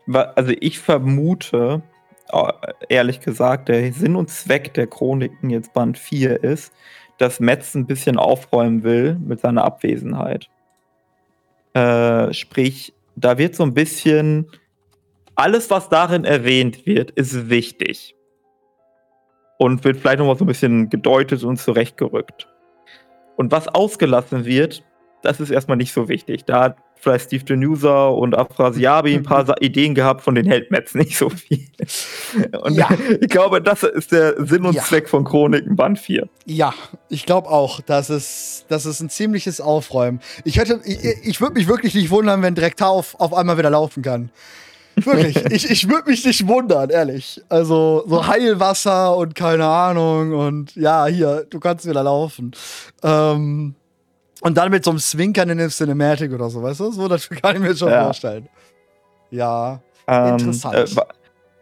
[0.08, 1.84] also ich vermute,
[2.32, 2.52] äh,
[2.90, 6.74] ehrlich gesagt, der Sinn und Zweck der Chroniken jetzt Band 4 ist,
[7.20, 10.50] dass Metz ein bisschen aufräumen will mit seiner Abwesenheit.
[11.74, 14.50] Äh, sprich, da wird so ein bisschen
[15.36, 18.16] alles, was darin erwähnt wird, ist wichtig.
[19.58, 22.48] Und wird vielleicht nochmal so ein bisschen gedeutet und zurechtgerückt.
[23.38, 24.84] Und was ausgelassen wird,
[25.22, 26.46] das ist erstmal nicht so wichtig.
[26.46, 31.18] Da vielleicht Steve Denuser und Afrasiabi ein paar Ideen gehabt, von den hält Metz nicht
[31.18, 31.66] so viel.
[32.62, 32.90] Und ja.
[33.22, 34.84] ich glaube, das ist der Sinn und ja.
[34.84, 36.28] Zweck von Chroniken Band 4.
[36.46, 36.74] Ja,
[37.10, 40.20] ich glaube auch, das ist, das ist ein ziemliches Aufräumen.
[40.44, 43.70] Ich, hätte, ich, ich würde mich wirklich nicht wundern, wenn direkt auf, auf einmal wieder
[43.70, 44.30] laufen kann.
[44.96, 47.42] Wirklich, ich, ich würde mich nicht wundern, ehrlich.
[47.50, 52.52] Also so Heilwasser und keine Ahnung und ja, hier, du kannst wieder laufen.
[53.04, 53.76] Ähm,
[54.42, 56.92] und dann mit so einem Zwinkern in dem Cinematic oder so, weißt du?
[56.92, 58.04] So, das kann ich mir schon ja.
[58.04, 58.48] vorstellen.
[59.32, 60.76] Ja, ähm, interessant.
[60.76, 60.86] Äh,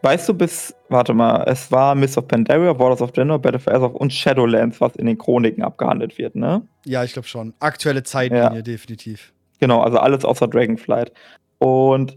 [0.02, 3.74] weißt du bis, warte mal, es war Miss of Pandaria, Borders of General, Battle for
[3.74, 6.62] Azeroth und Shadowlands, was in den Chroniken abgehandelt wird, ne?
[6.84, 7.54] Ja, ich glaube schon.
[7.58, 8.62] Aktuelle Zeitlinie, ja.
[8.62, 9.32] definitiv.
[9.60, 11.12] Genau, also alles außer Dragonflight.
[11.58, 12.16] Und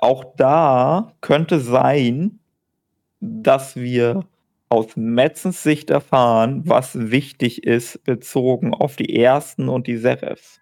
[0.00, 2.40] auch da könnte sein,
[3.20, 4.24] dass wir
[4.70, 10.60] aus Metzens Sicht erfahren, was wichtig ist, bezogen auf die ersten und die Serifs?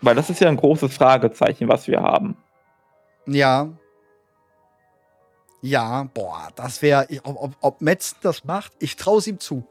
[0.00, 2.36] Weil das ist ja ein großes Fragezeichen, was wir haben.
[3.26, 3.68] Ja.
[5.60, 9.66] Ja, boah, das wäre, ob, ob, ob Metzen das macht, ich traue es ihm zu.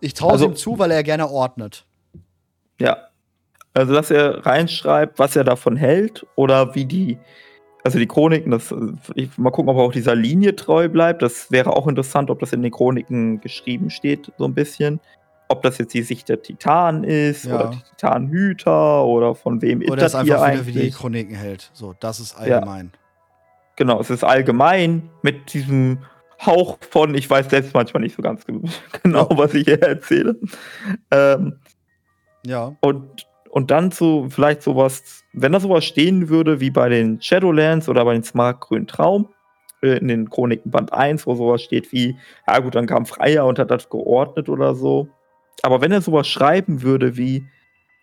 [0.00, 1.84] Ich traue es Also- ihm zu, weil er gerne ordnet.
[2.78, 3.08] Ja.
[3.74, 7.18] Also, dass er reinschreibt, was er davon hält oder wie die,
[7.84, 8.74] also die Chroniken, das,
[9.14, 11.22] ich, mal gucken, ob er auch dieser Linie treu bleibt.
[11.22, 15.00] Das wäre auch interessant, ob das in den Chroniken geschrieben steht, so ein bisschen.
[15.48, 17.54] Ob das jetzt die Sicht der Titanen ist Ja.
[17.56, 20.94] oder die Titanenhüter oder von wem Oder es das hier einfach wieder wie die eigentlich.
[20.96, 21.70] Chroniken hält.
[21.72, 22.92] So, das ist allgemein.
[23.76, 25.98] Genau, es ist allgemein mit diesem
[26.44, 28.60] Hauch von, ich weiß selbst manchmal nicht so ganz ge-
[29.02, 29.38] genau, Ja.
[29.38, 30.36] was ich hier erzähle.
[31.10, 31.58] Ähm,
[32.46, 32.76] Ja.
[32.80, 37.88] Und, und dann so, vielleicht sowas, wenn da sowas stehen würde wie bei den Shadowlands
[37.88, 39.28] oder bei den Smartgrünen Traum,
[39.82, 42.16] äh, in den Chroniken Band 1, wo sowas steht wie,
[42.46, 45.08] ja gut, dann kam Freier und hat das geordnet oder so.
[45.62, 47.44] Aber wenn er sowas schreiben würde wie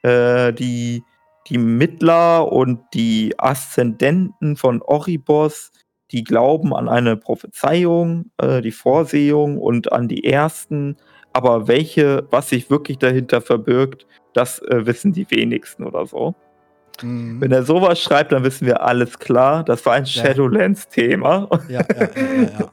[0.04, 1.04] äh, die,
[1.48, 5.72] die Mittler und die Aszendenten von Oribos,
[6.12, 10.98] die glauben an eine Prophezeiung, äh, die Vorsehung und an die Ersten,
[11.34, 16.36] aber welche, was sich wirklich dahinter verbirgt, das äh, wissen die wenigsten oder so.
[17.02, 17.40] Mhm.
[17.41, 19.64] Wenn er sowas schreibt, dann wissen wir alles klar.
[19.64, 21.48] Das war ein Shadowlands-Thema.
[21.69, 22.72] Ja, ja, ja, ja, ja.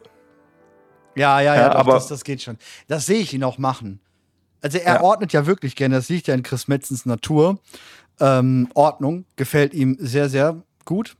[1.17, 2.57] Ja, ja, ja, Ja, doch, aber- das, das geht schon.
[2.89, 4.01] Das sehe ich ihn auch machen.
[4.63, 7.59] Also er ordnet ja wirklich gerne, das liegt ja in Chris Metzens Natur.
[8.19, 11.17] Ähm, Ordnung gefällt ihm sehr, sehr gut.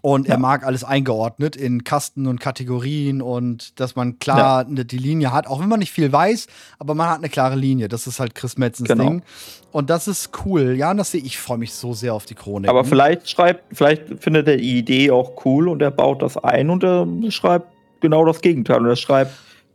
[0.00, 0.38] Und er Ja.
[0.38, 5.46] mag alles eingeordnet in Kasten und Kategorien und dass man klar ne, die Linie hat,
[5.46, 6.46] auch wenn man nicht viel weiß,
[6.78, 7.88] aber man hat eine klare Linie.
[7.88, 9.04] Das ist halt Chris Metzens Genau.
[9.04, 9.22] Ding.
[9.70, 10.74] Und das ist cool.
[10.76, 11.26] Ja, und das sehe ich.
[11.26, 12.68] Ich freue mich so sehr auf die Chronik.
[12.68, 16.68] Aber vielleicht schreibt, vielleicht findet er die Idee auch cool und er baut das ein
[16.70, 17.68] und er schreibt
[18.00, 18.78] genau das Gegenteil.
[18.80, 19.32] Und er schreibt,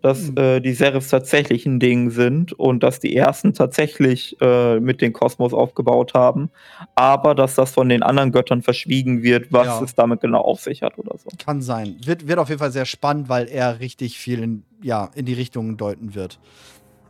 [0.07, 0.37] dass Hm.
[0.37, 5.11] äh, die Serifs tatsächlich ein Ding sind und dass die ersten tatsächlich äh, mit den
[5.13, 6.49] Kosmos aufgebaut haben,
[6.95, 9.81] aber dass das von den anderen Göttern verschwiegen wird, was Ja.
[9.83, 11.29] es damit genau auf sich hat oder so.
[11.37, 11.97] Kann sein.
[12.05, 15.33] Wird, wird auf jeden Fall sehr spannend, weil er richtig viel in, ja, in die
[15.33, 16.39] Richtung deuten wird.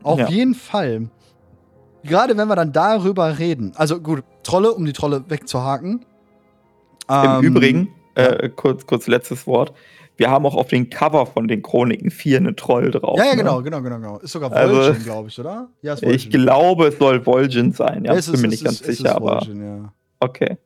[0.03, 0.27] Auf Ja.
[0.29, 1.09] jeden Fall.
[2.03, 3.73] Gerade wenn wir dann darüber reden.
[3.75, 6.05] Also gut, Trolle, um die Trolle wegzuhaken.
[7.09, 9.73] Im Ähm, Übrigen, äh, kurz, kurz letztes Wort.
[10.17, 13.17] Wir haben auch auf den Cover von den Chroniken 4 einen Troll drauf.
[13.17, 13.37] Ja, ja, ne?
[13.37, 14.17] genau, genau, genau, genau.
[14.19, 15.69] Ist sogar Also- Vol'jin, glaube ich, oder?
[15.81, 18.03] Ja, ist Ich glaube, es soll Vol'jin sein.
[18.05, 19.93] Ja, es bin ist- mir nicht ganz ist- sicher, aber Vol'jin, ja.
[20.19, 20.57] okay.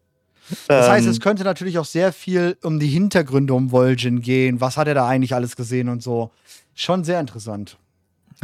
[0.67, 4.59] Das heißt, Ähm, es könnte natürlich auch sehr viel um die Hintergründe um Vol'jin gehen.
[4.59, 6.31] Was hat er da eigentlich alles gesehen und so.
[6.73, 7.77] Schon sehr interessant.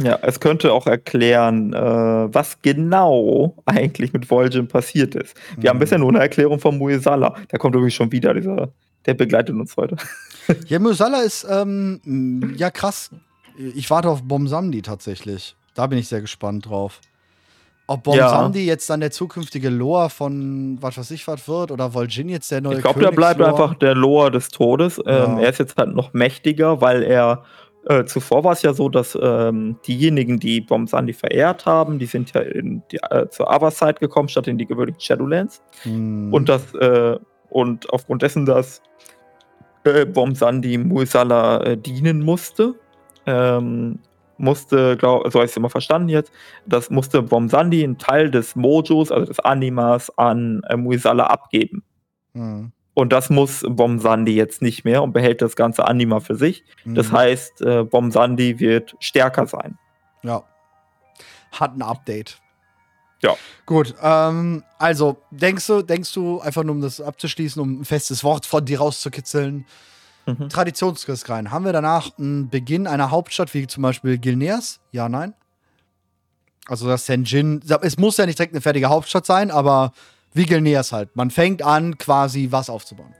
[0.00, 5.36] Ja, es könnte auch erklären, äh, was genau eigentlich mit Vol'jin passiert ist.
[5.56, 5.80] Wir haben Mhm.
[5.80, 7.34] bisher nur eine Erklärung von Muesala.
[7.50, 8.68] Der kommt übrigens schon wieder, dieser,
[9.06, 9.96] der begleitet uns heute.
[10.68, 13.10] Ja, Musala ist, ähm, ja krass.
[13.74, 15.56] Ich warte auf Bomsamdi tatsächlich.
[15.74, 17.00] Da bin ich sehr gespannt drauf.
[17.86, 22.28] Ob Bomsamdi jetzt dann der zukünftige Loa von was weiß ich was wird oder Vol'jin
[22.28, 24.98] jetzt der neue Ich glaube, der bleibt einfach der Loa des Todes.
[24.98, 25.40] Ähm, Ja.
[25.40, 27.44] Er ist jetzt halt noch mächtiger, weil er
[27.86, 32.32] äh, zuvor war es ja so, dass ähm, diejenigen, die Bomsandi verehrt haben, die sind
[32.34, 35.62] ja in die, äh, zur Otherside gekommen, statt in die gewöhnlichen Shadowlands.
[35.84, 36.32] Hm.
[36.32, 37.18] Und das, äh,
[37.48, 38.82] und aufgrund dessen, dass
[39.94, 42.74] äh, Bomsandi Muisala äh, dienen musste,
[43.26, 43.98] ähm,
[44.38, 46.32] musste, glaub, so habe ich es immer verstanden jetzt,
[46.66, 51.82] das musste Bomsandi einen Teil des Mojos, also des Animas, an äh, Muisala abgeben.
[52.34, 52.72] Hm.
[52.94, 56.64] Und das muss Bomsandi jetzt nicht mehr und behält das ganze Anima für sich.
[56.84, 57.16] Das Hm.
[57.16, 59.78] heißt, äh, Bomsandi wird stärker sein.
[60.22, 60.42] Ja.
[61.52, 62.40] Hat ein Update.
[63.22, 63.36] Ja.
[63.66, 68.22] Gut, ähm, also denkst du, denkst du, einfach nur um das abzuschließen, um ein festes
[68.22, 69.66] Wort von dir rauszukitzeln,
[70.28, 70.50] Mhm.
[70.50, 71.50] Traditionskrieg rein.
[71.50, 74.78] Haben wir danach einen Beginn einer Hauptstadt, wie zum Beispiel Gilneas?
[74.92, 75.32] Ja, nein?
[76.66, 79.92] Also das Senjin, es muss ja nicht direkt eine fertige Hauptstadt sein, aber
[80.34, 81.16] wie Gilneas halt.
[81.16, 83.14] Man fängt an, quasi was aufzubauen.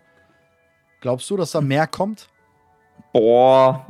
[1.00, 2.28] Glaubst du, dass da mehr kommt?
[3.14, 3.86] Boah.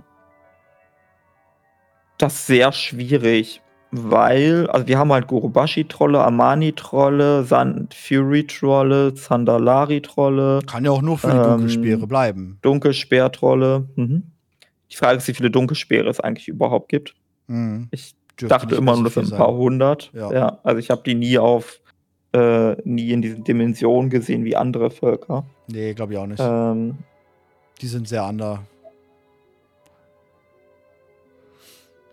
[2.18, 3.60] Das ist sehr schwierig,
[3.90, 11.28] weil, also wir haben halt Gurubashi-Trolle, Amani-Trolle, Sand Fury-Trolle, Zandalari-Trolle, Kann ja auch nur für
[11.30, 12.58] die Ähm, Dunkelspeere bleiben.
[12.62, 13.88] Dunkelspeer-Trolle.
[13.96, 14.22] Mhm.
[14.90, 17.14] Die Frage ist, wie viele Dunkelspeere es eigentlich überhaupt gibt.
[17.46, 17.88] Mhm.
[17.90, 19.38] Ich Dürfte dachte immer nur, das sind ein sein.
[19.38, 20.10] paar hundert.
[20.14, 20.32] Ja.
[20.32, 20.58] Ja.
[20.62, 21.80] also ich habe die nie auf,
[22.32, 25.44] äh, nie in diesen Dimensionen gesehen wie andere Völker.
[25.66, 26.40] Nee, glaube ich auch nicht.
[26.42, 26.98] Ähm,
[27.80, 28.60] Die sind sehr ander.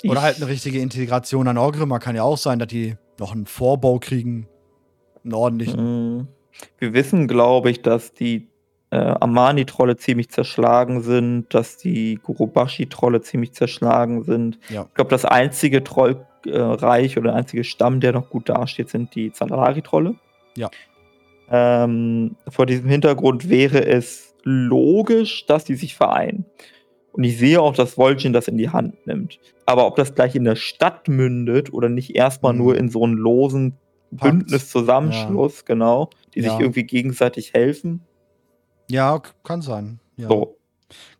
[0.09, 3.45] Oder halt eine richtige Integration an Orgrimmar kann ja auch sein, dass die noch einen
[3.45, 4.47] Vorbau kriegen.
[5.23, 6.17] Einen ordentlichen.
[6.17, 6.27] Mm,
[6.79, 8.47] Wir wissen, glaube ich, dass die
[8.91, 14.59] äh, Amani-Trolle ziemlich zerschlagen sind, dass die Gurubashi-Trolle ziemlich zerschlagen sind.
[14.69, 14.85] Ja.
[14.87, 19.31] Ich glaube, das einzige Trollreich oder der einzige Stamm, der noch gut dasteht, sind die
[19.31, 20.15] Zandalari-Trolle.
[20.55, 20.69] Ja.
[21.49, 26.45] Ähm, vor diesem Hintergrund wäre es logisch, dass die sich vereinen.
[27.15, 29.39] Und ich sehe auch, dass Vol'jin das in die Hand nimmt.
[29.65, 32.59] Aber ob das gleich in der Stadt mündet oder nicht erstmal Mhm.
[32.59, 33.77] nur in so einen losen.
[34.11, 36.51] Bündniszusammenschluss, genau, die Ja.
[36.51, 38.01] sich irgendwie gegenseitig helfen.
[38.89, 39.99] Ja, kann sein.
[40.17, 40.27] Ja.
[40.27, 40.57] So.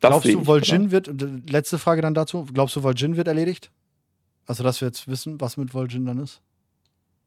[0.00, 0.90] Das Glaubst du, Vol'jin genau.
[0.92, 3.70] wird, letzte Frage dann dazu, glaubst du, Vol'jin wird erledigt?
[4.46, 6.40] Also, dass wir jetzt wissen, was mit Vol'jin dann ist?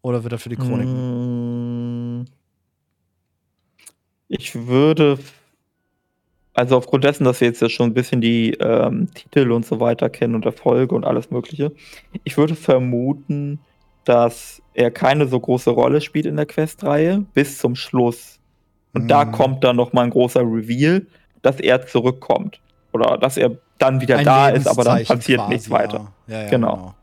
[0.02, 2.22] Oder wird er für die Chroniken?
[2.22, 2.26] Mm.
[4.30, 5.20] Ich würde,
[6.60, 9.80] also aufgrund dessen, dass wir jetzt ja schon ein bisschen die ähm, Titel und so
[9.80, 11.72] weiter kennen und Erfolge und alles Mögliche,
[12.24, 13.60] ich würde vermuten,
[14.04, 18.40] dass er keine so große Rolle spielt in der Questreihe bis zum Schluss.
[18.94, 19.32] Und da Mm.
[19.32, 21.06] kommt dann noch mal ein großer Reveal,
[21.42, 22.60] dass er zurückkommt.
[22.92, 26.12] Oder dass er dann wieder Ein da ist, aber dann passiert quasi, nichts weiter.
[26.28, 26.94] Ja, ja, ja, Genau.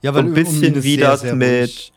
[0.00, 1.92] Ja, So ein weil bisschen wie das mit-.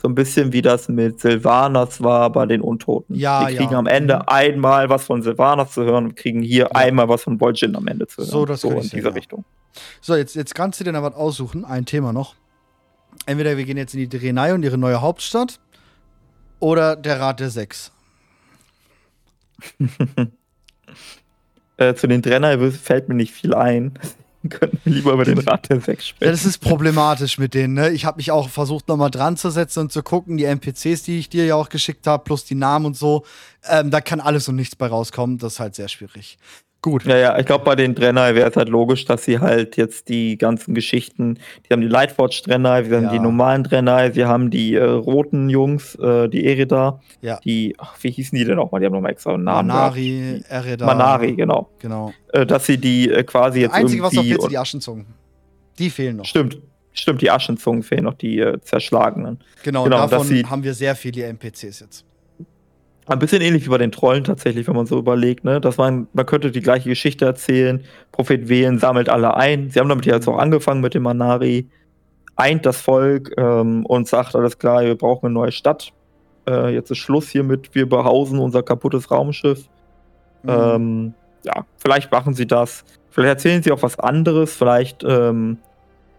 [0.00, 3.16] So ein bisschen wie das mit Sylvanas war bei den Untoten.
[3.16, 3.78] Ja, Wir kriegen ja.
[3.78, 4.22] am Ende Mhm.
[4.26, 8.06] einmal was von Sylvanas zu hören und kriegen hier einmal was von Vol'jin am Ende
[8.06, 8.30] zu hören.
[8.30, 9.14] So, das so in dieser ja.
[9.14, 9.44] Richtung.
[10.00, 11.64] So, jetzt, jetzt kannst du dir noch was aussuchen.
[11.64, 12.34] Ein Thema noch.
[13.26, 15.58] Entweder wir gehen jetzt in die Drenai und ihre neue Hauptstadt
[16.60, 17.92] oder der Rat der Sechs.
[21.80, 23.92] Äh, zu den Trenner fällt mir nicht viel ein.
[24.48, 26.30] Könnten wir lieber über den Rat der Sechs sprechen.
[26.30, 27.74] das ist problematisch mit denen.
[27.74, 27.90] Ne?
[27.90, 31.18] Ich habe mich auch versucht, nochmal dran zu setzen und zu gucken, die NPCs, die
[31.18, 33.24] ich dir ja auch geschickt habe, plus die Namen und so.
[33.68, 35.38] Ähm, da kann alles und nichts bei rauskommen.
[35.38, 36.38] Das ist halt sehr schwierig.
[36.80, 37.04] Gut.
[37.06, 40.08] Ja, ja, ich glaube, bei den Drenai wäre es halt logisch, dass sie halt jetzt
[40.08, 43.10] die ganzen Geschichten, die haben die Lightforge Drenai, wir haben Ja.
[43.12, 47.40] die normalen Drenai, sie haben die äh, roten Jungs, äh, die Erida, Ja.
[47.44, 48.78] die, ach, wie hießen die denn auch mal?
[48.78, 49.66] Die haben nochmal extra einen Namen.
[49.68, 50.50] Manari, gehabt.
[50.66, 50.86] Ereda.
[50.86, 51.68] Manari, genau.
[51.80, 52.12] Genau.
[52.32, 55.06] Äh, dass sie die äh, quasi jetzt Einzige, was noch fehlt, sind die Aschenzungen.
[55.80, 56.26] Die fehlen noch.
[56.26, 56.58] Stimmt,
[56.92, 59.40] stimmt, die Aschenzungen fehlen noch, die äh, zerschlagenen.
[59.64, 62.04] Genau, Genau, davon sie- haben wir sehr viele NPCs jetzt.
[63.08, 65.60] Ein bisschen ähnlich wie bei den Trollen tatsächlich, wenn man so überlegt, ne?
[65.60, 67.82] Dass man, man könnte die gleiche Geschichte erzählen.
[68.12, 69.70] Prophet Wählen sammelt alle ein.
[69.70, 71.68] Sie haben damit ja jetzt auch angefangen mit dem Manari,
[72.36, 75.92] eint das Volk ähm, und sagt, alles klar, wir brauchen eine neue Stadt.
[76.46, 79.68] Äh, jetzt ist Schluss hiermit, wir behausen unser kaputtes Raumschiff.
[80.42, 80.50] Mhm.
[80.50, 81.14] Ähm,
[81.44, 82.84] ja, vielleicht machen sie das.
[83.10, 84.54] Vielleicht erzählen sie auch was anderes.
[84.54, 85.58] Vielleicht, ähm,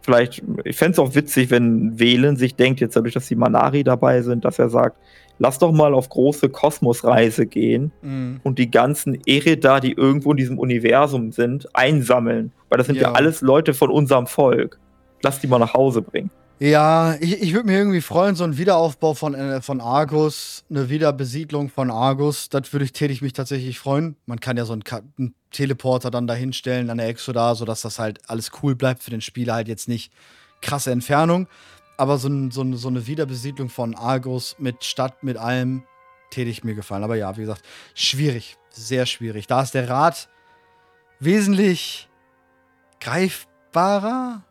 [0.02, 3.84] vielleicht, ich fände es auch witzig, wenn Wählen sich denkt, jetzt dadurch, dass die Manari
[3.84, 4.98] dabei sind, dass er sagt,
[5.40, 8.40] lass doch mal auf große Kosmosreise gehen Mhm.
[8.44, 12.52] und die ganzen Ereda, die irgendwo in diesem Universum sind, einsammeln.
[12.70, 13.12] Weil das sind ja, Ja.
[13.14, 14.80] alles Leute von unserem Volk.
[15.24, 16.30] Lass die mal nach Hause bringen.
[16.62, 20.90] Ja, ich, ich würde mir irgendwie freuen, so ein Wiederaufbau von, äh, von Argus, eine
[20.90, 24.18] Wiederbesiedlung von Argus, das würde ich tätig mich tatsächlich freuen.
[24.26, 27.98] Man kann ja so einen, Ka- einen Teleporter dann dahinstellen an der Exoda, sodass das
[27.98, 30.12] halt alles cool bleibt für den Spieler, halt jetzt nicht
[30.62, 31.48] krasse Entfernung.
[32.00, 35.84] Aber so, ein, so, eine, so eine Wiederbesiedlung von Argus mit Stadt, mit allem,
[36.32, 37.04] tätig mir gefallen.
[37.04, 37.62] Aber ja, wie gesagt,
[37.94, 39.48] schwierig, sehr schwierig.
[39.48, 40.30] Da ist der Rat
[41.20, 42.08] wesentlich
[43.02, 44.44] greifbarer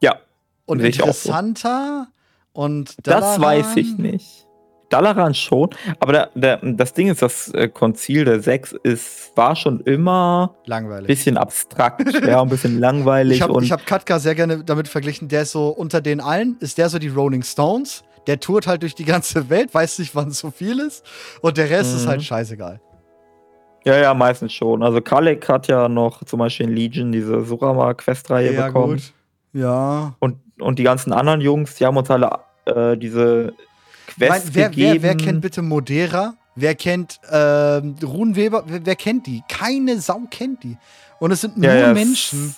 [0.00, 0.20] Ja,
[0.66, 1.02] und ich so.
[1.02, 2.08] interessanter.
[2.54, 4.46] Und das Dalaran- weiß ich nicht.
[4.94, 9.56] Dalaran schon, aber der, der, das Ding ist, das äh, Konzil der Sechs ist, war
[9.56, 11.08] schon immer ein Langweilig.
[11.08, 15.28] bisschen abstrakt, ja, ein bisschen langweilig Ich habe hab Katka sehr gerne damit verglichen.
[15.28, 18.04] Der ist so unter den allen, ist der so die Rolling Stones.
[18.26, 21.04] Der tourt halt durch die ganze Welt, weiß nicht, wann so viel ist.
[21.42, 22.08] Und der Rest ist Mhm.
[22.10, 22.80] halt scheißegal.
[23.84, 24.82] ja, ja, meistens schon.
[24.82, 29.02] Also Kalek hat ja noch zum Beispiel in Legion diese Surama-Questreihe bekommen.
[29.52, 30.14] Ja.
[30.20, 32.30] Und, und die ganzen anderen Jungs, die haben uns alle
[32.64, 33.52] äh, diese
[34.06, 35.02] Quest wer, wer, gegeben.
[35.02, 36.34] wer kennt bitte Modera?
[36.56, 38.64] Wer kennt ähm, Runenweber?
[38.66, 39.42] Wer, wer kennt die?
[39.48, 40.76] Keine Sau kennt die.
[41.18, 42.54] Und es sind nur Ja, Menschen.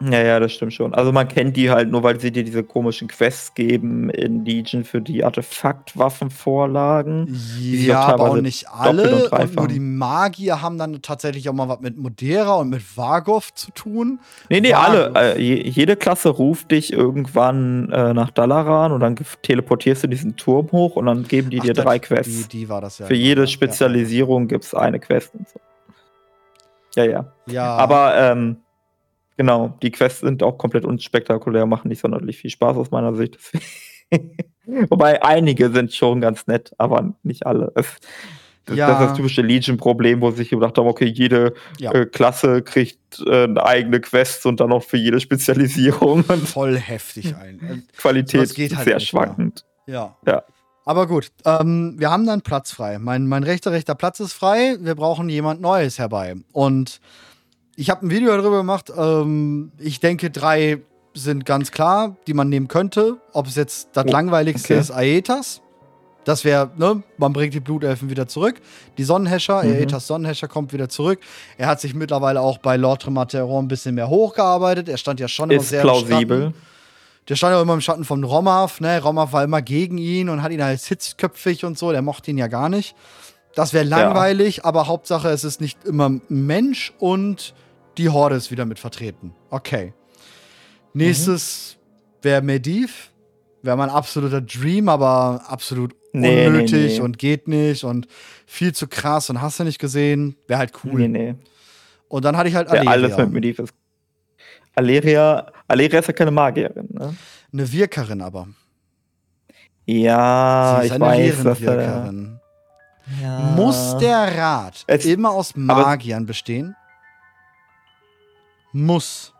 [0.00, 0.94] Ja, ja, das stimmt schon.
[0.94, 4.84] Also man kennt die halt nur, weil sie dir diese komischen Quests geben in Legion
[4.84, 7.36] für die Artefaktwaffenvorlagen.
[7.60, 9.24] Ja, auch aber auch nicht und alle.
[9.24, 12.82] Und, dreifach- nur die Magier haben dann tatsächlich auch mal was mit Modera und mit
[12.96, 14.20] Vargov zu tun.
[14.48, 15.14] Nee, nee, Varus.
[15.16, 15.34] alle.
[15.36, 20.36] Äh, je, jede Klasse ruft dich irgendwann äh, nach Dalaran und dann teleportierst du diesen
[20.36, 22.48] Turm hoch und dann geben die Ach, dir das- drei Quests.
[22.48, 23.06] Die, die war das ja.
[23.06, 25.60] Für jede ja, Spezialisierung gibt es eine Quest und so.
[26.94, 27.32] Ja, ja.
[27.46, 27.64] Ja, ja.
[27.76, 28.56] Aber ähm,
[29.38, 33.38] genau, die Quests sind auch komplett unspektakulär, machen nicht sonderlich viel Spaß aus meiner Sicht.
[34.90, 37.72] Wobei einige sind schon ganz nett, aber nicht alle.
[37.74, 37.96] Es,
[38.66, 38.88] das, Ja.
[38.88, 41.92] das ist das typische Legion-Problem, wo sich gedacht haben, okay, jede Ja.
[41.92, 46.24] äh, Klasse kriegt äh, eine eigene Quest und dann noch für jede Spezialisierung.
[46.44, 47.84] Voll heftig ein.
[47.96, 49.64] Qualität Sowas geht ist halt sehr schwankend.
[49.86, 50.16] Ja.
[50.26, 50.42] Ja.
[50.84, 52.98] Aber gut, ähm, wir haben dann Platz frei.
[52.98, 54.76] Mein, mein rechter, rechter Platz ist frei.
[54.80, 56.34] Wir brauchen jemand Neues herbei.
[56.52, 57.00] Und
[57.80, 58.92] ich habe ein Video darüber gemacht.
[58.96, 60.78] Ähm, ich denke, drei
[61.14, 63.18] sind ganz klar, die man nehmen könnte.
[63.32, 64.80] Ob es jetzt das Oh, langweiligste okay.
[64.80, 65.60] ist, Aetas.
[66.24, 68.56] Das wäre, ne, man bringt die Blutelfen wieder zurück.
[68.98, 69.72] Die Sonnenhäscher, Mhm.
[69.74, 71.20] Aetas Sonnenhäscher kommt wieder zurück.
[71.56, 74.88] Er hat sich mittlerweile auch bei Lord Tremateron ein bisschen mehr hochgearbeitet.
[74.88, 76.06] Er stand ja schon immer Ist sehr im Schatten.
[76.06, 76.52] plausibel.
[77.28, 79.00] Der stand ja immer im Schatten von Romav, ne?
[79.02, 82.38] Romav war immer gegen ihn und hat ihn als hitzköpfig und so, der mochte ihn
[82.38, 82.94] ja gar nicht.
[83.54, 87.54] Das wäre langweilig, aber Hauptsache, es ist nicht immer ein Mensch und
[87.98, 89.34] die Horde ist wieder mit vertreten.
[89.50, 89.92] Okay.
[90.94, 91.76] Nächstes
[92.22, 93.10] wäre Mediv.
[93.62, 97.00] Wäre mein absoluter Dream, aber absolut Nee, nee, unnötig nee.
[97.00, 98.06] und geht nicht und
[98.46, 100.36] viel zu krass und hast du nicht gesehen.
[100.46, 101.00] Wäre halt cool.
[101.00, 101.34] Nee, nee.
[102.08, 102.90] Und dann hatte ich halt Aleria.
[102.90, 103.74] alles mit Mediv ist.
[104.74, 107.14] Aleria, Aleria ist ja keine Magierin, ne?
[107.52, 108.48] Eine Wirkerin aber.
[109.84, 112.12] Ja, Sie ist ich eine weiß, dass er.
[113.22, 113.38] Ja.
[113.56, 116.74] Muss der Rat Es- immer aus Magiern bestehen?
[118.72, 119.32] Muss.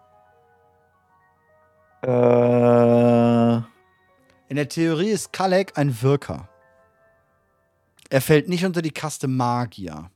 [2.02, 3.56] Äh,
[4.48, 6.48] In der Theorie ist Kalek ein Wirker.
[8.10, 10.10] Er fällt nicht unter die Kaste Magier.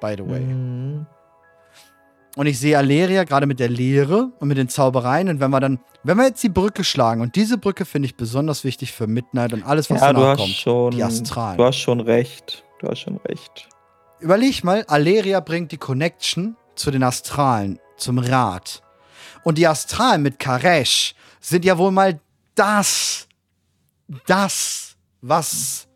[0.00, 0.40] By the way.
[0.40, 1.06] mhm.
[2.34, 5.28] Und ich sehe Aleria gerade mit der Lehre und mit den Zaubereien.
[5.28, 8.16] Und wenn wir dann, wenn wir jetzt die Brücke schlagen, und diese Brücke finde ich
[8.16, 10.50] besonders wichtig für Midnight und alles, was ja, du danach hast kommt.
[10.54, 10.90] schon.
[10.92, 11.58] die Astralen.
[11.58, 12.64] Du hast schon recht.
[12.80, 13.68] Du hast schon recht.
[14.22, 18.80] Überleg mal, Aleria bringt die Connection zu den Astralen, zum Rat.
[19.42, 22.20] Und die Astralen mit Karesh sind ja wohl mal
[22.54, 23.26] das,
[24.28, 25.88] das, was.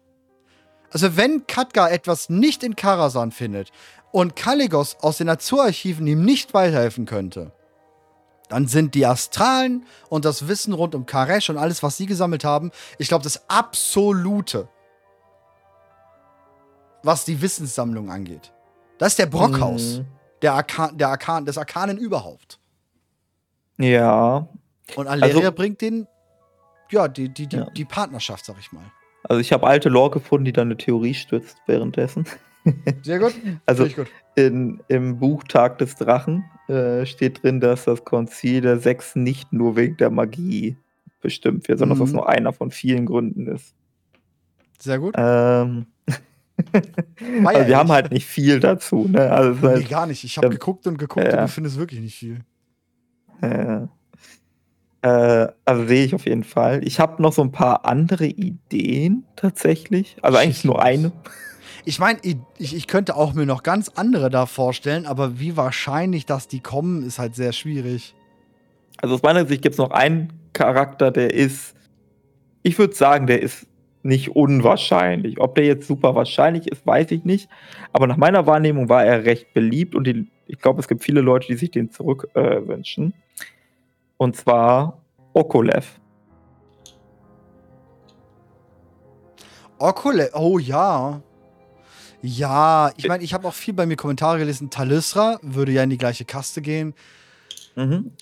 [0.90, 3.70] Also, wenn Katka etwas nicht in Karasan findet
[4.10, 7.52] und Kaligos aus den Azurarchiven ihm nicht weiterhelfen könnte,
[8.48, 12.42] dann sind die Astralen und das Wissen rund um Karesh und alles, was sie gesammelt
[12.42, 14.68] haben, ich glaube, das absolute
[17.02, 18.52] was die Wissenssammlung angeht.
[18.98, 20.04] Das ist der Brockhaus Mhm.
[20.42, 22.58] der Arkan, der Arkan, des Arkanen überhaupt.
[23.78, 24.48] Ja.
[24.96, 26.06] Und Aleria Also- bringt den,
[26.90, 27.70] ja, die, die, die, Ja.
[27.70, 28.84] die Partnerschaft, sag ich mal.
[29.24, 32.26] Also ich habe alte Lore gefunden, die dann eine Theorie stützt währenddessen.
[33.02, 33.34] Sehr gut.
[33.66, 34.06] Also gut.
[34.34, 39.52] in, im Buch Tag des Drachen äh, steht drin, dass das Konzil der Sechs nicht
[39.52, 40.76] nur wegen der Magie
[41.20, 42.16] bestimmt wird, sondern dass das Mhm.
[42.16, 43.74] nur einer von vielen Gründen ist.
[44.78, 45.14] Sehr gut.
[45.16, 45.86] Ähm,
[47.44, 49.06] also wir haben halt nicht viel dazu.
[49.08, 49.30] Ne?
[49.30, 50.24] Also Nee, halt, gar nicht.
[50.24, 51.40] Ich habe ähm, geguckt und geguckt ja.
[51.40, 52.40] und ich finde es wirklich nicht viel.
[53.42, 53.86] äh,
[55.02, 56.80] äh, also sehe ich auf jeden Fall.
[56.84, 60.16] Ich habe noch so ein paar andere Ideen tatsächlich.
[60.22, 61.12] Also eigentlich nur eine.
[61.84, 66.26] Ich meine, ich, ich könnte auch mir noch ganz andere da vorstellen, aber wie wahrscheinlich,
[66.26, 68.16] dass die kommen, ist halt sehr schwierig.
[68.96, 71.76] Also aus meiner Sicht gibt es noch einen Charakter, der ist,
[72.62, 73.66] ich würde sagen, der ist
[74.06, 75.40] nicht unwahrscheinlich.
[75.40, 77.48] Ob der jetzt super wahrscheinlich ist, weiß ich nicht.
[77.92, 81.20] Aber nach meiner Wahrnehmung war er recht beliebt und die, ich glaube, es gibt viele
[81.20, 82.60] Leute, die sich den zurück äh.
[84.18, 85.02] Und zwar
[85.34, 86.00] Okolev.
[89.78, 91.20] Okule, oh ja.
[92.22, 94.70] Ja, ich meine, ich habe auch viel bei mir Kommentare gelesen.
[94.70, 96.94] Talisra würde ja in die gleiche Kaste gehen.
[97.74, 98.12] Mhm.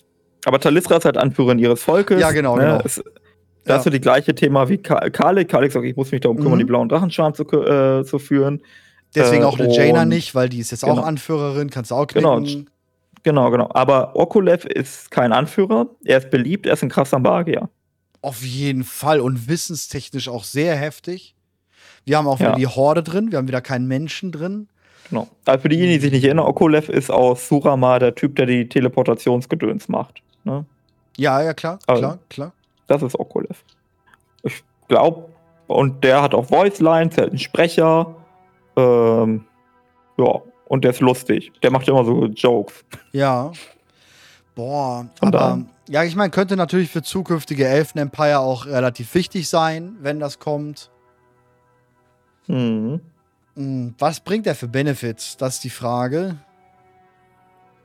[0.45, 2.19] Aber Talisra ist halt Anführerin ihres Volkes.
[2.19, 2.63] Ja, genau, ne?
[2.63, 2.81] genau.
[2.83, 3.01] Es,
[3.67, 3.73] Ja.
[3.73, 5.49] das ist so die gleiche Thema wie Ka Kalik.
[5.49, 6.59] Kalik sagt, ich muss mich darum kümmern, Mhm.
[6.59, 8.61] die blauen Drachenschwarm zu, äh, zu führen.
[9.15, 11.01] Deswegen Äh, auch eine Jaina nicht, weil die ist jetzt genau.
[11.01, 12.69] auch Anführerin, kannst du auch Genau, knicken.
[13.23, 13.69] Genau, genau.
[13.73, 15.87] Aber Okulev ist kein Anführer.
[16.03, 17.69] Er ist beliebt, er ist ein krasser Magier.
[18.21, 21.35] Auf jeden Fall und wissenstechnisch auch sehr heftig.
[22.05, 22.47] Wir haben auch Ja.
[22.49, 24.67] wieder die Horde drin, wir haben wieder keinen Menschen drin.
[25.09, 25.27] Genau.
[25.45, 28.67] Also für diejenigen, die sich nicht erinnern, Okulev ist aus Surama der Typ, der die
[28.69, 30.21] Teleportationsgedöns macht.
[30.43, 30.65] Ne?
[31.17, 32.53] Ja, ja, klar, Also- klar, klar.
[32.87, 33.63] Das ist Okulev.
[34.43, 35.29] Ich glaube,
[35.67, 38.15] und der hat auch Voice Lines, der hat einen Sprecher.
[38.75, 39.45] Ähm,
[40.17, 41.51] ja, und der ist lustig.
[41.63, 42.85] Der macht immer so Jokes.
[43.11, 43.51] Ja.
[44.53, 49.49] Boah, Von aber ja, ich meine, könnte natürlich für zukünftige Elfen Empire auch relativ wichtig
[49.49, 50.89] sein, wenn das kommt.
[52.47, 53.01] Mhm.
[53.55, 55.37] Hm, Was bringt er für Benefits?
[55.37, 56.37] Das ist die Frage.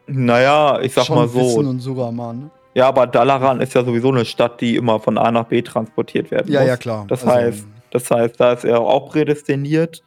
[0.06, 1.38] Naja, ich sag Schon mal so.
[1.40, 2.38] Wissen und Suraman.
[2.40, 2.50] ne?
[2.74, 6.30] Ja, aber Dalaran ist ja sowieso eine Stadt, die immer von A nach B transportiert
[6.30, 6.68] werden Ja, muss.
[6.68, 7.04] ja, klar.
[7.08, 10.02] Das Also, heißt, das heißt, da ist er auch prädestiniert,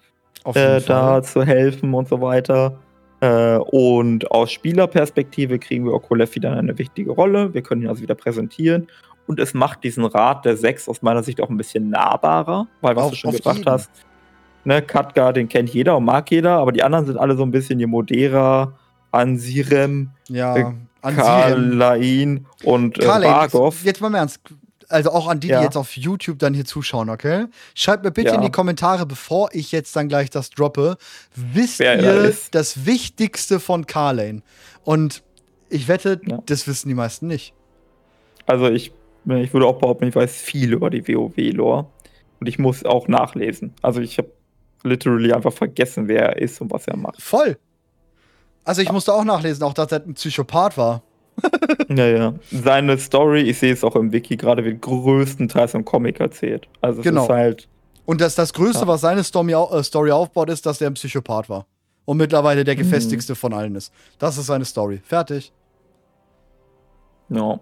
[0.54, 2.80] äh, da zu helfen und so weiter.
[3.20, 7.54] Äh, und aus Spielerperspektive kriegen wir Okolev wieder eine wichtige Rolle.
[7.54, 8.88] Wir können ihn also wieder präsentieren.
[9.28, 12.96] Und es macht diesen Rat der Sechs aus meiner Sicht auch ein bisschen nahbarer, weil
[12.96, 13.70] was Auf- du schon gesagt jeden.
[13.72, 13.90] hast,
[14.66, 17.52] ne, Katka, den kennt jeder und mag jeder, aber die anderen sind alle so ein
[17.52, 18.74] bisschen Yemodera,
[19.12, 20.66] Ansirem, Ja, äh,
[21.04, 21.16] an.
[21.16, 23.84] Kalain und äh, Bargov.
[23.84, 24.40] jetzt mal im Ernst.
[24.90, 25.60] also auch an die, Ja.
[25.60, 27.46] die jetzt auf YouTube dann hier zuschauen, okay?
[27.74, 28.36] Schreibt mir bitte Ja.
[28.36, 30.98] in die Kommentare, bevor ich jetzt dann gleich das droppe,
[31.36, 34.42] wisst Wer ihr das Wichtigste von Carlane?
[34.84, 35.24] Und
[35.70, 36.40] ich wette, Ja.
[36.46, 37.54] das wissen die meisten nicht.
[38.46, 38.92] Also ich,
[39.26, 41.88] ich würde auch behaupten, ich weiß viel über die WoW-Lore.
[42.40, 43.74] Und ich muss auch nachlesen.
[43.82, 44.30] Also ich habe
[44.84, 47.22] literally einfach vergessen, wer er ist und was er macht.
[47.22, 47.58] Voll.
[48.66, 51.02] Also ich musste auch nachlesen, auch dass er ein Psychopath war.
[51.90, 52.34] Ja, ja.
[52.52, 56.68] Seine Story, ich sehe es auch im Wiki gerade, wird größtenteils im Comic erzählt.
[56.82, 57.24] Also es Genau.
[57.24, 57.68] ist halt,
[58.06, 58.88] Und das, das Größte, Ja.
[58.88, 61.66] was seine Story, äh, Story aufbaut, ist, dass er ein Psychopath war.
[62.06, 62.80] Und mittlerweile der Mhm.
[62.80, 63.92] gefestigste von allen ist.
[64.20, 65.02] Das ist seine Story.
[65.04, 65.52] Fertig.
[67.30, 67.60] ja.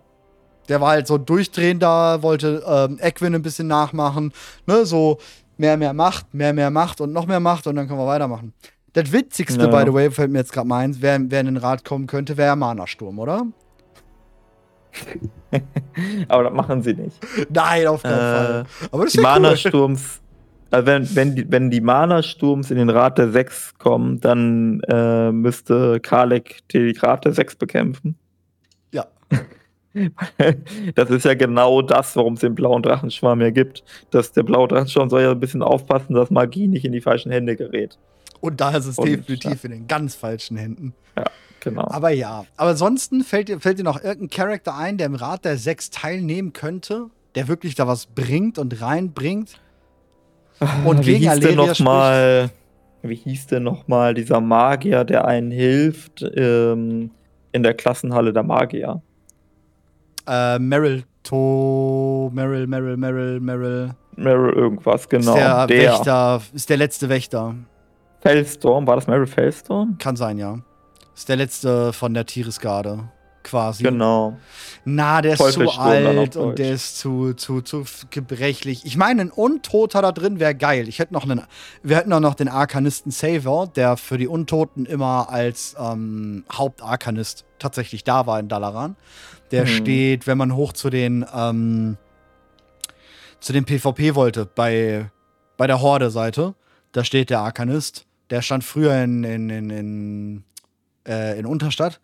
[0.70, 4.32] Der war halt so durchdrehender, wollte ähm, Equin ein bisschen nachmachen.
[4.68, 5.18] Ne, so
[5.58, 8.54] mehr, mehr Macht, mehr, mehr Macht und noch mehr Macht und dann können wir weitermachen.
[8.94, 9.68] Das Witzigste, Ja.
[9.68, 12.08] by the way, fällt mir jetzt gerade mal ein, wer, wer in den Rat kommen
[12.08, 13.46] könnte, wäre Mana-Sturm, oder?
[16.28, 17.18] Aber das machen sie nicht.
[17.50, 18.66] Nein, auf keinen Äh, Fall.
[18.92, 19.40] Aber das Die ist ja cool.
[19.42, 20.22] Mana-Sturms,
[20.72, 25.32] also wenn, wenn, die, wenn die Mana-Sturms in den Rat der Sechs kommen, dann äh,
[25.32, 28.16] müsste Kalek die Rat der Sechs bekämpfen.
[28.92, 29.06] Ja.
[30.96, 33.84] Das ist ja genau das, warum es den blauen Drachenschwarm ja gibt.
[34.10, 37.30] Dass der blaue Drachenschwarm soll ja ein bisschen aufpassen, dass Magie nicht in die falschen
[37.30, 37.98] Hände gerät.
[38.42, 40.94] Und da ist es Und- definitiv in den ganz falschen Händen.
[41.64, 41.86] Genau.
[41.92, 42.46] Aber ja.
[42.58, 45.92] Aber ansonsten fällt dir, fällt dir noch irgendein Charakter ein, der im Rat der Sechs
[45.92, 49.60] teilnehmen könnte, der wirklich da was bringt und reinbringt?
[50.86, 52.50] Und wie gegen hieß denn Aleria noch mal,
[53.04, 57.12] Wie hieß denn nochmal dieser Magier, der einen hilft ähm,
[57.52, 59.02] in der Klassenhalle der Magier?
[60.28, 62.32] Äh, Meryl To.
[62.34, 63.92] Meryl, Meryl, Meryl, Meryl.
[64.16, 65.32] Meryl irgendwas, genau.
[65.34, 67.56] Ist der, der Wächter, ist der letzte Wächter.
[68.22, 69.98] Felstorm, war das Meryl Felstorm?
[69.98, 70.60] Kann sein, ja.
[71.16, 73.10] Ist der letzte von der Tieresgarde.
[73.44, 73.82] Quasi.
[73.82, 74.38] Genau.
[74.86, 78.86] Na, der ist zu alt und der ist zu, zu, zu gebrechlich.
[78.86, 80.88] Ich meine, ein Untoter da drin wäre geil.
[80.88, 81.42] Ich hätte noch einen,
[81.82, 87.46] wir hätten auch noch den Arkanisten Savor, der für die Untoten immer als ähm, Hauptarkanist
[87.58, 88.96] tatsächlich da war in Dalaran.
[89.50, 89.68] Der Mhm.
[89.70, 91.98] steht, wenn man hoch zu den, ähm,
[93.40, 95.10] zu den PvP wollte, bei,
[95.58, 96.54] bei der Horde-Seite,
[96.92, 98.06] da steht der Arkanist.
[98.32, 100.44] Der stand früher in, in, in, in,
[101.08, 102.00] äh, in Unterstadt.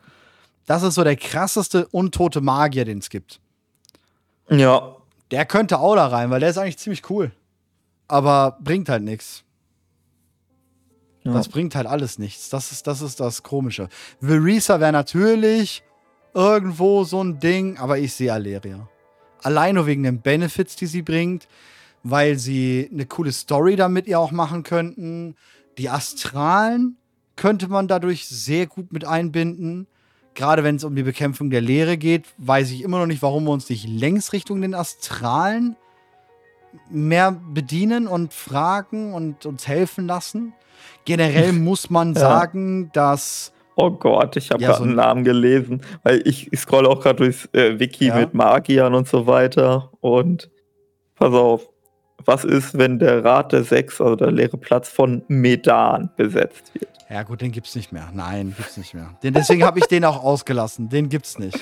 [0.66, 3.40] Das ist so der krasseste untote Magier, den es gibt.
[4.49, 4.98] Ja.
[5.32, 7.32] Der könnte auch da rein, weil der ist eigentlich ziemlich cool.
[8.08, 9.44] Aber bringt halt nichts.
[11.24, 11.34] ja.
[11.34, 12.49] Das bringt halt alles nichts.
[12.49, 13.90] Das ist das, ist das Komische.
[14.20, 15.84] Verisa wäre natürlich
[16.34, 18.88] irgendwo so ein Ding, aber ich sehe Aleria.
[19.44, 21.48] Allein nur wegen den Benefits, die sie bringt,
[22.04, 25.36] weil sie eine coole Story damit ihr auch machen könnten.
[25.78, 26.98] Die Astralen
[27.36, 29.88] könnte man dadurch sehr gut mit einbinden.
[30.34, 33.45] Gerade wenn es um die Bekämpfung der Leere geht, weiß ich immer noch nicht, warum
[33.45, 35.76] wir uns nicht längs Richtung den Astralen
[36.90, 40.54] mehr bedienen und fragen und uns helfen lassen.
[41.06, 42.20] Generell muss man Ja.
[42.20, 46.52] sagen, dass Oh Gott, ich habe Ja, gerade so einen ein- Namen gelesen, weil ich,
[46.52, 48.16] ich scroll auch gerade durchs äh, Wiki Ja.
[48.16, 49.91] mit Magiern und so weiter.
[50.02, 50.49] Und
[51.14, 51.70] pass auf,
[52.28, 56.90] was ist, wenn der Rat der Sechs, also der leere Platz von Medan besetzt wird?
[57.10, 58.10] Ja, gut, den gibt's nicht mehr.
[58.14, 59.12] Nein, gibt's nicht mehr.
[59.24, 60.90] Den, deswegen habe ich den auch ausgelassen.
[60.90, 61.58] Den gibt's nicht.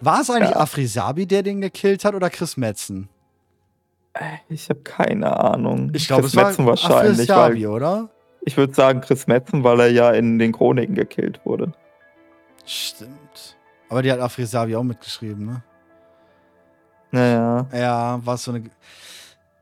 [0.00, 3.08] War es eigentlich Afrisabi, der den gekillt hat, oder Chris Metzen?
[4.48, 5.90] Ich habe keine Ahnung.
[5.94, 8.10] Ich glaube, Chris es war Metzen wahrscheinlich, weil Afrisabi, oder?
[8.44, 11.72] ich würde sagen Chris Metzen, weil er ja in den Chroniken gekillt wurde.
[12.64, 13.56] Stimmt.
[13.88, 15.62] Aber die hat Afrisabi auch mitgeschrieben, ne?
[17.10, 17.66] Naja.
[17.72, 18.64] Ja, war so eine.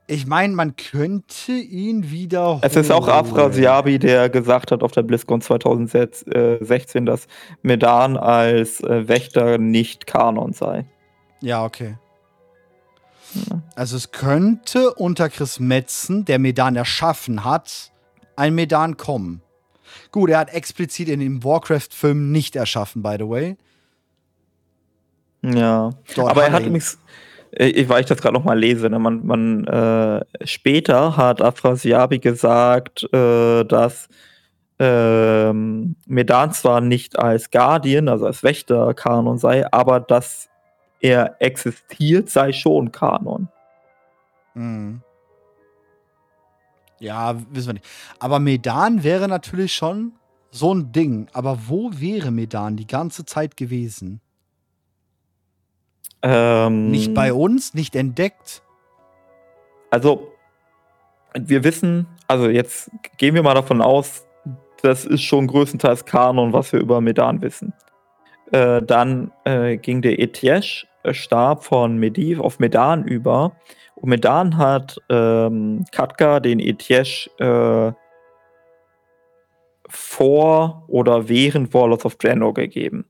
[0.07, 2.59] Ich meine, man könnte ihn wieder.
[2.63, 3.07] Es ist auch.
[3.09, 7.27] Afrasiabi, der gesagt hat auf der BlizzCon 2016, dass
[7.63, 10.87] Medan als äh, Wächter nicht Kanon sei.
[11.41, 11.97] Ja, okay.
[13.35, 13.63] Ja.
[13.75, 17.93] Also es könnte unter Chris Metzen, der Medan erschaffen hat,
[18.37, 19.43] ein Medan kommen.
[20.11, 23.57] Gut, er hat explizit in dem Warcraft-Film nicht erschaffen, by the way.
[25.43, 25.91] Ja.
[26.15, 26.99] Dort Aber er hat übrigens,
[27.53, 33.05] äh, weil ich das gerade nochmal lese, ne, man, man äh, später hat Afrasiabi gesagt,
[33.13, 34.09] äh, dass
[34.79, 40.49] ähm, Medan zwar nicht als Guardian, also als Wächter Kanon sei, aber dass
[41.01, 43.49] er existiert, sei schon Kanon.
[44.55, 45.03] Mhm.
[46.99, 47.87] Ja, wissen wir nicht.
[48.21, 50.13] Aber Medan wäre natürlich schon
[50.53, 51.29] so ein Ding.
[51.33, 54.21] Aber wo wäre Medan die ganze Zeit gewesen?
[56.23, 58.63] Ähm, Nicht bei uns, nicht entdeckt.
[59.91, 60.33] Also,
[61.35, 64.27] wir wissen, also jetzt gehen wir mal davon aus,
[64.83, 67.73] das ist schon größtenteils Kanon, was wir über Medan wissen.
[68.51, 73.57] Äh, dann äh, ging der Etiesh Stab von Mediv auf Medan über.
[73.97, 77.93] Und Medan hat ähm, Katka den Etiesh äh,
[79.89, 83.07] vor oder während Warlords of Draenor gegeben.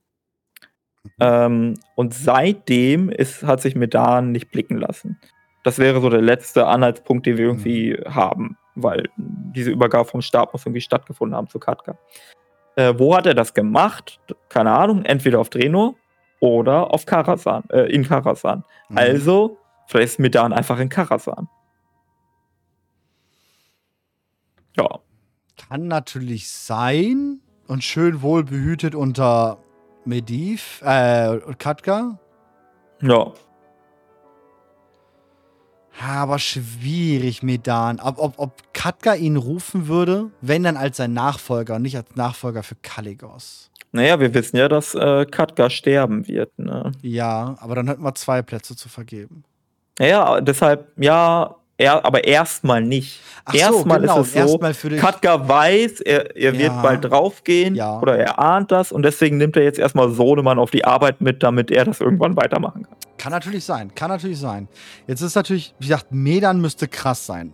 [1.20, 5.20] Ähm, und seitdem ist, hat sich Medan nicht blicken lassen.
[5.64, 8.14] Das wäre so der letzte Anhaltspunkt, den wir irgendwie mhm.
[8.14, 11.96] haben, weil diese Übergabe vom Stab muss irgendwie stattgefunden haben zu Katka.
[12.76, 14.20] Äh, wo hat er das gemacht?
[14.48, 15.94] Keine Ahnung, entweder auf Draenor
[16.40, 18.64] oder auf Karasan, äh, in Karasan.
[18.88, 18.98] Mhm.
[18.98, 21.48] Also, vielleicht ist Medan einfach in Karasan.
[24.76, 25.00] Ja.
[25.68, 29.58] Kann natürlich sein und schön wohl behütet unter
[30.04, 32.18] Mediv, äh, Katka.
[33.00, 33.32] Ja.
[36.00, 38.00] Aber schwierig, Medan.
[38.00, 42.62] Ob, ob, ob Katka ihn rufen würde, wenn dann als sein Nachfolger, nicht als Nachfolger
[42.62, 43.70] für Kaligos.
[43.92, 46.58] Naja, wir wissen ja, dass äh, Katka sterben wird.
[46.58, 46.92] Ne?
[47.02, 49.44] Ja, aber dann hätten wir zwei Plätze zu vergeben.
[49.98, 53.20] Naja, deshalb, ja, er, aber erstmal nicht.
[53.44, 54.20] Ach erstmal so, genau.
[54.20, 57.98] ist es so, Katka weiß, er, er wird bald draufgehen ja.
[57.98, 61.42] oder er ahnt das und deswegen nimmt er jetzt erstmal Sohnemann auf die Arbeit mit,
[61.42, 62.96] damit er das irgendwann weitermachen kann.
[63.18, 64.68] Kann natürlich sein, kann natürlich sein.
[65.06, 67.52] Jetzt ist natürlich, wie gesagt, Medan müsste krass sein.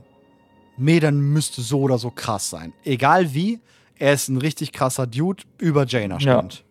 [0.77, 2.73] Medan müsste so oder so krass sein.
[2.85, 3.61] Egal wie,
[3.99, 6.65] er ist ein richtig krasser Dude, über Jaina stand.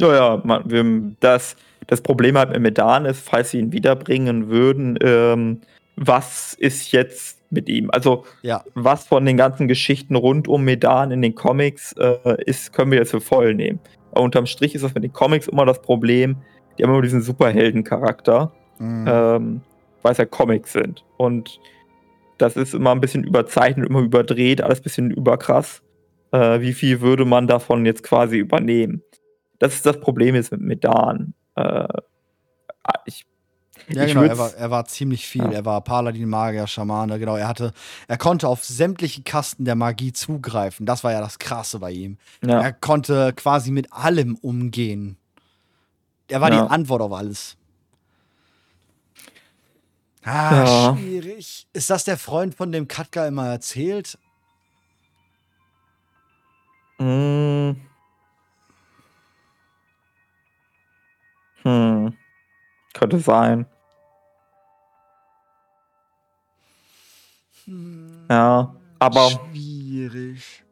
[0.00, 1.56] Ja, ja, ja man, das,
[1.86, 5.60] das Problem halt mit Medan ist, falls sie ihn wiederbringen würden, ähm,
[5.96, 7.90] was ist jetzt mit ihm?
[7.90, 8.62] Also, ja.
[8.74, 12.98] was von den ganzen Geschichten rund um Medan in den Comics äh, ist, können wir
[12.98, 13.80] jetzt für voll nehmen.
[14.12, 16.36] Aber unterm Strich ist das mit den Comics immer das Problem,
[16.78, 19.04] die haben immer diesen Superhelden-Charakter, mhm.
[19.08, 19.60] ähm,
[20.02, 21.04] weil es ja Comics sind.
[21.16, 21.58] Und
[22.38, 25.82] das ist immer ein bisschen überzeichnet, immer überdreht, alles ein bisschen überkrass.
[26.32, 29.02] Äh, wie viel würde man davon jetzt quasi übernehmen?
[29.58, 31.32] Das ist das Problem jetzt mit Medan.
[31.54, 31.88] Äh,
[33.06, 33.26] ich
[33.88, 35.44] ja, ich genau, er war, er war ziemlich viel.
[35.44, 35.52] Ja.
[35.52, 37.36] Er war Paladin, Magier, Schamane, genau.
[37.36, 37.72] Er hatte,
[38.08, 40.86] er konnte auf sämtliche Kasten der Magie zugreifen.
[40.86, 42.18] Das war ja das Krasse bei ihm.
[42.44, 42.60] Ja.
[42.60, 45.16] Er konnte quasi mit allem umgehen.
[46.28, 47.56] Er war die Antwort auf alles.
[50.24, 51.68] Ah, schwierig.
[51.72, 54.18] Ist das der Freund, von dem Katka immer erzählt?
[56.98, 57.72] Mm.
[61.62, 62.16] Hm.
[62.92, 63.66] Könnte sein.
[67.66, 68.26] Hm.
[68.30, 69.30] Ja, aber.
[69.30, 70.64] Schwierig.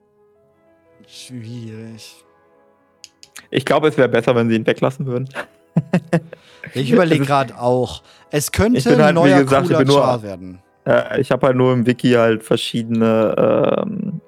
[1.06, 2.24] Schwierig.
[3.50, 5.28] Ich glaube, es wäre besser, wenn sie ihn weglassen würden.
[6.74, 8.02] ich überlege gerade auch.
[8.30, 10.60] Es könnte ein halt, neuer gesagt, cooler nur, werden.
[10.86, 14.20] Äh, ich habe halt nur im Wiki halt verschiedene ähm,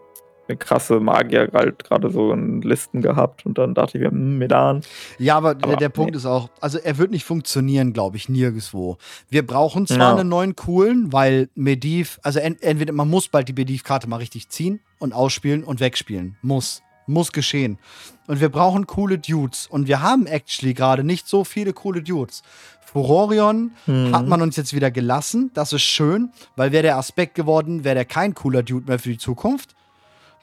[0.48, 4.38] eine krasse Magier halt gerade so in Listen gehabt und dann dachte ich mir, hm,
[4.38, 4.82] Medan.
[5.18, 8.28] Ja, aber, aber der, der Punkt ist auch, also er wird nicht funktionieren, glaube ich,
[8.28, 8.98] nirgendwo.
[9.28, 10.16] Wir brauchen zwar ja.
[10.16, 14.48] einen neuen coolen, weil Mediv, also ent, entweder man muss bald die Mediv-Karte mal richtig
[14.48, 16.36] ziehen und ausspielen und wegspielen.
[16.42, 16.82] Muss.
[17.08, 17.78] Muss geschehen.
[18.26, 19.68] Und wir brauchen coole Dudes.
[19.68, 22.42] Und wir haben actually gerade nicht so viele coole Dudes.
[22.80, 24.14] Furorion mhm.
[24.14, 25.50] hat man uns jetzt wieder gelassen.
[25.54, 29.10] Das ist schön, weil wäre der Aspekt geworden, wäre der kein cooler Dude mehr für
[29.10, 29.76] die Zukunft.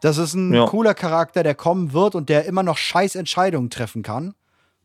[0.04, 0.66] Das ist ein ja.
[0.66, 4.36] cooler Charakter, der kommen wird und der immer noch scheiß Entscheidungen treffen kann.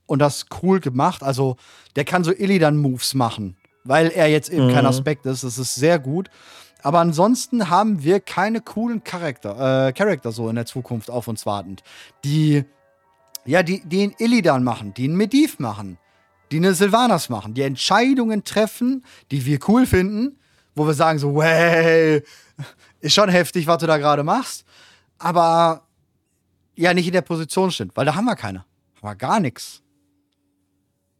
[0.06, 1.24] Und das cool gemacht.
[1.24, 1.56] Also,
[1.96, 4.74] der kann so Illidan-Moves machen, weil er jetzt eben mhm.
[4.74, 5.42] kein Aspekt ist.
[5.42, 6.30] Das ist sehr gut.
[6.84, 11.44] Aber ansonsten haben wir keine coolen Charakter, äh, Charakter so in der Zukunft auf uns
[11.44, 11.82] wartend.
[12.24, 12.64] Die,
[13.44, 15.98] ja, die, die einen Illidan machen, die einen Mediv machen,
[16.52, 20.38] die eine Sylvanas machen, die Entscheidungen treffen, die wir cool finden,
[20.76, 22.22] wo wir sagen so, hey,
[23.00, 24.64] ist schon heftig, was du da gerade machst
[25.18, 25.82] aber
[26.76, 28.60] ja nicht in der Position sind, weil da haben wir keine.
[28.96, 29.82] Haben wir gar nichts.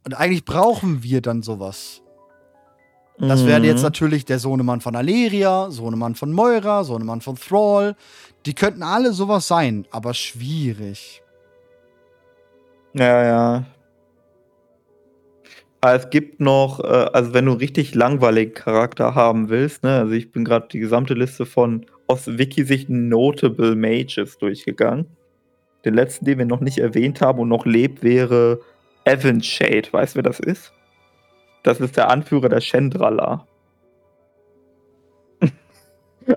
[0.04, 2.02] Und eigentlich brauchen wir dann sowas.
[3.20, 3.84] Das wäre jetzt mhm.
[3.84, 7.96] natürlich der Sohnemann von Aleria, Sohnemann von Moira, Sohnemann von Thrall.
[8.46, 11.20] Die könnten alle sowas sein, aber schwierig.
[12.94, 13.64] Ja, ja.
[15.80, 20.30] Es gibt noch, äh, also wenn du richtig langweiligen Charakter haben willst, ne, also ich
[20.32, 25.06] bin gerade die gesamte Liste von aus Wiki-Sicht Notable Mages durchgegangen.
[25.84, 28.60] Den letzten, den wir noch nicht erwähnt haben und noch lebt, wäre
[29.04, 29.88] Evan Shade.
[29.92, 30.72] Weißt du, wer das ist?
[31.62, 33.46] Das ist der Anführer der Chendrala.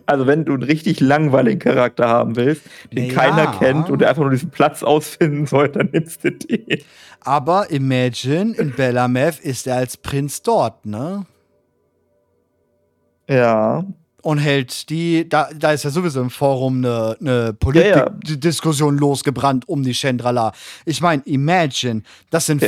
[0.05, 2.61] Also, wenn du einen richtig langweiligen Charakter haben willst,
[2.93, 3.13] den ja.
[3.13, 6.81] keiner kennt und der einfach nur diesen Platz ausfinden soll, dann nimmst du den.
[7.19, 11.25] Aber Imagine, in Bellameth ist er als Prinz dort, ne?
[13.27, 13.83] Ja,
[14.21, 19.07] und hält die, da, da ist ja sowieso im Forum eine, eine Politikdiskussion ja, ja.
[19.07, 20.53] losgebrannt um die Chendrala.
[20.85, 22.61] Ich meine, imagine, das sind.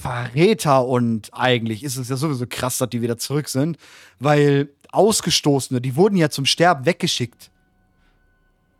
[0.00, 3.78] Verräter und eigentlich ist es ja sowieso krass, dass die wieder zurück sind,
[4.18, 7.50] weil Ausgestoßene, die wurden ja zum Sterben weggeschickt.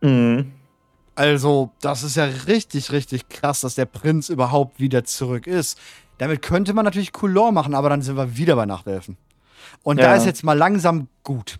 [0.00, 0.52] Mhm.
[1.14, 5.78] Also, das ist ja richtig, richtig krass, dass der Prinz überhaupt wieder zurück ist.
[6.18, 9.16] Damit könnte man natürlich Couleur machen, aber dann sind wir wieder bei Nachtelfen.
[9.82, 10.04] Und ja.
[10.04, 11.58] da ist jetzt mal langsam gut.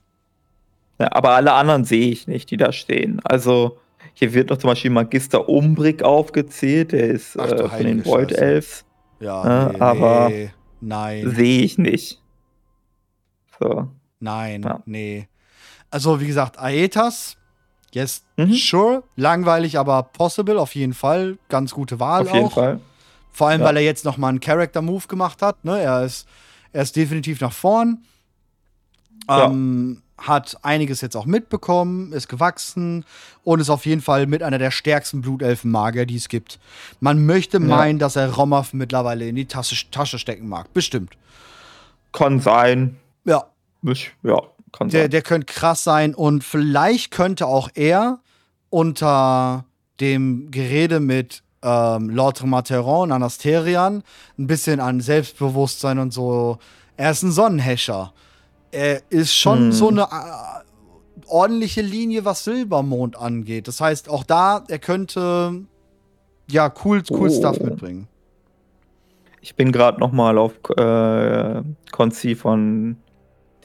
[0.98, 3.20] Ja, aber alle anderen sehe ich nicht, die da stehen.
[3.24, 3.78] Also,
[4.14, 8.32] hier wird noch zum Beispiel Magister Umbrik aufgezählt, der ist Ach, äh, von den Void
[8.32, 8.84] Elves.
[9.20, 10.50] Ja, nee, aber nee,
[10.80, 11.30] nein.
[11.30, 12.20] Sehe ich nicht.
[13.60, 13.88] So.
[14.20, 14.82] Nein, ja.
[14.86, 15.28] nee.
[15.90, 17.36] Also, wie gesagt, Aetas,
[17.92, 18.52] yes, mhm.
[18.52, 19.02] sure.
[19.16, 21.38] Langweilig, aber possible, auf jeden Fall.
[21.48, 22.32] Ganz gute Wahl auf auch.
[22.32, 22.80] Auf jeden Fall.
[23.32, 23.66] Vor allem, ja.
[23.68, 25.64] weil er jetzt noch mal einen Character-Move gemacht hat.
[25.64, 25.80] Ne?
[25.80, 26.26] Er, ist,
[26.72, 28.04] er ist definitiv nach vorn.
[29.28, 33.04] Ähm, hat einiges jetzt auch mitbekommen, ist gewachsen
[33.44, 36.58] und ist auf jeden Fall mit einer der stärksten Blutelfen-Magier, die es gibt.
[37.00, 37.64] Man möchte ja.
[37.64, 40.72] meinen, dass er Romoff mittlerweile in die Tasche, Tasche stecken mag.
[40.74, 41.16] Bestimmt.
[42.12, 42.96] Kann sein.
[43.24, 43.44] Ja.
[43.82, 44.40] Ich, ja,
[44.72, 45.10] kann der, sein.
[45.10, 48.18] Der könnte krass sein und vielleicht könnte auch er
[48.70, 49.64] unter
[50.00, 54.02] dem Gerede mit ähm, Lord Materon, Anasterian,
[54.36, 56.58] ein bisschen an Selbstbewusstsein und so.
[56.96, 58.12] Er ist ein Sonnenhäscher
[58.70, 59.72] er ist schon hm.
[59.72, 60.58] so eine äh,
[61.26, 63.68] ordentliche Linie, was Silbermond angeht.
[63.68, 65.64] Das heißt, auch da, er könnte
[66.50, 67.32] ja cool, cool oh.
[67.32, 68.08] Stuff mitbringen.
[69.40, 71.62] Ich bin gerade noch mal auf äh,
[71.92, 72.96] Konzi von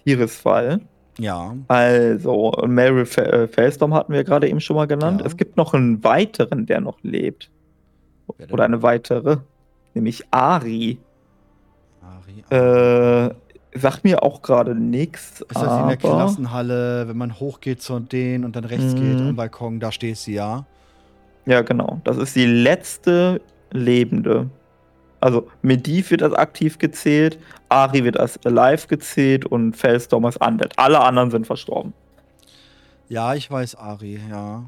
[0.03, 0.81] Tirisfall.
[1.19, 1.55] Ja.
[1.67, 5.21] Also, Mary äh, Felstorm hatten wir gerade eben schon mal genannt.
[5.21, 5.27] Ja.
[5.27, 7.49] Es gibt noch einen weiteren, der noch lebt.
[8.51, 9.37] Oder eine weitere.
[9.93, 10.97] Nämlich Ari.
[12.01, 12.43] Ari.
[12.49, 13.29] Ari.
[13.29, 13.35] Äh,
[13.75, 15.41] Sagt mir auch gerade nichts.
[15.41, 19.35] Ist das in der Klassenhalle, wenn man hochgeht zu denen und dann rechts geht am
[19.35, 20.65] Balkon, da steht sie, ja?
[21.45, 21.99] Ja, genau.
[22.03, 23.41] Das ist die letzte
[23.71, 24.49] lebende.
[25.19, 27.39] Also Medivh wird als aktiv gezählt,
[27.69, 30.73] Ari wird als alive gezählt und Felstorm als undead.
[30.77, 31.93] Alle anderen sind verstorben.
[33.09, 34.65] Ja, ich weiß Ari, ja.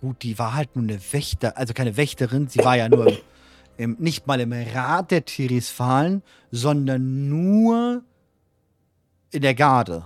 [0.00, 3.12] Gut, die war halt nur eine Wächter, also keine Wächterin, sie war ja nur
[3.76, 8.02] im, nicht mal im Rat der Tirisfalen, sondern nur
[9.30, 10.04] in der Garde.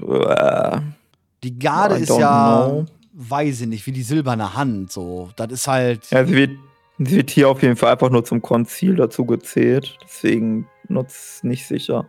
[0.00, 0.80] Uh,
[1.42, 2.86] die Garde ist ja, know.
[3.12, 4.92] weiß ich nicht, wie die silberne Hand.
[4.92, 6.10] So, das ist halt.
[6.10, 6.50] Ja, sie wird,
[6.98, 9.96] sie wird hier auf jeden Fall einfach nur zum Konzil dazu gezählt.
[10.04, 12.06] Deswegen nutzt nicht sicher.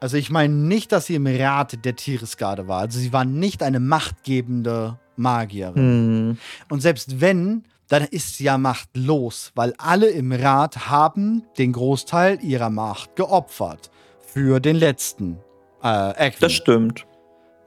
[0.00, 2.80] Also ich meine nicht, dass sie im Rat der Tieresgarde war.
[2.80, 5.76] Also sie war nicht eine machtgebende Magierin.
[5.76, 6.38] Hm.
[6.68, 12.42] Und selbst wenn, dann ist sie ja machtlos, weil alle im Rat haben den Großteil
[12.42, 13.90] ihrer Macht geopfert
[14.20, 15.38] für den letzten
[15.82, 16.40] äh, Equin.
[16.40, 17.06] Das stimmt.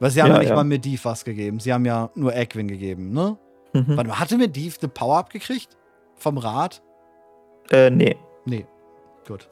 [0.00, 0.54] Weil sie haben ja, nicht ja.
[0.56, 1.60] mal Medivh was gegeben.
[1.60, 3.38] Sie haben ja nur Equin gegeben, ne?
[3.72, 3.96] Mhm.
[3.96, 5.76] Warte mal, hatte Medivh eine Power-Up gekriegt?
[6.16, 6.82] Vom Rat?
[7.70, 8.16] Äh, nee.
[8.44, 8.66] Nee.
[9.26, 9.48] Gut.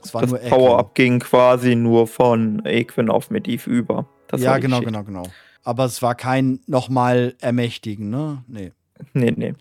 [0.00, 4.06] Das nur Power-Up ging quasi nur von Equin auf Medivh über.
[4.28, 5.24] Das ja, genau, genau, genau.
[5.62, 8.44] Aber es war kein nochmal Ermächtigen, ne?
[8.46, 8.72] Nee.
[9.12, 9.54] Nee, nee.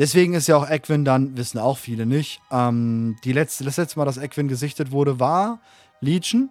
[0.00, 2.40] Deswegen ist ja auch Equin dann, wissen auch viele nicht.
[2.50, 5.58] Ähm, die letzte, das letzte Mal, dass Equin gesichtet wurde, war
[6.00, 6.48] Legion.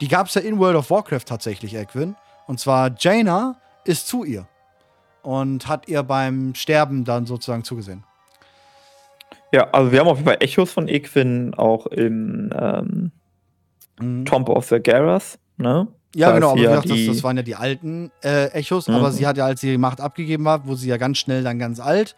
[0.00, 2.16] Die gab es ja in World of Warcraft tatsächlich, Equin.
[2.46, 4.48] Und zwar Jaina ist zu ihr
[5.22, 8.02] und hat ihr beim Sterben dann sozusagen zugesehen.
[9.52, 13.12] Ja, also wir haben auf jeden Fall Echos von Equin auch im ähm,
[14.00, 14.24] mhm.
[14.24, 15.86] Tomb of the Garras, ne?
[16.14, 18.94] Ja, genau, aber ja das, das, waren ja die alten äh, Echos, mhm.
[18.94, 21.44] aber sie hat ja, als sie die Macht abgegeben hat, wurde sie ja ganz schnell
[21.44, 22.16] dann ganz alt.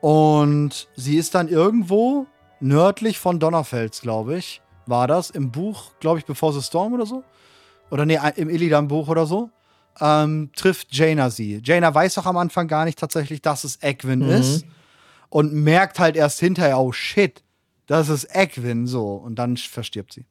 [0.00, 2.26] Und sie ist dann irgendwo
[2.60, 7.06] nördlich von Donnerfels, glaube ich, war das, im Buch, glaube ich, Before the Storm oder
[7.06, 7.24] so.
[7.90, 9.50] Oder nee, im Illidan-Buch oder so.
[10.00, 11.60] Ähm, trifft Jaina sie.
[11.64, 14.30] Jaina weiß doch am Anfang gar nicht tatsächlich, dass es Egwin mhm.
[14.30, 14.64] ist.
[15.28, 17.42] Und merkt halt erst hinterher, oh shit,
[17.86, 19.14] das ist Egwin so.
[19.14, 20.24] Und dann verstirbt sie.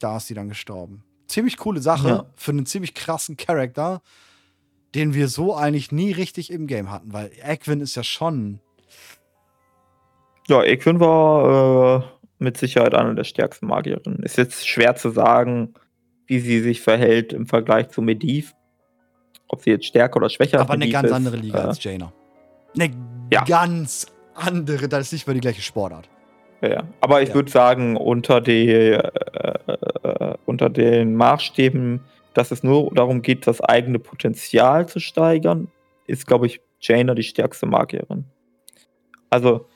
[0.00, 2.26] Da ist sie dann gestorben ziemlich coole Sache ja.
[2.36, 4.00] für einen ziemlich krassen Charakter,
[4.94, 8.60] den wir so eigentlich nie richtig im Game hatten, weil Equin ist ja schon.
[10.48, 12.04] Ja, Equin war äh,
[12.38, 14.22] mit Sicherheit eine der stärksten Magierinnen.
[14.22, 15.74] Ist jetzt schwer zu sagen,
[16.26, 18.52] wie sie sich verhält im Vergleich zu Medivh.
[19.48, 20.62] Ob sie jetzt stärker oder schwächer ist.
[20.62, 22.12] Aber eine ganz andere Liga äh, als Jaina.
[22.74, 22.90] Eine
[23.32, 23.44] ja.
[23.44, 26.08] ganz andere, das ist nicht mehr die gleiche Sportart.
[26.60, 27.34] Ja, aber ich ja.
[27.34, 29.10] würde sagen, unter, die, äh,
[30.48, 32.00] unter den Maßstäben,
[32.34, 35.68] dass es nur darum geht, das eigene Potenzial zu steigern,
[36.06, 38.24] ist, glaube ich, Jaina die stärkste Magierin.
[39.30, 39.66] Also,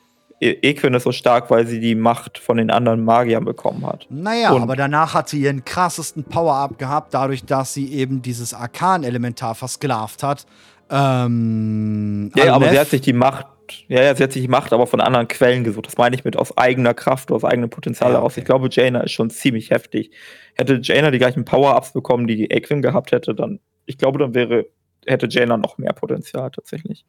[0.41, 4.07] E- Equin ist so stark, weil sie die Macht von den anderen Magiern bekommen hat.
[4.09, 8.53] Naja, Und- aber danach hat sie ihren krassesten Power-Up gehabt, dadurch, dass sie eben dieses
[8.53, 10.45] Arkan-Elementar versklavt hat.
[10.89, 13.45] Ähm, Ja, ja, aber sie hat sich die Macht,
[13.87, 15.87] ja, ja, sie hat sich Macht aber von anderen Quellen gesucht.
[15.87, 18.33] Das meine ich mit aus eigener Kraft, aus eigenem Potenzial Ja, heraus.
[18.33, 18.41] okay.
[18.41, 20.11] Ich glaube, Jaina ist schon ziemlich heftig.
[20.55, 24.33] Hätte Jaina die gleichen Power-Ups bekommen, die die Equin gehabt hätte, dann, ich glaube, dann
[24.33, 24.65] wäre,
[25.05, 27.05] hätte Jaina noch mehr Potenzial tatsächlich.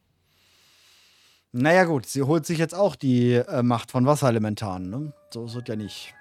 [1.51, 5.13] Naja, gut, sie holt sich jetzt auch die äh, Macht von Wasserelementaren, ne?
[5.31, 6.13] So ist es ja nicht.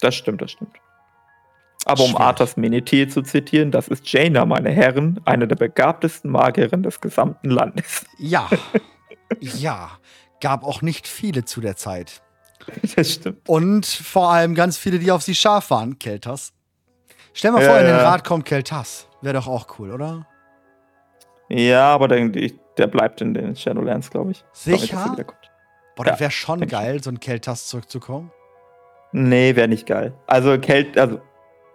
[0.00, 0.76] Das stimmt, das stimmt.
[1.84, 2.16] Aber um.
[2.16, 7.50] Arthas Menethil zu zitieren, das ist Jaina, meine Herren, eine der begabtesten Magierinnen des gesamten
[7.50, 8.06] Landes.
[8.18, 8.48] Ja.
[9.40, 9.90] ja.
[10.40, 12.22] Gab auch nicht viele zu der Zeit.
[12.96, 13.48] Das stimmt.
[13.48, 15.98] Und vor allem ganz viele, die auf sie scharf waren.
[15.98, 16.52] Keltas.
[17.32, 17.94] Stell mal Ja, vor, in den.
[17.96, 19.08] Rat kommt Keltas.
[19.20, 20.26] Wäre doch auch cool, oder?
[21.48, 22.28] Ja, aber der,
[22.78, 24.38] der bleibt in den Shadowlands, glaube ich.
[24.64, 24.96] Glaub Sicher?
[25.06, 25.50] er wiederkommt.
[25.96, 26.66] Boah, das Ja, wäre schon.
[26.66, 28.30] geil, so ein Keltas zurückzukommen.
[29.12, 30.14] Nee, wäre nicht geil.
[30.26, 31.20] Also Kelt, also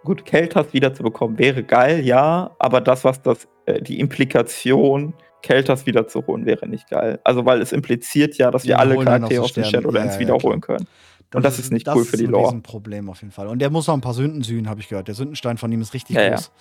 [0.03, 6.45] gut, Keltas wiederzubekommen wäre geil, ja, aber das, was das, äh, die Implikation, Keltas wiederzuholen,
[6.45, 7.19] wäre nicht geil.
[7.23, 9.83] Also weil es impliziert ja, dass wir Wir alle Charaktere aus den Sterne.
[9.83, 10.87] Shadowlands Ja, ja, wiederholen können.
[11.33, 12.47] Und das ist nicht cool für die ein Lore.
[12.47, 13.47] Riesenproblem auf jeden Fall.
[13.47, 15.07] Und der muss noch ein paar Sünden sühnen, habe ich gehört.
[15.07, 16.29] Der Sündenstein von ihm ist richtig Ja, ja.
[16.35, 16.51] groß.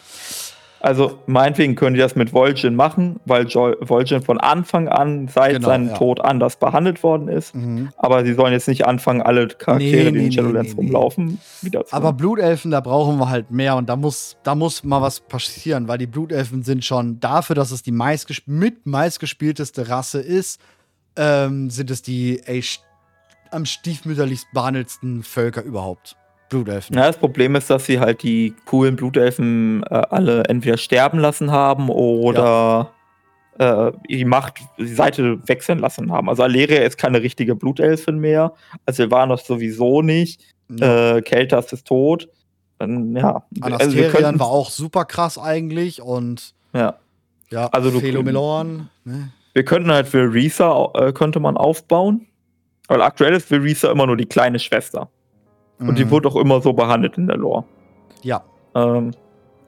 [0.81, 5.69] Also meinetwegen können die das mit Vol'jin machen, weil Vol'jin von Anfang an seit Genau,
[5.69, 5.95] seinem ja.
[5.97, 7.55] Tod anders behandelt worden ist.
[7.55, 7.89] Mhm.
[7.97, 10.75] Aber sie sollen jetzt nicht anfangen, alle Charaktere, Nee, die in nee, den nee, Shadowlands
[10.75, 14.55] nee, rumlaufen, wieder zu Aber Blutelfen, da brauchen wir halt mehr und da muss, da
[14.55, 18.87] muss mal was passieren, weil die Blutelfen sind schon dafür, dass es die meistges mit
[18.87, 20.61] meistgespielteste Rasse ist,
[21.17, 22.63] ähm, sind es die ey,
[23.51, 26.17] am stiefmütterlichst behandelsten Völker überhaupt.
[26.49, 26.97] Blutelfen.
[26.97, 31.51] Ja, das Problem ist, dass sie halt die coolen Blutelfen äh, alle entweder sterben lassen
[31.51, 32.93] haben oder
[33.59, 36.29] äh, die Macht, die Seite wechseln lassen haben.
[36.29, 38.53] Also Aleria ist keine richtige Blutelfin mehr.
[38.85, 40.41] Also Sylvanas sowieso nicht.
[40.69, 41.17] Ja.
[41.17, 42.29] Äh, Keltas ist tot.
[42.79, 43.37] Dann, ja.
[43.37, 46.97] Also wir Anasterian könnten- war auch super krass eigentlich und Ja.
[47.51, 49.33] ja, Also du- Phelomelon, ne?
[49.55, 52.27] Wir könnten halt Verisa äh, könnte man aufbauen.
[52.89, 55.09] Weil aktuell ist Verisa immer nur die kleine Schwester.
[55.79, 56.11] Und die Mhm.
[56.11, 57.65] wurde auch immer so behandelt in der Lore.
[58.23, 58.43] Ja.
[58.75, 59.13] Ähm,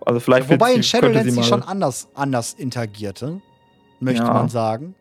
[0.04, 3.40] also vielleicht Wobei wird in sie- könnte Shadowlands sie mal- schon anders, anders interagierte,
[4.00, 4.32] möchte Ja.
[4.32, 4.94] man sagen.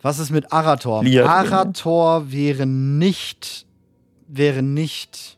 [0.00, 1.02] Was ist mit Arator?
[1.02, 1.30] Liadrin.
[1.52, 3.66] Arator wäre nicht,
[4.28, 5.36] wäre nicht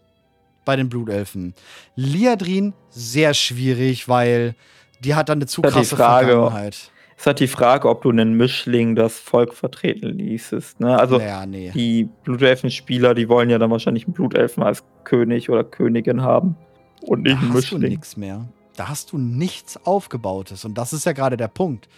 [0.64, 1.54] bei den Blutelfen.
[1.96, 4.54] Liadrin sehr schwierig, weil
[5.02, 6.90] die hat dann eine zu Ja, die krasse Frage, Vergangenheit.
[7.20, 10.80] Es hat die Frage, ob du einen Mischling das Volk vertreten ließest.
[10.80, 10.98] Ne?
[10.98, 11.70] Also naja, nee.
[11.74, 16.56] die Blutelfen-Spieler, die wollen ja dann wahrscheinlich einen Blutelfen als König oder Königin haben
[17.02, 17.90] und nicht Da einen hast du Mischling.
[17.92, 18.48] nichts mehr.
[18.74, 20.64] Da hast du nichts Aufgebautes.
[20.64, 21.90] Und das ist ja gerade der Punkt.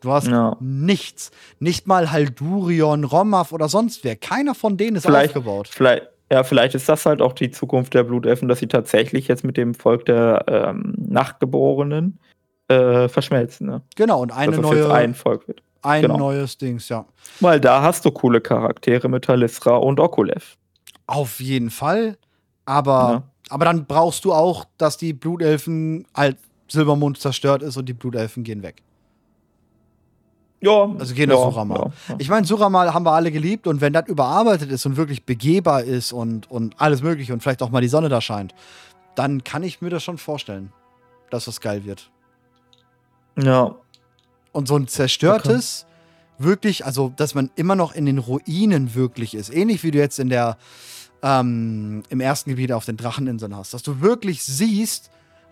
[0.00, 0.56] Du hast Ja.
[0.58, 1.30] nichts.
[1.60, 4.16] Nicht mal Haldurion, Romav oder sonst wer.
[4.16, 5.68] Keiner von denen ist Vielleicht- aufgebaut.
[5.70, 9.44] Vielleicht, ja, vielleicht ist das halt auch die Zukunft der Blutelfen, dass sie tatsächlich jetzt
[9.44, 12.18] mit dem Volk der ähm, Nachtgeborenen
[12.68, 13.66] äh, verschmelzen.
[13.66, 13.82] Ne?
[13.96, 15.62] Genau, und eine dass das neue, ein Volk wird.
[15.82, 16.16] ein genau.
[16.16, 17.04] neues Dings, ja.
[17.40, 20.56] Weil da hast du coole Charaktere mit Talisra und Okulev.
[21.06, 22.16] Auf jeden Fall.
[22.64, 23.22] Aber, Ja.
[23.50, 26.38] aber dann brauchst du auch, dass die Blutelfen halt
[26.68, 28.76] Silbermond zerstört ist und die Blutelfen gehen weg.
[30.62, 30.88] Ja.
[30.98, 31.92] Also gehen ja, auf Suramal.
[32.08, 32.14] ja.
[32.18, 35.82] Ich meine, Suramal haben wir alle geliebt und wenn das überarbeitet ist und wirklich begehbar
[35.82, 38.54] ist und, und alles mögliche und vielleicht auch mal die Sonne da scheint,
[39.14, 40.72] dann kann ich mir das schon vorstellen,
[41.30, 42.10] dass das geil wird.
[43.38, 43.74] Ja,
[44.52, 45.86] Und so ein zerstörtes,
[46.38, 49.52] wirklich, also dass man immer noch in den Ruinen wirklich ist.
[49.52, 50.56] Ähnlich wie du jetzt in der,
[51.22, 53.74] ähm, im ersten Gebiet auf den Dracheninseln hast.
[53.74, 55.10] Dass du wirklich siehst,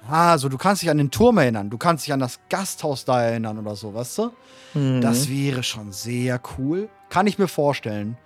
[0.08, 3.04] ah, so du kannst dich an den Turm erinnern, du kannst dich an das Gasthaus
[3.04, 4.30] da erinnern oder so, weißt du?
[4.74, 5.00] Mhm.
[5.00, 6.88] Das wäre schon sehr cool.
[7.08, 8.16] Kann ich mir vorstellen.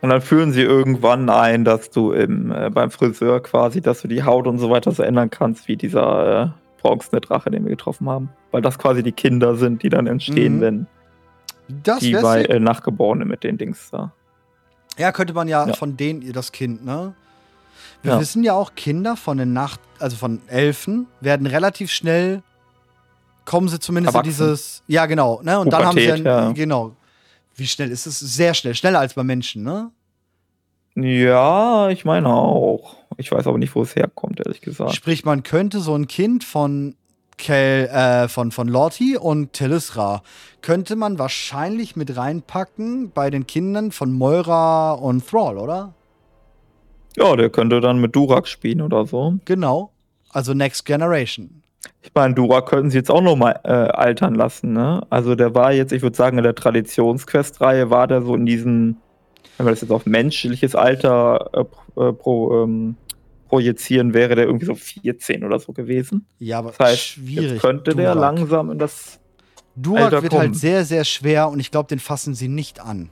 [0.00, 4.08] Und dann führen sie irgendwann ein, dass du im, äh, beim Friseur quasi, dass du
[4.08, 6.48] die Haut und so weiter so ändern kannst, wie dieser äh,
[6.88, 8.30] bronzene Drache, den wir getroffen haben.
[8.50, 10.60] Weil das quasi die Kinder sind, die dann entstehen, Mhm.
[10.60, 10.86] wenn
[11.84, 14.12] Das die bei äh, Nachgeborenen mit den Dings da.
[14.96, 15.74] Ja, könnte man ja, Ja.
[15.74, 17.14] von denen das Kind, ne?
[18.02, 18.20] Wir Ja.
[18.20, 22.42] wissen ja auch, Kinder von den Nacht, also von Elfen, werden relativ schnell,
[23.44, 24.28] kommen sie zumindest Erwachsen.
[24.30, 25.58] in dieses, ja genau, ne?
[25.60, 26.52] Und dann haben sie Pubertät, ein, ja.
[26.52, 26.94] genau.
[27.56, 28.18] Wie schnell ist es?
[28.20, 29.90] Sehr schnell, schneller als bei Menschen, ne?
[30.94, 32.96] Ja, ich meine auch.
[33.18, 34.94] Ich weiß aber nicht, wo es herkommt, ehrlich gesagt.
[34.94, 36.94] Sprich, man könnte so ein Kind von
[37.36, 40.22] Kel, äh, von, von Lorti und Telisra
[40.62, 45.94] könnte man wahrscheinlich mit reinpacken bei den Kindern von Moira und Thrall, oder?
[47.16, 49.34] Ja, der könnte dann mit Durak spielen oder so.
[49.44, 49.92] Genau.
[50.30, 51.62] Also Next Generation.
[52.02, 55.04] Ich meine, Durak könnten sie jetzt auch noch mal äh, altern lassen, ne?
[55.10, 58.98] Also der war jetzt, ich würde sagen, in der Traditionsquest-Reihe war der so in diesen
[59.58, 62.96] wenn wir das jetzt auf menschliches Alter äh, äh pro, ähm,
[63.48, 66.26] projizieren, wäre der irgendwie so 14 oder so gewesen.
[66.38, 67.60] Ja, aber Das heißt, schwierig.
[67.60, 68.36] könnte der Durak.
[68.38, 69.18] langsam in das.
[69.76, 70.40] Durak Alter, wird komm.
[70.40, 73.10] halt sehr, sehr schwer und ich glaube, den fassen sie nicht an.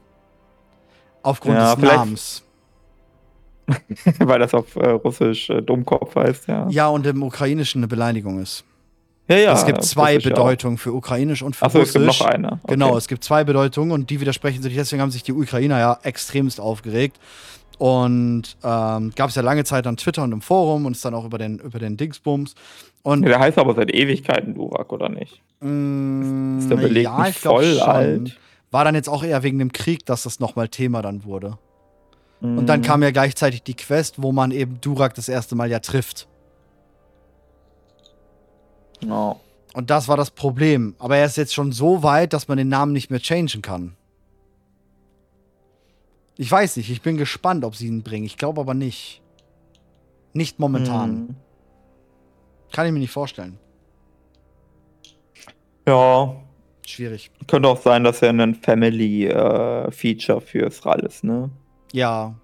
[1.23, 2.43] Aufgrund Ja, des Namens.
[4.21, 6.69] weil das auf äh, Russisch äh, Dummkopf heißt, ja.
[6.69, 8.65] Ja, und im Ukrainischen eine Beleidigung ist.
[9.29, 9.53] Ja, ja.
[9.55, 10.37] es gibt zwei Russisch auch.
[10.37, 12.07] Bedeutungen für Ukrainisch und für Achso, es Russisch.
[12.07, 12.53] gibt noch eine.
[12.53, 12.61] Okay.
[12.75, 14.75] Genau, es gibt zwei Bedeutungen und die widersprechen sich.
[14.75, 17.19] Deswegen haben sich die Ukrainer ja extremst aufgeregt.
[17.79, 21.15] Und ähm, gab es ja lange Zeit an Twitter und im Forum und ist dann
[21.15, 22.55] auch über den, über den Dingsbums.
[23.03, 25.43] Und Ja, der heißt aber seit Ewigkeiten Durak, oder nicht?
[25.61, 28.39] mh, Ist der Beleg ja, nicht voll alt?
[28.71, 31.59] War dann jetzt auch eher wegen dem Krieg, dass das nochmal Thema dann wurde.
[32.41, 32.67] Und Mhm.
[32.67, 36.27] dann kam ja gleichzeitig die Quest, wo man eben Durak das erste Mal ja trifft.
[39.03, 39.37] Ja.
[39.75, 40.95] Und das war das Problem.
[40.99, 43.95] Aber er ist jetzt schon so weit, dass man den Namen nicht mehr changen kann.
[46.37, 48.27] Ich weiß nicht, ich bin gespannt, ob sie ihn bringen.
[48.27, 49.23] Ich glaube aber nicht.
[50.33, 51.15] Nicht momentan.
[51.15, 51.37] Mhm.
[52.73, 53.59] Kann ich mir nicht vorstellen.
[55.89, 56.35] Ja,
[56.85, 57.31] Schwierig.
[57.47, 61.49] könnte auch sein, dass er ein Family-Feature für Thrall ist, ne?
[61.93, 62.35] Ja.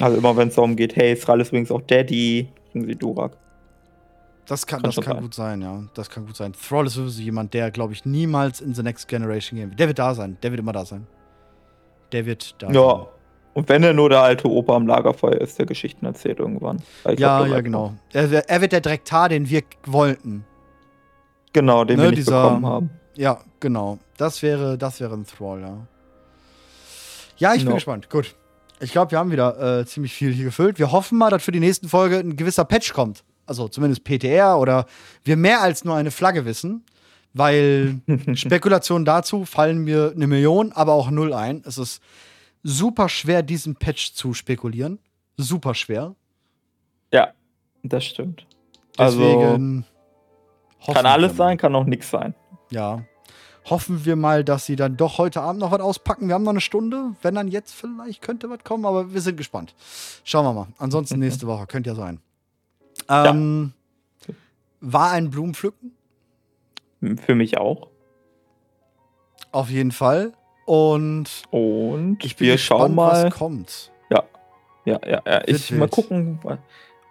[0.00, 3.36] Also immer wenn es darum geht, hey, Thrall ist übrigens auch Daddy, bringen sie Durak.
[4.46, 5.20] Das kann, das kann sein.
[5.22, 5.82] gut sein, ja.
[5.94, 6.52] Das kann gut sein.
[6.52, 9.80] Thrall ist sowieso jemand, der, glaube ich, niemals in The Next Generation gehen wird.
[9.80, 10.36] Der wird da sein.
[10.42, 11.06] Der wird immer da sein.
[12.12, 12.74] Der wird da sein.
[12.74, 13.06] Ja.
[13.54, 16.82] Und wenn er nur der alte Opa am Lagerfeuer ist, der Geschichten erzählt irgendwann.
[17.10, 17.94] Ich Ja, ja, genau.
[18.12, 20.44] Er, er wird der Drektar, den wir wollten.
[21.54, 22.90] Genau, den Ne, wir nicht dieser- bekommen haben.
[23.14, 23.98] Ja, genau.
[24.18, 25.86] Das wäre, das wäre ein Thrall, ja.
[27.38, 27.74] Ja, ich bin No.
[27.76, 28.10] gespannt.
[28.10, 28.34] Gut.
[28.80, 30.78] Ich glaube, wir haben wieder äh, ziemlich viel hier gefüllt.
[30.78, 33.24] Wir hoffen mal, dass für die nächsten Folge ein gewisser Patch kommt.
[33.46, 34.84] Also zumindest PTR oder
[35.24, 36.84] wir mehr als nur eine Flagge wissen.
[37.34, 38.00] Weil
[38.34, 41.62] Spekulationen dazu fallen mir eine Million, aber auch null ein.
[41.66, 42.02] Es ist
[42.62, 44.98] super schwer, diesen Patch zu spekulieren.
[45.36, 46.14] Super schwer.
[47.12, 47.32] Ja,
[47.82, 48.46] das stimmt.
[48.96, 49.84] Also, Deswegen
[50.80, 52.34] hoffen kann alles sein, kann auch nichts sein.
[52.70, 53.04] Ja.
[53.68, 56.28] Hoffen wir mal, dass sie dann doch heute Abend noch was auspacken.
[56.28, 57.16] Wir haben noch eine Stunde.
[57.20, 59.74] Wenn dann jetzt vielleicht könnte was kommen, aber wir sind gespannt.
[60.22, 60.68] Schauen wir mal.
[60.78, 61.66] Ansonsten nächste Woche.
[61.66, 62.20] Könnte ja sein.
[63.08, 63.72] Ähm,
[64.80, 65.95] War ein Blumenpflücken.
[67.00, 67.88] Für mich auch.
[69.52, 70.32] Auf jeden Fall.
[70.64, 73.24] Und Und ich bin wir gespannt, schauen mal.
[73.26, 73.92] was kommt.
[74.84, 75.42] Ja, ja, ja.
[75.46, 75.80] Ich wild.
[75.80, 76.38] mal gucken.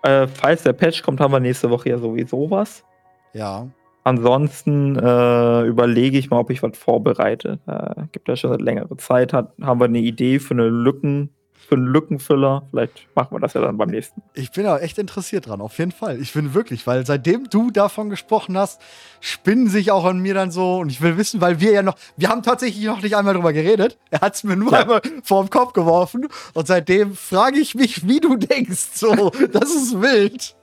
[0.01, 2.85] Äh, falls der Patch kommt, haben wir nächste Woche ja sowieso was.
[3.33, 3.67] Ja.
[4.05, 7.59] Ansonsten äh, überlege ich mal, ob ich was vorbereite.
[7.67, 9.33] Äh, gibt ja schon seit längerer Zeit.
[9.33, 11.34] Hat, haben wir eine Idee für eine Lücken,
[11.65, 12.63] für einen Lückenfüller.
[12.71, 14.21] Vielleicht machen wir das ja dann beim nächsten.
[14.33, 16.19] Ich bin auch echt interessiert dran, auf jeden Fall.
[16.21, 18.81] Ich bin wirklich, weil seitdem du davon gesprochen hast,
[19.19, 21.95] spinnen sich auch an mir dann so und ich will wissen, weil wir ja noch,
[22.17, 23.97] wir haben tatsächlich noch nicht einmal drüber geredet.
[24.11, 24.79] Er hat es mir nur Ja.
[24.81, 28.89] einmal vor den Kopf geworfen und seitdem frage ich mich, wie du denkst.
[28.93, 30.55] So, das ist wild.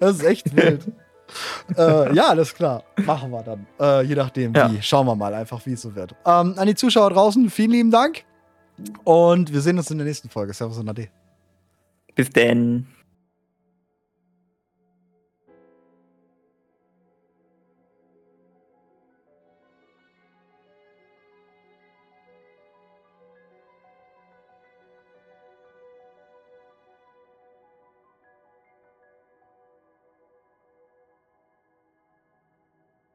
[0.00, 0.86] Das ist echt wild.
[1.76, 2.84] äh, ja, alles klar.
[3.04, 3.66] Machen wir dann.
[3.80, 4.70] Äh, je nachdem, Ja.
[4.70, 4.80] wie.
[4.80, 6.12] Schauen wir mal einfach, wie es so wird.
[6.24, 8.24] Ähm, an die Zuschauer draußen, vielen lieben Dank.
[9.04, 10.52] Und wir sehen uns in der nächsten Folge.
[10.52, 11.08] Servus und Ade.
[12.14, 12.86] Bis denn.